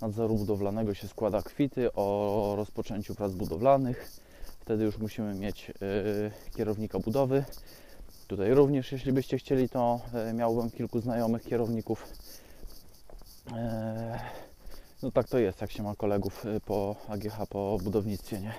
nadzoru 0.00 0.34
budowlanego 0.34 0.94
się 0.94 1.08
składa 1.08 1.42
kwity 1.42 1.92
o 1.92 2.54
rozpoczęciu 2.56 3.14
prac 3.14 3.32
budowlanych. 3.32 4.10
Wtedy 4.60 4.84
już 4.84 4.98
musimy 4.98 5.34
mieć 5.34 5.68
yy, 5.68 6.30
kierownika 6.56 6.98
budowy, 6.98 7.44
Tutaj 8.26 8.54
również, 8.54 8.92
jeśli 8.92 9.12
byście 9.12 9.38
chcieli, 9.38 9.68
to 9.68 10.00
e, 10.14 10.32
miałbym 10.32 10.70
kilku 10.70 11.00
znajomych 11.00 11.42
kierowników. 11.42 12.08
E, 13.52 14.20
no 15.02 15.10
tak 15.10 15.28
to 15.28 15.38
jest, 15.38 15.60
jak 15.60 15.70
się 15.70 15.82
ma 15.82 15.94
kolegów 15.94 16.46
e, 16.46 16.60
po 16.60 16.96
AGH, 17.08 17.46
po 17.50 17.78
budownictwie, 17.82 18.40
nie? 18.40 18.54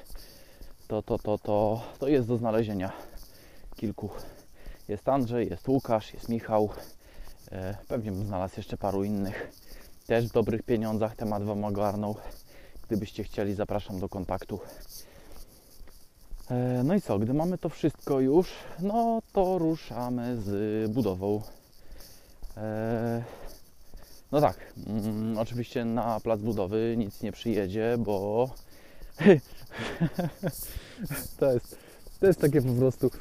To, 0.87 1.01
to, 1.01 1.19
to, 1.19 1.37
to, 1.37 1.83
to 1.99 2.07
jest 2.07 2.27
do 2.27 2.37
znalezienia 2.37 2.91
kilku. 3.75 4.09
Jest 4.87 5.09
Andrzej, 5.09 5.49
jest 5.49 5.67
Łukasz, 5.67 6.13
jest 6.13 6.29
Michał. 6.29 6.69
Pewnie 7.87 8.11
bym 8.11 8.25
znalazł 8.25 8.53
jeszcze 8.57 8.77
paru 8.77 9.03
innych. 9.03 9.51
Też 10.07 10.27
w 10.27 10.33
dobrych 10.33 10.63
pieniądzach 10.63 11.15
temat 11.15 11.43
Wam 11.43 11.65
ogarnął. 11.65 12.15
Gdybyście 12.87 13.23
chcieli, 13.23 13.53
zapraszam 13.53 13.99
do 13.99 14.09
kontaktu. 14.09 14.59
E, 16.51 16.83
no 16.83 16.95
i 16.95 17.01
co, 17.01 17.19
gdy 17.19 17.33
mamy 17.33 17.57
to 17.57 17.69
wszystko 17.69 18.19
już, 18.19 18.49
no 18.79 19.21
to 19.33 19.57
ruszamy 19.57 20.37
z 20.41 20.91
budową. 20.91 21.41
No 24.31 24.41
tak, 24.41 24.73
mm, 24.87 25.37
oczywiście 25.37 25.85
na 25.85 26.19
plac 26.19 26.39
budowy 26.39 26.95
nic 26.97 27.21
nie 27.21 27.31
przyjedzie, 27.31 27.95
bo 27.99 28.49
to 31.39 31.53
jest, 31.53 31.77
to 32.19 32.27
jest 32.27 32.41
takie 32.41 32.61
po 32.61 32.73
prostu 32.73 33.11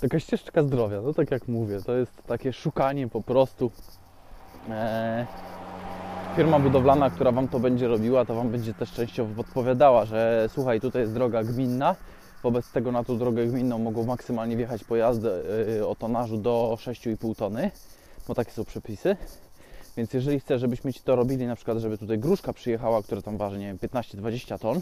taka 0.00 0.20
ścieżka 0.20 0.62
zdrowia, 0.62 1.00
no 1.00 1.14
tak 1.14 1.30
jak 1.30 1.48
mówię, 1.48 1.80
to 1.82 1.96
jest 1.96 2.12
takie 2.26 2.52
szukanie 2.52 3.08
po 3.08 3.22
prostu. 3.22 3.70
E, 4.68 5.26
firma 6.36 6.58
budowlana, 6.58 7.10
która 7.10 7.32
Wam 7.32 7.48
to 7.48 7.60
będzie 7.60 7.88
robiła, 7.88 8.24
to 8.24 8.34
Wam 8.34 8.50
będzie 8.50 8.74
też 8.74 8.92
częściowo 8.92 9.34
podpowiadała, 9.34 10.04
że 10.04 10.48
słuchaj, 10.52 10.80
tutaj 10.80 11.02
jest 11.02 11.14
droga 11.14 11.44
gminna, 11.44 11.96
Wobec 12.42 12.70
tego 12.72 12.92
na 12.92 13.04
tą 13.04 13.18
drogę 13.18 13.46
gminną 13.46 13.78
mogą 13.78 14.04
maksymalnie 14.04 14.56
wjechać 14.56 14.84
pojazdy 14.84 15.28
y, 15.78 15.86
o 15.86 15.94
tonażu 15.94 16.36
do 16.36 16.78
6,5 16.80 17.36
tony, 17.36 17.70
bo 18.28 18.34
takie 18.34 18.50
są 18.50 18.64
przepisy. 18.64 19.16
Więc 19.96 20.12
jeżeli 20.12 20.40
chcesz, 20.40 20.60
żebyśmy 20.60 20.92
Ci 20.92 21.00
to 21.00 21.16
robili, 21.16 21.46
na 21.46 21.56
przykład, 21.56 21.78
żeby 21.78 21.98
tutaj 21.98 22.18
gruszka 22.18 22.52
przyjechała, 22.52 23.02
która 23.02 23.22
tam 23.22 23.36
waży, 23.36 23.58
nie 23.58 23.66
wiem, 23.66 23.78
15-20 23.78 24.58
ton, 24.58 24.80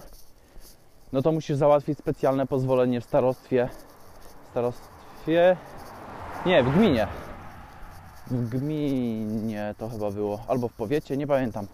no 1.12 1.22
to 1.22 1.32
musisz 1.32 1.56
załatwić 1.56 1.98
specjalne 1.98 2.46
pozwolenie 2.46 3.00
w 3.00 3.04
starostwie. 3.04 3.68
Starostwie? 4.50 5.56
Nie, 6.46 6.62
w 6.62 6.76
gminie. 6.76 7.06
W 8.26 8.48
gminie 8.48 9.74
to 9.78 9.88
chyba 9.88 10.11
było, 10.11 10.44
albo 10.48 10.68
w 10.68 10.72
powiecie, 10.72 11.16
nie 11.16 11.26
pamiętam. 11.26 11.66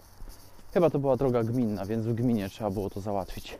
Chyba 0.73 0.89
to 0.89 0.99
była 0.99 1.17
droga 1.17 1.43
gminna, 1.43 1.85
więc 1.85 2.05
w 2.05 2.13
gminie 2.13 2.49
trzeba 2.49 2.69
było 2.69 2.89
to 2.89 3.01
załatwić. 3.01 3.59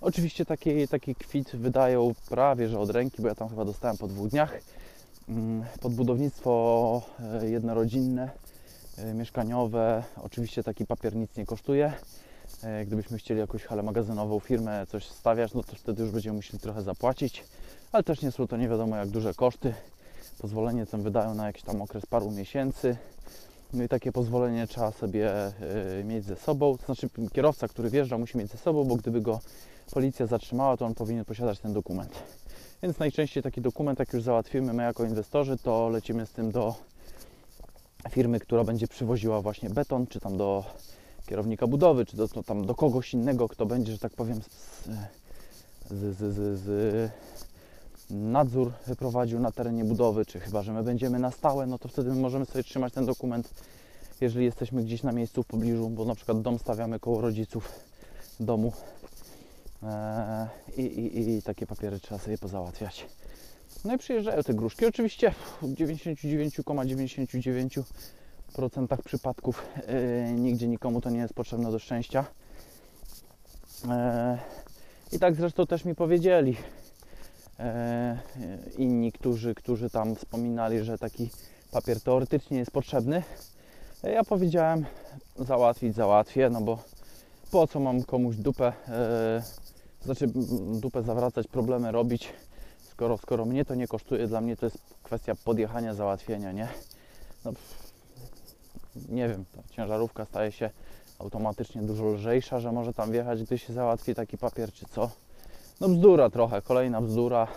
Oczywiście 0.00 0.44
taki, 0.44 0.88
taki 0.88 1.14
kwit 1.14 1.56
wydają 1.56 2.12
prawie 2.28 2.68
że 2.68 2.78
od 2.78 2.90
ręki, 2.90 3.22
bo 3.22 3.28
ja 3.28 3.34
tam 3.34 3.48
chyba 3.48 3.64
dostałem 3.64 3.96
po 3.96 4.08
dwóch 4.08 4.28
dniach. 4.28 4.60
Mm, 5.28 5.64
Podbudownictwo 5.80 7.02
e, 7.20 7.48
jednorodzinne, 7.48 8.30
mieszkaniowe, 9.14 10.04
oczywiście 10.22 10.62
taki 10.62 10.86
papier 10.86 11.16
nic 11.16 11.36
nie 11.36 11.46
kosztuje. 11.46 11.92
E, 12.62 12.86
gdybyśmy 12.86 13.18
chcieli 13.18 13.40
jakąś 13.40 13.64
halę 13.64 13.82
magazynową, 13.82 14.40
firmę, 14.40 14.86
coś 14.86 15.06
stawiać, 15.06 15.54
no 15.54 15.62
to 15.62 15.76
wtedy 15.76 16.02
już 16.02 16.12
będziemy 16.12 16.36
musieli 16.36 16.58
trochę 16.58 16.82
zapłacić, 16.82 17.44
ale 17.92 18.02
też 18.02 18.22
nie 18.22 18.30
są 18.30 18.46
to 18.46 18.56
nie 18.56 18.68
wiadomo 18.68 18.96
jak 18.96 19.08
duże 19.08 19.34
koszty. 19.34 19.74
Pozwolenie 20.38 20.86
tam 20.86 21.02
wydają 21.02 21.34
na 21.34 21.46
jakiś 21.46 21.62
tam 21.62 21.82
okres 21.82 22.06
paru 22.06 22.30
miesięcy. 22.30 22.96
No 23.72 23.82
i 23.82 23.88
takie 23.88 24.12
pozwolenie 24.12 24.66
trzeba 24.66 24.90
sobie 24.90 25.30
mieć 26.04 26.24
ze 26.24 26.36
sobą. 26.36 26.78
To 26.78 26.84
znaczy 26.84 27.08
kierowca, 27.32 27.68
który 27.68 27.90
wjeżdża 27.90 28.18
musi 28.18 28.38
mieć 28.38 28.50
ze 28.50 28.58
sobą, 28.58 28.84
bo 28.84 28.96
gdyby 28.96 29.20
go 29.20 29.40
policja 29.92 30.26
zatrzymała, 30.26 30.76
to 30.76 30.86
on 30.86 30.94
powinien 30.94 31.24
posiadać 31.24 31.58
ten 31.58 31.72
dokument. 31.72 32.22
Więc 32.82 32.98
najczęściej 32.98 33.42
taki 33.42 33.60
dokument, 33.60 33.98
jak 33.98 34.12
już 34.12 34.22
załatwimy 34.22 34.72
my 34.72 34.82
jako 34.82 35.04
inwestorzy, 35.04 35.56
to 35.56 35.88
lecimy 35.88 36.26
z 36.26 36.30
tym 36.30 36.50
do 36.50 36.74
firmy, 38.10 38.40
która 38.40 38.64
będzie 38.64 38.88
przywoziła 38.88 39.40
właśnie 39.40 39.70
beton, 39.70 40.06
czy 40.06 40.20
tam 40.20 40.36
do 40.36 40.64
kierownika 41.26 41.66
budowy, 41.66 42.06
czy 42.06 42.16
do, 42.16 42.28
to 42.28 42.42
tam 42.42 42.66
do 42.66 42.74
kogoś 42.74 43.14
innego, 43.14 43.48
kto 43.48 43.66
będzie, 43.66 43.92
że 43.92 43.98
tak 43.98 44.12
powiem, 44.12 44.40
z, 45.90 46.16
z, 46.16 46.34
z, 46.34 46.60
z 46.60 47.10
nadzór 48.10 48.72
prowadził 48.98 49.40
na 49.40 49.52
terenie 49.52 49.84
budowy, 49.84 50.26
czy 50.26 50.40
chyba, 50.40 50.62
że 50.62 50.72
my 50.72 50.82
będziemy 50.82 51.18
na 51.18 51.30
stałe, 51.30 51.66
no 51.66 51.78
to 51.78 51.88
wtedy 51.88 52.14
możemy 52.14 52.46
sobie 52.46 52.64
trzymać 52.64 52.92
ten 52.92 53.06
dokument, 53.06 53.50
jeżeli 54.20 54.44
jesteśmy 54.44 54.82
gdzieś 54.82 55.02
na 55.02 55.12
miejscu 55.12 55.42
w 55.42 55.46
pobliżu, 55.46 55.90
bo 55.90 56.04
na 56.04 56.14
przykład 56.14 56.42
dom 56.42 56.58
stawiamy 56.58 57.00
koło 57.00 57.20
rodziców 57.20 57.68
domu, 58.40 58.72
Eee, 59.82 60.48
I, 60.76 60.82
i, 60.82 61.30
I 61.30 61.42
takie 61.42 61.66
papiery 61.66 62.00
trzeba 62.00 62.20
sobie 62.20 62.38
pozałatwiać. 62.38 63.06
No 63.84 63.94
i 63.94 63.98
przyjeżdżają 63.98 64.42
te 64.42 64.54
gruszki. 64.54 64.86
Oczywiście 64.86 65.34
w 65.62 65.66
99,99% 65.66 67.82
,99 68.58 69.02
przypadków 69.04 69.62
yy, 69.88 70.32
nigdzie 70.32 70.68
nikomu 70.68 71.00
to 71.00 71.10
nie 71.10 71.18
jest 71.18 71.34
potrzebne 71.34 71.70
do 71.70 71.78
szczęścia. 71.78 72.24
Yy, 73.84 73.90
I 75.12 75.18
tak 75.18 75.34
zresztą 75.34 75.66
też 75.66 75.84
mi 75.84 75.94
powiedzieli 75.94 76.56
yy, 77.58 77.64
inni, 78.78 79.12
którzy, 79.12 79.54
którzy 79.54 79.90
tam 79.90 80.16
wspominali, 80.16 80.84
że 80.84 80.98
taki 80.98 81.30
papier 81.70 82.00
teoretycznie 82.00 82.58
jest 82.58 82.70
potrzebny. 82.70 83.22
Ja 84.02 84.24
powiedziałem, 84.24 84.86
załatwić, 85.38 85.94
załatwię, 85.94 86.50
no 86.50 86.60
bo 86.60 86.78
po 87.50 87.66
co 87.66 87.80
mam 87.80 88.02
komuś 88.02 88.36
dupę, 88.36 88.72
e, 88.88 89.42
znaczy 90.04 90.26
dupę 90.80 91.02
zawracać, 91.02 91.46
problemy 91.46 91.92
robić, 91.92 92.32
skoro, 93.02 93.18
skoro 93.18 93.44
mnie 93.44 93.64
to 93.64 93.74
nie 93.74 93.88
kosztuje, 93.88 94.26
dla 94.26 94.40
mnie 94.40 94.56
to 94.56 94.66
jest 94.66 94.78
kwestia 95.02 95.34
podjechania, 95.34 95.94
załatwienia, 95.94 96.52
nie? 96.52 96.68
No, 97.44 97.52
nie 99.08 99.28
wiem, 99.28 99.44
ta 99.56 99.74
ciężarówka 99.74 100.24
staje 100.24 100.52
się 100.52 100.70
automatycznie 101.18 101.82
dużo 101.82 102.04
lżejsza, 102.04 102.60
że 102.60 102.72
może 102.72 102.94
tam 102.94 103.12
wjechać, 103.12 103.42
gdy 103.42 103.58
się 103.58 103.72
załatwi 103.72 104.14
taki 104.14 104.38
papier, 104.38 104.72
czy 104.72 104.86
co. 104.86 105.10
No 105.80 105.88
bzdura 105.88 106.30
trochę, 106.30 106.62
kolejna 106.62 107.00
bzdura, 107.00 107.48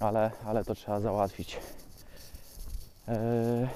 ale, 0.00 0.30
ale 0.44 0.64
to 0.64 0.74
trzeba 0.74 1.00
załatwić. 1.00 1.56
Eee, 3.08 3.68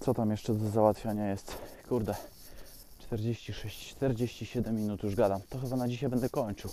co 0.00 0.14
tam 0.14 0.30
jeszcze 0.30 0.54
do 0.54 0.70
załatwiania 0.70 1.30
jest? 1.30 1.58
Kurde, 1.88 2.14
46, 2.98 3.90
47 3.90 4.76
minut 4.76 5.02
już 5.02 5.14
gadam. 5.14 5.40
To 5.48 5.58
chyba 5.58 5.76
na 5.76 5.88
dzisiaj 5.88 6.10
będę 6.10 6.28
kończył. 6.28 6.70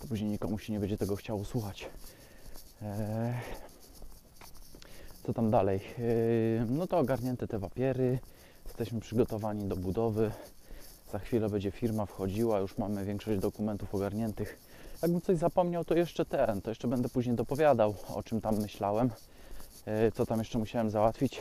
To 0.00 0.08
później 0.08 0.30
nikomu 0.30 0.58
się 0.58 0.72
nie 0.72 0.80
będzie 0.80 0.98
tego 0.98 1.16
chciało 1.16 1.44
słuchać. 1.44 1.90
Eee, 2.82 3.34
co 5.26 5.34
tam 5.34 5.50
dalej? 5.50 5.80
Eee, 5.98 6.70
no 6.70 6.86
to 6.86 6.98
ogarnięte 6.98 7.48
te 7.48 7.60
papiery. 7.60 8.18
Jesteśmy 8.66 9.00
przygotowani 9.00 9.68
do 9.68 9.76
budowy. 9.76 10.30
Za 11.12 11.18
chwilę 11.18 11.48
będzie 11.48 11.70
firma 11.70 12.06
wchodziła, 12.06 12.58
już 12.58 12.78
mamy 12.78 13.04
większość 13.04 13.40
dokumentów 13.40 13.94
ogarniętych. 13.94 14.58
Jakbym 15.02 15.20
coś 15.20 15.38
zapomniał, 15.38 15.84
to 15.84 15.94
jeszcze 15.94 16.24
ten, 16.24 16.62
to 16.62 16.70
jeszcze 16.70 16.88
będę 16.88 17.08
później 17.08 17.36
dopowiadał, 17.36 17.94
o 18.14 18.22
czym 18.22 18.40
tam 18.40 18.60
myślałem, 18.60 19.10
e, 19.86 20.12
co 20.12 20.26
tam 20.26 20.38
jeszcze 20.38 20.58
musiałem 20.58 20.90
załatwić. 20.90 21.40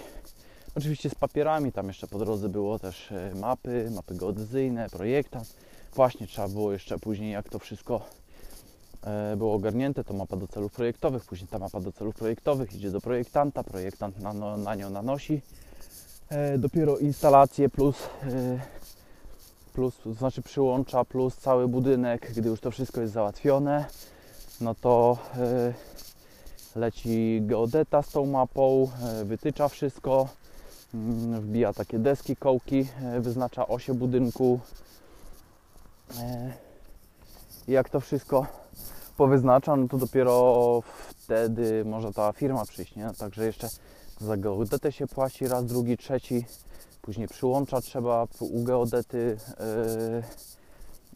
Oczywiście 0.75 1.09
z 1.09 1.15
papierami, 1.15 1.71
tam 1.71 1.87
jeszcze 1.87 2.07
po 2.07 2.19
drodze 2.19 2.49
było 2.49 2.79
też 2.79 3.11
e, 3.11 3.31
mapy, 3.35 3.91
mapy 3.95 4.15
geodezyjne, 4.15 4.89
projektant. 4.89 5.55
Właśnie 5.93 6.27
trzeba 6.27 6.47
było 6.47 6.73
jeszcze 6.73 6.99
później, 6.99 7.31
jak 7.31 7.49
to 7.49 7.59
wszystko 7.59 8.05
było 9.37 9.53
ogarnięte, 9.53 10.03
to 10.03 10.13
mapa 10.13 10.37
do 10.37 10.47
celów 10.47 10.71
projektowych, 10.71 11.25
później 11.25 11.47
ta 11.47 11.59
mapa 11.59 11.79
do 11.79 11.91
celów 11.91 12.15
projektowych 12.15 12.75
idzie 12.75 12.91
do 12.91 13.01
projektanta, 13.01 13.63
projektant 13.63 14.19
na, 14.19 14.33
no, 14.33 14.57
na 14.57 14.75
nią 14.75 14.89
nanosi. 14.89 15.41
Dopiero 16.57 16.97
instalacje 16.97 17.69
plus 17.69 17.95
plus, 19.75 19.97
to 20.03 20.13
znaczy 20.13 20.41
przyłącza 20.41 21.05
plus 21.05 21.35
cały 21.35 21.67
budynek, 21.67 22.31
gdy 22.35 22.49
już 22.49 22.59
to 22.59 22.71
wszystko 22.71 23.01
jest 23.01 23.13
załatwione, 23.13 23.85
no 24.61 24.75
to 24.75 25.17
leci 26.75 27.41
geodeta 27.41 28.01
z 28.01 28.09
tą 28.09 28.25
mapą, 28.25 28.91
wytycza 29.23 29.67
wszystko, 29.67 30.27
y, 30.93 31.41
wbija 31.41 31.73
takie 31.73 31.99
deski, 31.99 32.35
kołki, 32.35 32.87
wyznacza 33.19 33.67
osie 33.67 33.93
budynku. 33.93 34.59
Jak 37.67 37.89
to 37.89 37.99
wszystko 37.99 38.45
powyznacza, 39.17 39.75
no 39.75 39.87
to 39.87 39.97
dopiero 39.97 40.81
wtedy 41.07 41.85
może 41.85 42.13
ta 42.13 42.33
firma 42.33 42.65
przyjść, 42.65 42.95
nie? 42.95 43.09
Także 43.17 43.45
jeszcze 43.45 43.69
za 44.21 44.37
geodetę 44.37 44.91
się 44.91 45.07
płaci 45.07 45.47
raz, 45.47 45.65
drugi, 45.65 45.97
trzeci 45.97 46.45
Później 47.05 47.27
przyłącza 47.27 47.81
trzeba 47.81 48.27
u 48.39 48.63
geodety. 48.63 49.37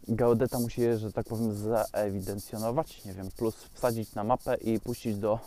Yy, 0.07 0.15
geodeta 0.15 0.59
musi 0.59 0.81
je, 0.81 0.97
że 0.97 1.11
tak 1.11 1.25
powiem, 1.25 1.55
zaewidencjonować, 1.55 3.05
nie 3.05 3.13
wiem, 3.13 3.29
plus 3.37 3.55
wsadzić 3.73 4.13
na 4.15 4.23
mapę 4.23 4.55
i 4.55 4.79
puścić 4.79 5.15
do, 5.17 5.39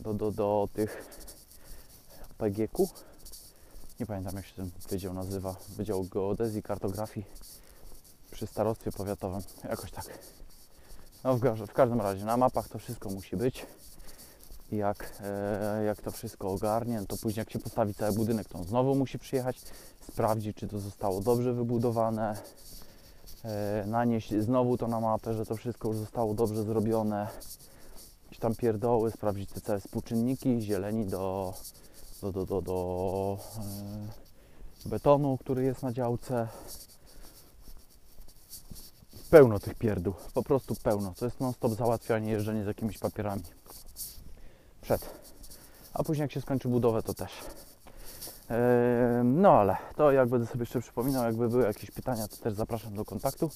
do, 0.00 0.14
do, 0.14 0.30
do 0.30 0.68
tych 0.72 1.04
PGQ. 2.38 2.88
Nie 4.00 4.06
pamiętam 4.06 4.36
jak 4.36 4.46
się 4.46 4.54
ten 4.54 4.70
wydział 4.90 5.14
nazywa. 5.14 5.54
Wydział 5.68 6.04
Geodezji, 6.04 6.62
Kartografii 6.62 7.26
przy 8.30 8.46
starostwie 8.46 8.92
powiatowym. 8.92 9.40
Jakoś 9.64 9.90
tak. 9.90 10.18
No 11.24 11.36
w, 11.36 11.40
w 11.66 11.72
każdym 11.72 12.00
razie 12.00 12.24
na 12.24 12.36
mapach 12.36 12.68
to 12.68 12.78
wszystko 12.78 13.10
musi 13.10 13.36
być 13.36 13.66
jak, 14.72 15.12
e, 15.20 15.84
jak 15.84 16.02
to 16.02 16.10
wszystko 16.10 16.50
ogarnie, 16.50 17.00
no 17.00 17.06
to 17.06 17.16
później 17.16 17.40
jak 17.40 17.50
się 17.50 17.58
postawi 17.58 17.94
cały 17.94 18.12
budynek, 18.12 18.48
to 18.48 18.58
on 18.58 18.64
znowu 18.64 18.94
musi 18.94 19.18
przyjechać, 19.18 19.60
sprawdzić, 20.08 20.56
czy 20.56 20.68
to 20.68 20.78
zostało 20.78 21.20
dobrze 21.20 21.52
wybudowane, 21.52 22.36
e, 23.44 23.84
nanieść 23.86 24.34
znowu 24.34 24.76
to 24.76 24.88
na 24.88 25.00
mapę, 25.00 25.34
że 25.34 25.46
to 25.46 25.56
wszystko 25.56 25.88
już 25.88 25.96
zostało 25.96 26.34
dobrze 26.34 26.64
zrobione, 26.64 27.28
jakieś 28.24 28.38
tam 28.38 28.54
pierdoły, 28.54 29.10
sprawdzić 29.10 29.50
te 29.50 29.60
całe 29.60 29.80
współczynniki, 29.80 30.60
zieleni 30.60 31.06
do, 31.06 31.54
do, 32.22 32.32
do, 32.32 32.46
do, 32.46 32.62
do 32.62 33.38
e, 34.86 34.88
betonu, 34.88 35.38
który 35.38 35.64
jest 35.64 35.82
na 35.82 35.92
działce. 35.92 36.48
Pełno 39.30 39.58
tych 39.58 39.74
pierdół, 39.74 40.14
po 40.34 40.42
prostu 40.42 40.74
pełno. 40.82 41.14
To 41.18 41.24
jest 41.24 41.40
non-stop 41.40 41.72
załatwianie, 41.72 42.32
jeżdżenie 42.32 42.64
z 42.64 42.66
jakimiś 42.66 42.98
papierami 42.98 43.42
przed. 44.80 45.10
A 45.94 46.04
później 46.04 46.22
jak 46.22 46.32
się 46.32 46.40
skończy 46.40 46.68
budowę, 46.68 47.02
to 47.02 47.14
też. 47.14 47.32
No 49.24 49.52
ale 49.52 49.76
to 49.96 50.12
jak 50.12 50.28
będę 50.28 50.46
sobie 50.46 50.62
jeszcze 50.62 50.80
przypominał, 50.80 51.24
jakby 51.24 51.48
były 51.48 51.64
jakieś 51.64 51.90
pytania, 51.90 52.28
to 52.28 52.36
też 52.36 52.54
zapraszam 52.54 52.94
do 52.94 53.04
kontaktu. 53.04 53.50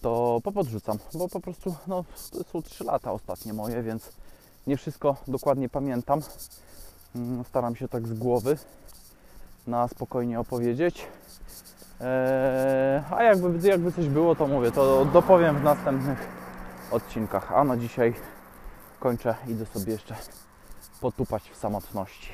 To 0.00 0.40
popodrzucam, 0.44 0.98
bo 1.14 1.28
po 1.28 1.40
prostu 1.40 1.74
no, 1.86 2.04
to 2.30 2.44
są 2.44 2.62
3 2.62 2.84
lata 2.84 3.12
ostatnie 3.12 3.52
moje, 3.52 3.82
więc 3.82 4.12
nie 4.66 4.76
wszystko 4.76 5.16
dokładnie 5.28 5.68
pamiętam. 5.68 6.20
Mm, 7.14 7.44
staram 7.44 7.76
się 7.76 7.88
tak 7.88 8.08
z 8.08 8.14
głowy 8.14 8.58
na 9.66 9.88
spokojnie 9.88 10.40
opowiedzieć. 10.40 11.06
A 13.10 13.22
jakby, 13.22 13.68
jakby 13.68 13.92
coś 13.92 14.08
było, 14.08 14.34
to 14.34 14.46
mówię, 14.46 14.70
to 14.70 15.04
dopowiem 15.04 15.58
w 15.58 15.62
następnych 15.62 16.28
odcinkach. 16.90 17.52
A 17.52 17.64
na 17.64 17.76
dzisiaj 17.76 18.14
kończę, 19.00 19.34
idę 19.48 19.66
sobie 19.66 19.92
jeszcze 19.92 20.14
potupać 21.00 21.50
w 21.50 21.56
samotności. 21.56 22.32